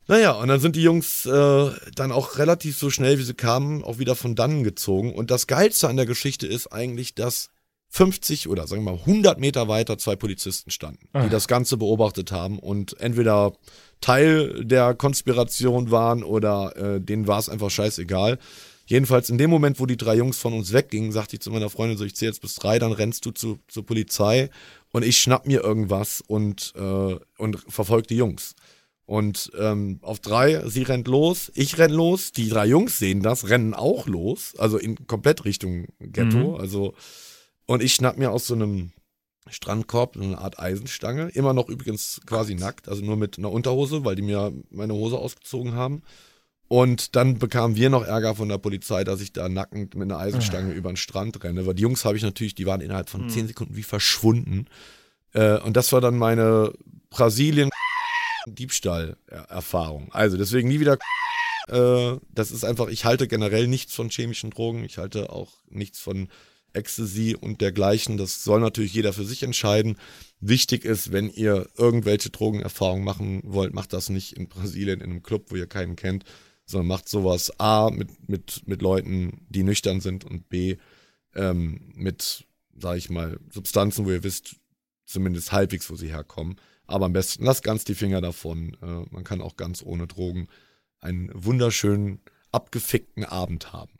[0.06, 3.82] Naja, und dann sind die Jungs äh, dann auch relativ so schnell, wie sie kamen,
[3.82, 5.12] auch wieder von dannen gezogen.
[5.12, 7.50] Und das Geilste an der Geschichte ist eigentlich, dass
[7.94, 12.32] 50 oder sagen wir mal 100 Meter weiter zwei Polizisten standen, die das Ganze beobachtet
[12.32, 13.52] haben und entweder
[14.00, 18.38] Teil der Konspiration waren oder äh, denen war es einfach scheißegal.
[18.86, 21.68] Jedenfalls in dem Moment, wo die drei Jungs von uns weggingen, sagte ich zu meiner
[21.68, 24.48] Freundin so, ich zähle jetzt bis drei, dann rennst du zu, zur Polizei
[24.92, 28.54] und ich schnapp mir irgendwas und, äh, und verfolge die Jungs.
[29.04, 33.50] Und ähm, auf drei, sie rennt los, ich renn los, die drei Jungs sehen das,
[33.50, 36.56] rennen auch los, also in komplett Richtung Ghetto.
[36.56, 36.94] Also,
[37.66, 38.92] und ich schnapp mir aus so einem
[39.48, 44.14] Strandkorb eine Art Eisenstange, immer noch übrigens quasi nackt, also nur mit einer Unterhose, weil
[44.14, 46.02] die mir meine Hose ausgezogen haben.
[46.68, 50.18] Und dann bekamen wir noch Ärger von der Polizei, dass ich da nackend mit einer
[50.18, 51.66] Eisenstange über den Strand renne.
[51.66, 54.66] Weil die Jungs habe ich natürlich, die waren innerhalb von zehn Sekunden wie verschwunden.
[55.34, 56.72] Äh, und das war dann meine
[57.10, 57.68] Brasilien
[58.46, 60.08] Diebstahl-Erfahrung.
[60.12, 60.96] Also deswegen nie wieder.
[61.68, 64.82] Äh, das ist einfach, ich halte generell nichts von chemischen Drogen.
[64.84, 66.28] Ich halte auch nichts von
[66.74, 68.16] Ecstasy und dergleichen.
[68.16, 69.96] Das soll natürlich jeder für sich entscheiden.
[70.40, 75.22] Wichtig ist, wenn ihr irgendwelche Drogenerfahrungen machen wollt, macht das nicht in Brasilien in einem
[75.22, 76.24] Club, wo ihr keinen kennt,
[76.66, 80.76] sondern macht sowas A mit, mit, mit Leuten, die nüchtern sind und B
[81.34, 82.46] ähm, mit,
[82.76, 84.56] sag ich mal, Substanzen, wo ihr wisst,
[85.04, 86.56] zumindest halbwegs, wo sie herkommen.
[86.86, 88.76] Aber am besten lasst ganz die Finger davon.
[88.82, 90.48] Äh, man kann auch ganz ohne Drogen
[91.00, 92.20] einen wunderschönen,
[92.50, 93.92] abgefickten Abend haben.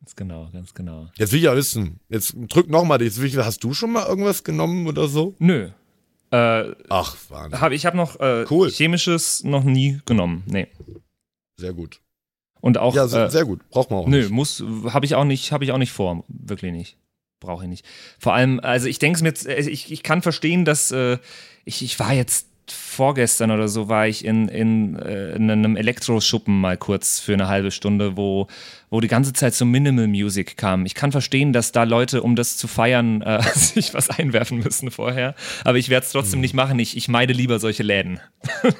[0.00, 1.08] Ganz genau, ganz genau.
[1.16, 4.06] Jetzt will ich ja wissen, jetzt drück nochmal, jetzt will ich, hast du schon mal
[4.06, 5.34] irgendwas genommen oder so?
[5.38, 5.70] Nö.
[6.32, 7.60] Äh, Ach, Wahnsinn.
[7.60, 8.70] hab, ich habe noch äh, Cool.
[8.70, 10.42] chemisches noch nie genommen.
[10.46, 10.68] Nee.
[11.58, 12.00] Sehr gut.
[12.60, 13.68] Und auch Ja, sehr, äh, sehr gut.
[13.70, 14.30] Braucht man auch Nö, nicht.
[14.30, 16.96] muss, habe ich auch nicht, habe ich auch nicht vor, wirklich nicht.
[17.40, 17.84] Brauche ich nicht.
[18.18, 21.18] Vor allem, also ich denke es mir jetzt, äh, ich, ich kann verstehen, dass äh,
[21.64, 26.60] ich, ich war jetzt vorgestern oder so, war ich in, in, äh, in einem Elektroschuppen
[26.60, 28.46] mal kurz für eine halbe Stunde, wo,
[28.90, 30.86] wo die ganze Zeit so Minimal Music kam.
[30.86, 34.90] Ich kann verstehen, dass da Leute, um das zu feiern, äh, sich was einwerfen müssen
[34.90, 35.34] vorher.
[35.64, 36.42] Aber ich werde es trotzdem Mhm.
[36.42, 36.78] nicht machen.
[36.78, 38.20] Ich, ich meide lieber solche Läden.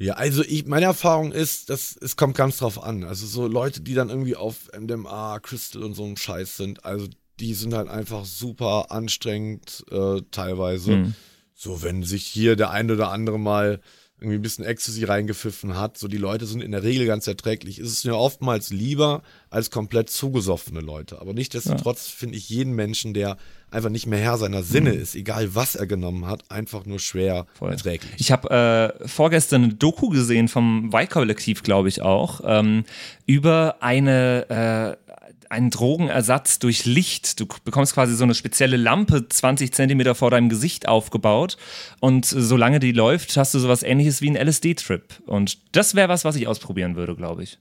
[0.00, 3.02] Ja, also ich, meine Erfahrung ist, dass es kommt ganz drauf an.
[3.02, 7.08] Also so Leute, die dann irgendwie auf MDMA, Crystal und so einem Scheiß sind, also
[7.40, 10.92] die sind halt einfach super anstrengend äh, teilweise.
[10.92, 11.14] Mhm.
[11.60, 13.80] So, wenn sich hier der ein oder andere mal
[14.20, 17.80] irgendwie ein bisschen Ecstasy reingepfiffen hat, so die Leute sind in der Regel ganz erträglich.
[17.80, 21.20] Es ist mir oftmals lieber als komplett zugesoffene Leute.
[21.20, 23.38] Aber nichtsdestotrotz finde ich jeden Menschen, der
[23.72, 27.46] einfach nicht mehr Herr seiner Sinne ist, egal was er genommen hat, einfach nur schwer
[27.54, 27.72] Voll.
[27.72, 28.12] erträglich.
[28.18, 32.84] Ich habe äh, vorgestern eine Doku gesehen vom Y-Kollektiv, glaube ich auch, ähm,
[33.26, 35.08] über eine äh,
[35.50, 37.40] einen Drogenersatz durch Licht.
[37.40, 41.56] Du bekommst quasi so eine spezielle Lampe 20 Zentimeter vor deinem Gesicht aufgebaut
[42.00, 45.22] und solange die läuft, hast du sowas ähnliches wie ein LSD-Trip.
[45.26, 47.58] Und das wäre was, was ich ausprobieren würde, glaube ich.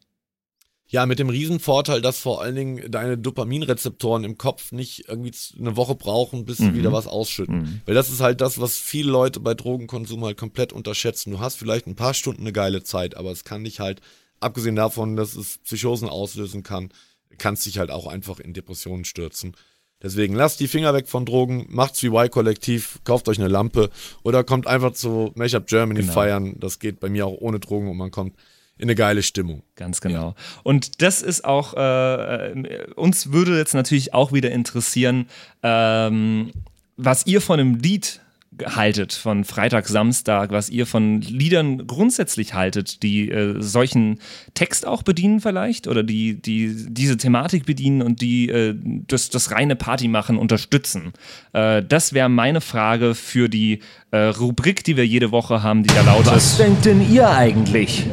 [0.89, 5.75] Ja, mit dem Riesenvorteil, dass vor allen Dingen deine Dopaminrezeptoren im Kopf nicht irgendwie eine
[5.75, 7.81] Woche brauchen, bis sie wieder was ausschütten.
[7.85, 11.31] Weil das ist halt das, was viele Leute bei Drogenkonsum halt komplett unterschätzen.
[11.31, 13.99] Du hast vielleicht ein paar Stunden eine geile Zeit, aber es kann dich halt,
[14.39, 16.89] abgesehen davon, dass es Psychosen auslösen kann,
[17.37, 19.55] kannst dich halt auch einfach in Depressionen stürzen.
[20.01, 23.89] Deswegen lasst die Finger weg von Drogen, macht's wie Y-Kollektiv, kauft euch eine Lampe
[24.21, 26.13] oder kommt einfach zu Mashup Germany Genau.
[26.13, 26.55] feiern.
[26.59, 28.35] Das geht bei mir auch ohne Drogen und man kommt
[28.77, 29.63] in eine geile Stimmung.
[29.75, 30.35] Ganz genau.
[30.61, 35.27] Und das ist auch, äh, äh, uns würde jetzt natürlich auch wieder interessieren,
[35.63, 36.51] ähm,
[36.95, 38.21] was ihr von einem Lied
[38.65, 44.19] haltet, von Freitag, Samstag, was ihr von Liedern grundsätzlich haltet, die äh, solchen
[44.53, 48.75] Text auch bedienen vielleicht oder die, die diese Thematik bedienen und die äh,
[49.07, 51.13] das, das reine Party machen unterstützen.
[51.53, 53.79] Äh, das wäre meine Frage für die
[54.11, 56.33] äh, Rubrik, die wir jede Woche haben, die da lautet.
[56.33, 58.05] Was denkt denn ihr eigentlich?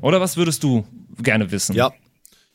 [0.00, 0.84] Oder was würdest du
[1.22, 1.74] gerne wissen?
[1.74, 1.92] Ja.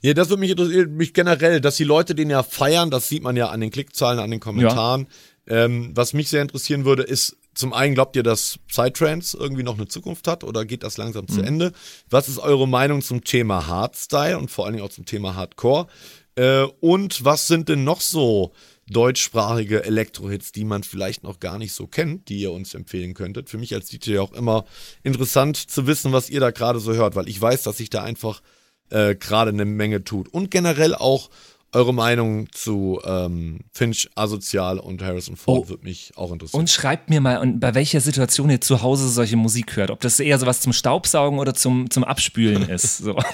[0.06, 3.24] Ja, das würde mich interessieren, mich generell, dass die Leute den ja feiern, das sieht
[3.24, 5.08] man ja an den Klickzahlen, an den Kommentaren.
[5.48, 9.78] Ähm, was mich sehr interessieren würde, ist zum einen, glaubt ihr, dass Psytrance irgendwie noch
[9.78, 11.72] eine Zukunft hat oder geht das langsam zu Ende?
[12.10, 15.88] Was ist eure Meinung zum Thema Hardstyle und vor allen Dingen auch zum Thema Hardcore?
[16.36, 18.54] Äh, und was sind denn noch so
[18.90, 23.50] deutschsprachige Elektro-Hits, die man vielleicht noch gar nicht so kennt, die ihr uns empfehlen könntet?
[23.50, 24.66] Für mich als DJ auch immer
[25.04, 28.04] interessant zu wissen, was ihr da gerade so hört, weil ich weiß, dass sich da
[28.04, 28.42] einfach
[28.90, 30.28] äh, gerade eine Menge tut.
[30.28, 31.30] Und generell auch
[31.74, 35.70] eure Meinung zu ähm, Finch, Asozial und Harrison Ford Oh.
[35.70, 36.60] wird mich auch interessieren.
[36.62, 39.92] Und schreibt mir mal, bei welcher Situation ihr zu Hause solche Musik hört.
[39.92, 42.98] Ob das eher sowas zum Staubsaugen oder zum, zum Abspülen ist.
[43.00, 43.18] So.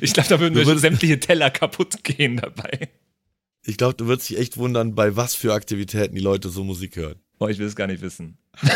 [0.00, 2.88] Ich glaube, da würden wir würdest- sämtliche Teller kaputt gehen dabei.
[3.64, 6.94] ich glaube, du würdest dich echt wundern, bei was für Aktivitäten die Leute so Musik
[6.94, 7.16] hören.
[7.36, 8.38] Boah, ich will es gar nicht wissen.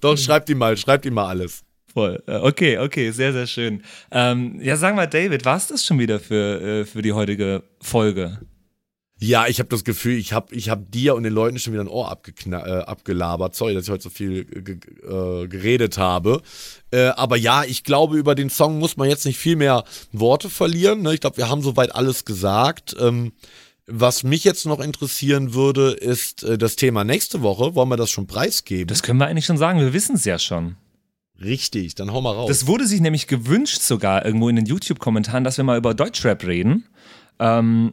[0.00, 1.64] Doch, schreibt ihm mal, schreibt ihm mal alles.
[1.96, 2.22] Voll.
[2.26, 3.82] Äh, Okay, okay, sehr, sehr schön.
[4.10, 7.62] Ähm, ja, sag mal, David, war es das schon wieder für, äh, für die heutige
[7.80, 8.38] Folge?
[9.18, 11.84] Ja, ich habe das Gefühl, ich habe ich hab dir und den Leuten schon wieder
[11.84, 13.54] ein Ohr äh, abgelabert.
[13.54, 16.42] Sorry, dass ich heute so viel äh, geredet habe.
[16.90, 19.82] Äh, aber ja, ich glaube, über den Song muss man jetzt nicht viel mehr
[20.12, 21.00] Worte verlieren.
[21.00, 21.14] Ne?
[21.14, 22.94] Ich glaube, wir haben soweit alles gesagt.
[23.00, 23.32] Ähm,
[23.86, 27.74] was mich jetzt noch interessieren würde, ist äh, das Thema nächste Woche.
[27.74, 28.88] Wollen wir das schon preisgeben?
[28.88, 30.76] Das können wir eigentlich schon sagen, wir wissen es ja schon.
[31.42, 32.48] Richtig, dann hau mal raus.
[32.48, 36.44] Das wurde sich nämlich gewünscht sogar irgendwo in den YouTube-Kommentaren, dass wir mal über Deutschrap
[36.46, 36.84] reden.
[37.38, 37.92] Ähm,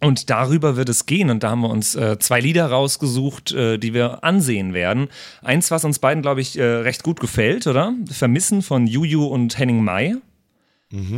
[0.00, 1.30] und darüber wird es gehen.
[1.30, 5.08] Und da haben wir uns äh, zwei Lieder rausgesucht, äh, die wir ansehen werden.
[5.42, 7.94] Eins, was uns beiden, glaube ich, äh, recht gut gefällt, oder?
[8.10, 10.16] Vermissen von Juju und Henning Mai.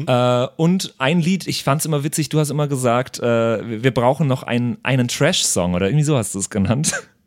[0.07, 3.85] Äh, und ein Lied, ich fand es immer witzig, du hast immer gesagt, äh, wir
[3.85, 6.93] wir brauchen noch einen, einen Trash-Song oder irgendwie so hast du es genannt.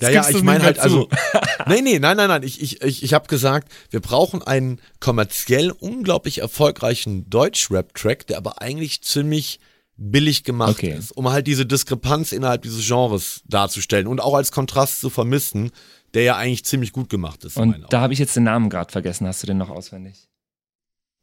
[0.00, 1.08] Ja, ja, ich meine halt, also.
[1.68, 2.42] nee, nee, nein, nein, nein.
[2.42, 8.60] Ich, ich, ich, ich habe gesagt, wir brauchen einen kommerziell unglaublich erfolgreichen Deutsch-Rap-Track, der aber
[8.62, 9.60] eigentlich ziemlich
[9.96, 10.92] billig gemacht Okay.
[10.96, 15.70] ist, um halt diese Diskrepanz innerhalb dieses Genres darzustellen und auch als Kontrast zu vermissen,
[16.14, 17.56] der ja eigentlich ziemlich gut gemacht ist.
[17.56, 19.26] Und da habe ich jetzt den Namen gerade vergessen.
[19.26, 20.28] Hast du den noch auswendig?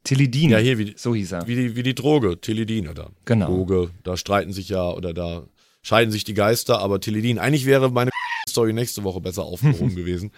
[0.04, 0.50] Tilidin.
[0.50, 1.46] Ja, hier, wie- so hieß er.
[1.46, 3.46] wie, die, wie die Droge, Tilidin oder Genau.
[3.46, 5.44] Droge, da streiten sich ja oder da
[5.82, 7.38] scheiden sich die Geister, aber Tilidin.
[7.38, 8.10] Eigentlich wäre meine
[8.48, 10.30] Story nächste Woche besser aufgehoben gewesen.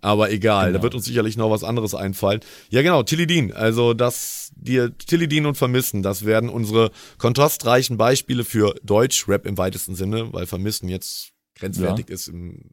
[0.00, 0.78] Aber egal, Genau.
[0.78, 2.40] da wird uns sicherlich noch was anderes einfallen.
[2.68, 3.54] Ja, genau, Tilidin.
[3.54, 9.94] Also das, die Tilidin und Vermissen, das werden unsere kontrastreichen Beispiele für Deutsch-Rap im weitesten
[9.94, 12.72] Sinne, weil Vermissen jetzt grenzwertig ist im,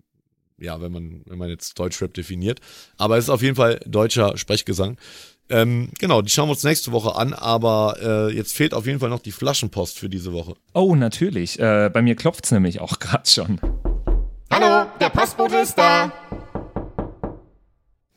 [0.59, 2.59] ja, wenn man, wenn man jetzt Deutsch-Rap definiert.
[2.97, 4.97] Aber es ist auf jeden Fall deutscher Sprechgesang.
[5.49, 7.95] Ähm, genau, die schauen wir uns nächste Woche an, aber
[8.29, 10.55] äh, jetzt fehlt auf jeden Fall noch die Flaschenpost für diese Woche.
[10.73, 11.59] Oh, natürlich.
[11.59, 13.59] Äh, bei mir klopft es nämlich auch gerade schon.
[14.51, 16.11] Hallo, der Postbote ist da.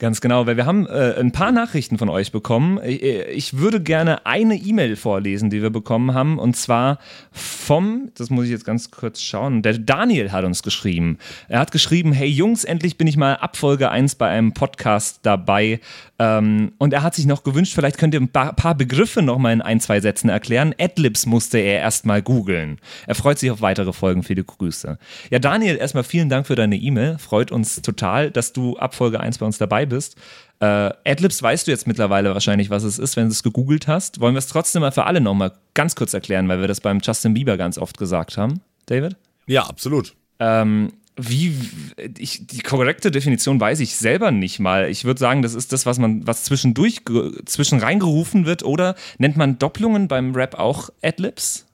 [0.01, 2.81] Ganz genau, weil wir haben äh, ein paar Nachrichten von euch bekommen.
[2.85, 6.99] Ich, ich würde gerne eine E-Mail vorlesen, die wir bekommen haben, und zwar
[7.31, 11.19] vom, das muss ich jetzt ganz kurz schauen, der Daniel hat uns geschrieben.
[11.49, 15.21] Er hat geschrieben, hey Jungs, endlich bin ich mal ab Folge 1 bei einem Podcast
[15.23, 15.79] dabei.
[16.19, 19.39] Ähm, und er hat sich noch gewünscht, vielleicht könnt ihr ein paar, paar Begriffe noch
[19.39, 20.75] mal in ein, zwei Sätzen erklären.
[20.79, 22.79] Adlibs musste er erst mal googeln.
[23.07, 24.23] Er freut sich auf weitere Folgen.
[24.23, 24.99] Viele Grüße.
[25.31, 27.19] Ja, Daniel, erstmal vielen Dank für deine E-Mail.
[27.19, 30.17] Freut uns total, dass du ab Folge 1 bei uns dabei bist.
[30.61, 34.21] Äh, Adlibs weißt du jetzt mittlerweile wahrscheinlich, was es ist, wenn du es gegoogelt hast.
[34.21, 36.81] Wollen wir es trotzdem mal für alle noch mal ganz kurz erklären, weil wir das
[36.81, 39.17] beim Justin Bieber ganz oft gesagt haben, David?
[39.47, 40.15] Ja, absolut.
[40.39, 41.57] Ähm, wie,
[42.19, 44.89] ich, die korrekte Definition weiß ich selber nicht mal.
[44.91, 47.03] Ich würde sagen, das ist das, was man, was zwischendurch,
[47.47, 51.67] zwischen reingerufen wird, oder nennt man Doppelungen beim Rap auch Adlibs?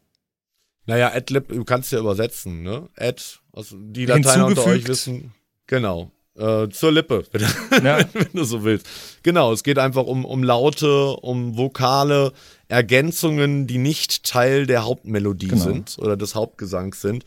[0.86, 2.88] Naja, Adlib, du kannst ja übersetzen, ne?
[2.96, 3.22] Ad,
[3.52, 5.32] also die Lateiner unter euch wissen.
[5.66, 6.10] Genau.
[6.36, 7.98] äh, zur Lippe, wenn, Ja.
[8.12, 8.86] wenn du so willst.
[9.22, 12.32] Genau, es geht einfach um, um Laute, um vokale
[12.68, 15.62] Ergänzungen, die nicht Teil der Hauptmelodie Genau.
[15.64, 17.24] sind oder des Hauptgesangs sind,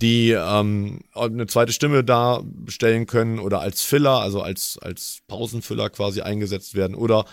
[0.00, 6.22] die ähm, eine zweite Stimme darstellen können oder als Filler, also als, als Pausenfüller quasi
[6.22, 7.24] eingesetzt werden oder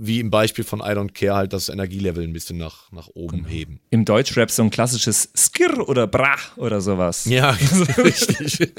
[0.00, 3.38] wie im Beispiel von I Don't Care halt das Energielevel ein bisschen nach, nach oben
[3.38, 3.48] Genau.
[3.48, 3.80] heben.
[3.90, 7.24] Im Deutschrap so ein klassisches Skirr oder Brach oder sowas.
[7.24, 7.50] Ja,
[7.98, 8.72] richtig.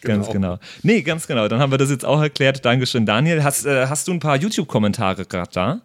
[0.00, 0.58] Ganz genau.
[0.82, 1.46] Nee, ganz genau.
[1.46, 2.64] Dann haben wir das jetzt auch erklärt.
[2.64, 3.44] Dankeschön, Daniel.
[3.44, 5.82] Hast, äh, hast du ein paar YouTube-Kommentare gerade da?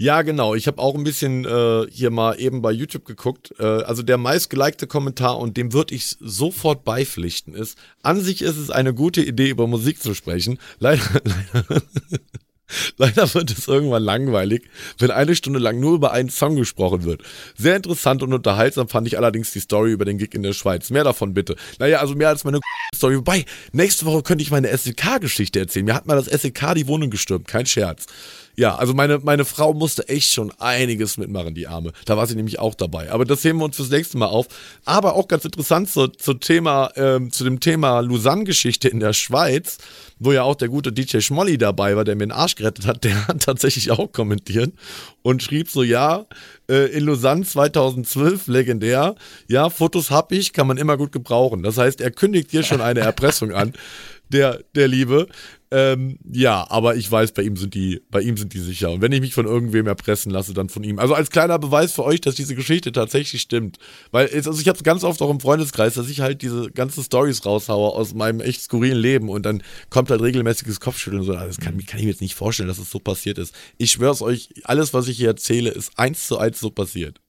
[0.00, 0.54] Ja, genau.
[0.54, 3.52] Ich habe auch ein bisschen äh, hier mal eben bei YouTube geguckt.
[3.58, 8.56] Äh, also der meistgelikte Kommentar und dem würde ich sofort beipflichten ist, an sich ist
[8.56, 10.58] es eine gute Idee, über Musik zu sprechen.
[10.78, 11.02] Leider,
[11.52, 11.82] leider,
[12.96, 17.20] leider wird es irgendwann langweilig, wenn eine Stunde lang nur über einen Song gesprochen wird.
[17.58, 20.88] Sehr interessant und unterhaltsam fand ich allerdings die Story über den Gig in der Schweiz.
[20.88, 21.56] Mehr davon bitte.
[21.78, 22.60] Naja, also mehr als meine
[22.94, 23.18] Story.
[23.18, 25.84] Wobei, nächste Woche könnte ich meine SEK-Geschichte erzählen.
[25.84, 27.46] Mir hat mal das SEK die Wohnung gestürmt.
[27.48, 28.06] Kein Scherz.
[28.60, 31.92] Ja, also meine, meine Frau musste echt schon einiges mitmachen, die Arme.
[32.04, 33.10] Da war sie nämlich auch dabei.
[33.10, 34.48] Aber das heben wir uns fürs nächste Mal auf.
[34.84, 39.78] Aber auch ganz interessant zu, zu, Thema, ähm, zu dem Thema Lausanne-Geschichte in der Schweiz,
[40.18, 43.02] wo ja auch der gute DJ Schmolly dabei war, der mir den Arsch gerettet hat,
[43.04, 44.74] der hat tatsächlich auch kommentiert
[45.22, 46.26] und schrieb so, ja,
[46.68, 49.14] äh, in Lausanne 2012, legendär,
[49.48, 51.62] ja, Fotos hab ich, kann man immer gut gebrauchen.
[51.62, 53.72] Das heißt, er kündigt hier schon eine Erpressung an,
[54.28, 55.28] der, der Liebe.
[55.72, 58.90] Ähm, ja, aber ich weiß, bei ihm sind die, bei ihm sind die sicher.
[58.90, 60.98] Und wenn ich mich von irgendwem erpressen lasse, dann von ihm.
[60.98, 63.78] Also als kleiner Beweis für euch, dass diese Geschichte tatsächlich stimmt.
[64.10, 67.04] Weil, also ich habe es ganz oft auch im Freundeskreis, dass ich halt diese ganzen
[67.04, 71.34] Stories raushaue aus meinem echt skurrilen Leben und dann kommt halt regelmäßiges Kopfschütteln und so.
[71.34, 73.54] Das kann, kann ich mir jetzt nicht vorstellen, dass es so passiert ist.
[73.78, 77.20] Ich schwör's euch, alles, was ich hier erzähle, ist eins zu eins so passiert.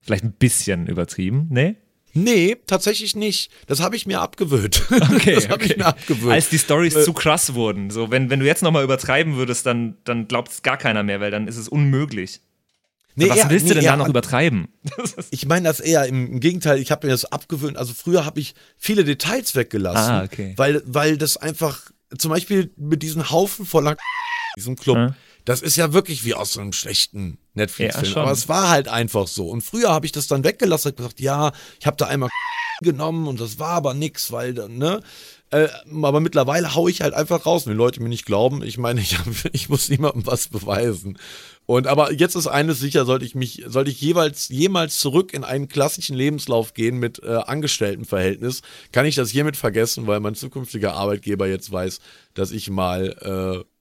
[0.00, 1.76] Vielleicht ein bisschen übertrieben, ne?
[2.14, 3.50] Nee, tatsächlich nicht.
[3.66, 4.82] Das habe ich mir abgewöhnt.
[5.14, 5.72] Okay, das habe okay.
[5.72, 6.32] ich mir abgewöhnt.
[6.32, 7.90] Als die Stories Äh, zu krass wurden.
[7.90, 11.20] So, wenn, wenn du jetzt nochmal übertreiben würdest, dann, dann glaubt es gar keiner mehr,
[11.20, 12.40] weil dann ist es unmöglich.
[13.14, 14.68] Nee, Was eher- willst du nee, denn da noch übertreiben?
[15.30, 17.76] Ich meine das eher im, im Gegenteil, ich habe mir das abgewöhnt.
[17.76, 20.54] Also früher habe ich viele Details weggelassen, Ah, okay.
[20.56, 23.96] weil, weil das einfach, zum Beispiel mit diesem Haufen voller
[24.56, 25.14] diesem Club, Ja.
[25.44, 28.06] Das ist ja wirklich wie aus so einem schlechten Ja, Netflix-Film.
[28.12, 28.22] schon.
[28.22, 29.48] Aber es war halt einfach so.
[29.48, 32.28] Und früher habe ich das dann weggelassen, hab gesagt, ja, ich habe da einmal
[32.82, 35.00] genommen und das war aber nix, weil dann, ne?
[35.50, 35.68] Äh,
[36.02, 38.62] aber mittlerweile hau ich halt einfach raus, wenn die Leute mir nicht glauben.
[38.62, 41.18] Ich meine, ich, hab, ich muss niemandem was beweisen.
[41.66, 45.44] Und aber jetzt ist eines sicher, sollte ich mich, sollte ich jeweils jemals zurück in
[45.44, 48.62] einen klassischen Lebenslauf gehen mit äh, Angestelltenverhältnis,
[48.92, 52.00] kann ich das hiermit vergessen, weil mein zukünftiger Arbeitgeber jetzt weiß,
[52.34, 53.71] dass ich mal äh,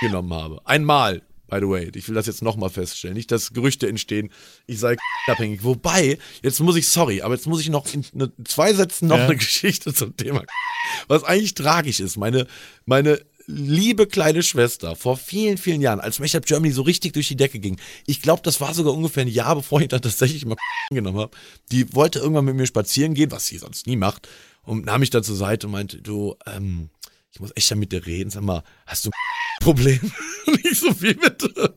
[0.00, 0.60] genommen habe.
[0.64, 1.90] Einmal, by the way.
[1.94, 3.16] Ich will das jetzt nochmal feststellen.
[3.16, 4.30] Nicht, dass Gerüchte entstehen,
[4.66, 4.96] ich sei
[5.28, 5.64] abhängig.
[5.64, 9.18] Wobei, jetzt muss ich, sorry, aber jetzt muss ich noch in ne, zwei Sätzen noch
[9.18, 9.24] Ja.
[9.26, 10.42] eine Geschichte zum Thema,
[11.08, 12.16] was eigentlich tragisch ist.
[12.16, 12.46] Meine,
[12.84, 17.36] meine liebe kleine Schwester vor vielen, vielen Jahren, als Mashup Germany so richtig durch die
[17.36, 20.56] Decke ging, ich glaube, das war sogar ungefähr ein Jahr, bevor ich dann tatsächlich mal
[20.90, 21.36] genommen habe,
[21.70, 24.28] die wollte irgendwann mit mir spazieren gehen, was sie sonst nie macht,
[24.64, 26.90] und nahm mich dann zur Seite und meinte, du, ähm,
[27.36, 30.00] ich muss echt mit dir reden, sag mal, hast du ein Problem?
[30.46, 31.74] Und ich so, wie bitte?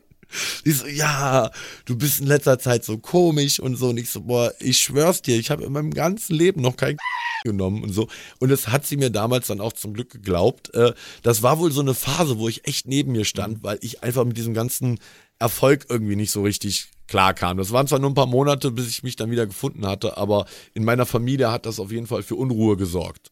[0.63, 1.51] Die so, ja,
[1.83, 3.89] du bist in letzter Zeit so komisch und so.
[3.89, 6.95] Und ich so, boah, ich schwör's dir, ich habe in meinem ganzen Leben noch kein
[7.43, 8.07] genommen und so.
[8.39, 10.73] Und das hat sie mir damals dann auch zum Glück geglaubt.
[10.75, 14.01] Äh, das war wohl so eine Phase, wo ich echt neben mir stand, weil ich
[14.01, 14.99] einfach mit diesem ganzen
[15.39, 17.57] Erfolg irgendwie nicht so richtig klar kam.
[17.57, 20.45] Das waren zwar nur ein paar Monate, bis ich mich dann wieder gefunden hatte, aber
[20.73, 23.31] in meiner Familie hat das auf jeden Fall für Unruhe gesorgt.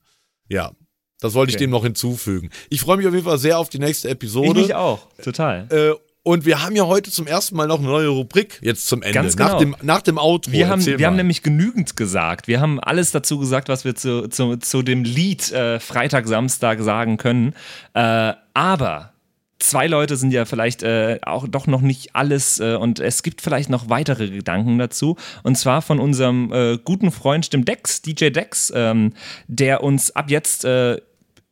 [0.49, 0.73] Ja,
[1.19, 1.65] das wollte ich Okay.
[1.65, 2.49] dem noch hinzufügen.
[2.69, 4.61] Ich freue mich auf jeden Fall sehr auf die nächste Ich Episode.
[4.61, 5.68] mich auch, total.
[5.69, 9.02] Äh, und wir haben ja heute zum ersten Mal noch eine neue Rubrik jetzt zum
[9.02, 9.14] Ende.
[9.14, 9.60] Ganz nach, genau.
[9.60, 10.52] dem, nach dem Outro.
[10.52, 12.49] Wir haben, wir haben nämlich genügend gesagt.
[12.49, 16.81] Wir haben alles dazu gesagt, was wir zu, zu, zu dem Lied äh, Freitag, Samstag
[16.81, 17.53] sagen können.
[17.94, 19.14] Äh, aber
[19.60, 23.41] zwei Leute sind ja vielleicht äh, auch doch noch nicht alles äh, und es gibt
[23.41, 25.15] vielleicht noch weitere Gedanken dazu.
[25.44, 29.14] Und zwar von unserem äh, guten Freund, dem Dex, DJ Dex, ähm,
[29.48, 30.98] der uns ab jetzt äh,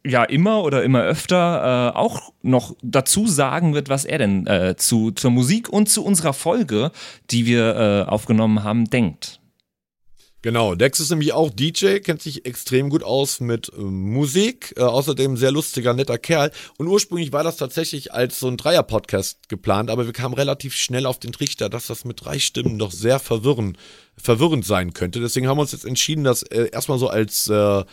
[0.05, 4.75] ja immer oder immer öfter äh, auch noch dazu sagen wird, was er denn äh,
[4.77, 6.91] zu, zur Musik und zu unserer Folge,
[7.31, 9.39] die wir äh, aufgenommen haben, denkt.
[10.45, 14.81] Genau, Dex ist nämlich auch DJ, kennt sich extrem gut aus mit äh, Musik, äh,
[14.81, 16.51] außerdem sehr lustiger, netter Kerl.
[16.77, 21.07] Und ursprünglich war das tatsächlich als so ein Dreier-Podcast geplant, aber wir kamen relativ schnell
[21.07, 23.79] auf den Trichter, dass das mit drei Stimmen doch sehr verwirrend,
[24.17, 25.19] verwirrend sein könnte.
[25.19, 27.83] Deswegen haben wir uns jetzt entschieden, das äh, erstmal so als, äh,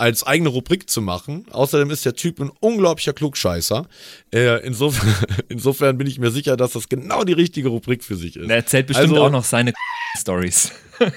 [0.00, 1.44] als eigene Rubrik zu machen.
[1.50, 3.86] Außerdem ist der Typ ein unglaublicher Klugscheißer.
[4.34, 5.14] Äh, insofern,
[5.48, 8.48] insofern bin ich mir sicher, dass das genau die richtige Rubrik für sich ist.
[8.50, 9.72] Er erzählt bestimmt Also- auch noch seine
[10.18, 10.72] Stories.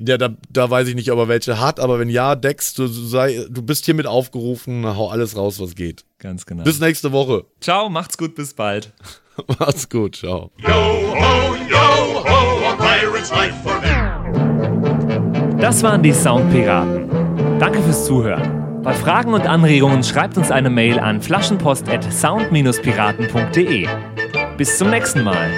[0.00, 2.88] Ja, da, da weiß ich nicht, ob er welche hat, aber wenn ja, Dex, du,
[2.88, 6.04] sei, du bist hiermit aufgerufen, hau alles raus, was geht.
[6.18, 6.64] Ganz genau.
[6.64, 7.44] Bis nächste Woche.
[7.60, 8.92] Ciao, macht's gut, bis bald.
[9.60, 10.50] Macht's gut, ciao.
[15.60, 17.13] Das waren die Soundpiraten.
[17.58, 18.82] Danke fürs Zuhören.
[18.82, 23.86] Bei Fragen und Anregungen schreibt uns eine Mail an flaschenpost@sound-piraten.de.
[24.56, 25.48] Bis zum nächsten Mal.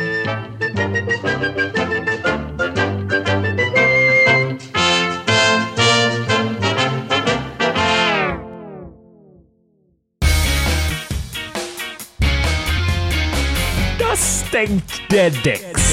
[13.99, 15.86] Das denkt der Dex.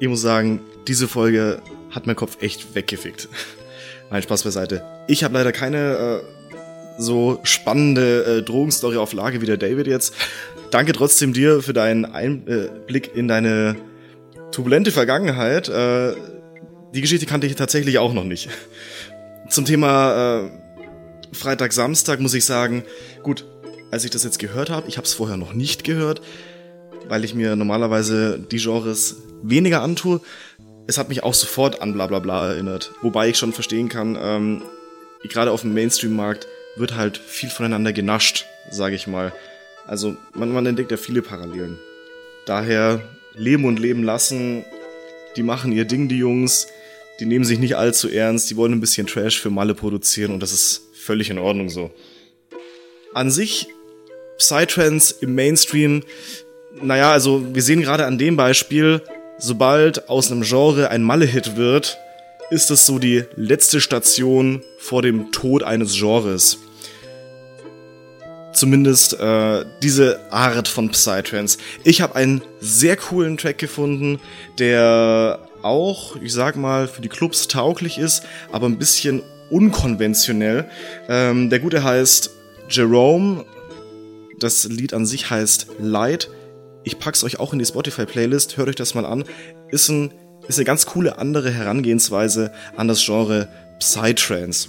[0.00, 1.60] Ich muss sagen, diese Folge
[1.90, 3.28] hat mein Kopf echt weggefickt.
[4.10, 4.84] Nein, Spaß beiseite.
[5.08, 10.14] Ich habe leider keine äh, so spannende äh, Drogenstory auf Lage wie der David jetzt.
[10.70, 13.76] Danke trotzdem dir für deinen Einblick in deine
[14.52, 15.68] turbulente Vergangenheit.
[15.68, 16.14] Äh,
[16.94, 18.48] die Geschichte kannte ich tatsächlich auch noch nicht.
[19.48, 20.50] Zum Thema äh,
[21.32, 22.84] Freitag, Samstag muss ich sagen,
[23.22, 23.46] gut,
[23.90, 26.20] als ich das jetzt gehört habe, ich habe es vorher noch nicht gehört,
[27.08, 30.20] weil ich mir normalerweise die Genres weniger antue.
[30.86, 32.92] Es hat mich auch sofort an bla bla bla erinnert.
[33.02, 34.62] Wobei ich schon verstehen kann, ähm,
[35.28, 36.46] gerade auf dem Mainstream-Markt
[36.76, 39.32] wird halt viel voneinander genascht, sage ich mal.
[39.86, 41.78] Also man, man entdeckt ja viele Parallelen.
[42.46, 43.00] Daher
[43.34, 44.64] leben und leben lassen,
[45.36, 46.68] die machen ihr Ding, die Jungs,
[47.20, 50.42] die nehmen sich nicht allzu ernst, die wollen ein bisschen Trash für Malle produzieren und
[50.42, 51.90] das ist völlig in Ordnung so.
[53.14, 53.68] An sich,
[54.38, 56.02] Psytrance im Mainstream,
[56.82, 59.02] naja, also wir sehen gerade an dem Beispiel,
[59.38, 61.98] sobald aus einem Genre ein Malle-Hit wird,
[62.50, 66.58] ist es so die letzte Station vor dem Tod eines Genres.
[68.52, 71.58] Zumindest äh, diese Art von Psytrance.
[71.84, 74.20] Ich habe einen sehr coolen Track gefunden,
[74.58, 80.68] der auch, ich sag mal, für die Clubs tauglich ist, aber ein bisschen unkonventionell.
[81.08, 82.30] Ähm, der gute heißt
[82.68, 83.44] Jerome.
[84.38, 86.30] Das Lied an sich heißt Light.
[86.84, 88.56] Ich pack's euch auch in die Spotify-Playlist.
[88.56, 89.24] Hört euch das mal an.
[89.70, 90.12] Ist, ein,
[90.46, 93.48] ist eine ganz coole andere Herangehensweise an das Genre
[93.78, 94.68] Psytrance.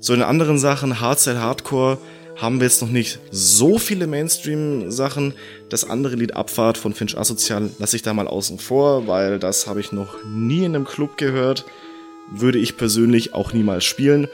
[0.00, 1.98] So in anderen Sachen, Hardstyle Hardcore,
[2.36, 5.34] haben wir jetzt noch nicht so viele Mainstream-Sachen.
[5.70, 9.66] Das andere Lied Abfahrt von Finch Asozial lasse ich da mal außen vor, weil das
[9.66, 11.64] habe ich noch nie in einem Club gehört.
[12.32, 14.28] Würde ich persönlich auch niemals spielen.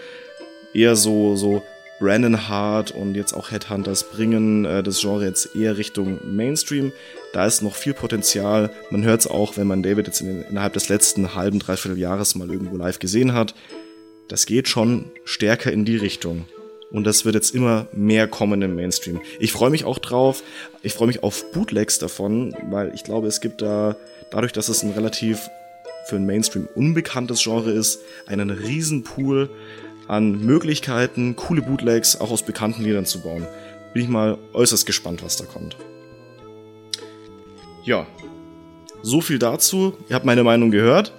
[0.72, 1.62] Eher so, so
[2.00, 6.92] Brandon Hart und jetzt auch Headhunters bringen äh, das Genre jetzt eher Richtung Mainstream.
[7.34, 8.70] Da ist noch viel Potenzial.
[8.90, 12.34] Man hört es auch, wenn man David jetzt in innerhalb des letzten halben, dreiviertel Jahres
[12.34, 13.54] mal irgendwo live gesehen hat.
[14.28, 16.46] Das geht schon stärker in die Richtung.
[16.90, 19.20] Und das wird jetzt immer mehr kommen im Mainstream.
[19.38, 20.42] Ich freue mich auch drauf.
[20.82, 23.94] Ich freue mich auf Bootlegs davon, weil ich glaube, es gibt da,
[24.30, 25.50] dadurch, dass es ein relativ
[26.06, 29.50] für ein Mainstream unbekanntes Genre ist, einen riesen Pool
[30.10, 33.46] an Möglichkeiten, coole Bootlegs auch aus bekannten Liedern zu bauen.
[33.94, 35.76] Bin ich mal äußerst gespannt, was da kommt.
[37.84, 38.06] Ja,
[39.02, 39.94] so viel dazu.
[40.08, 41.12] Ihr habt meine Meinung gehört.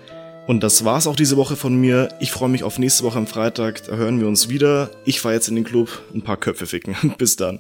[0.48, 2.10] Und das war's auch diese Woche von mir.
[2.20, 3.84] Ich freue mich auf nächste Woche am Freitag.
[3.86, 4.92] Da hören wir uns wieder.
[5.06, 6.96] Ich fahr jetzt in den Club ein paar Köpfe ficken.
[7.18, 7.60] Bis dann.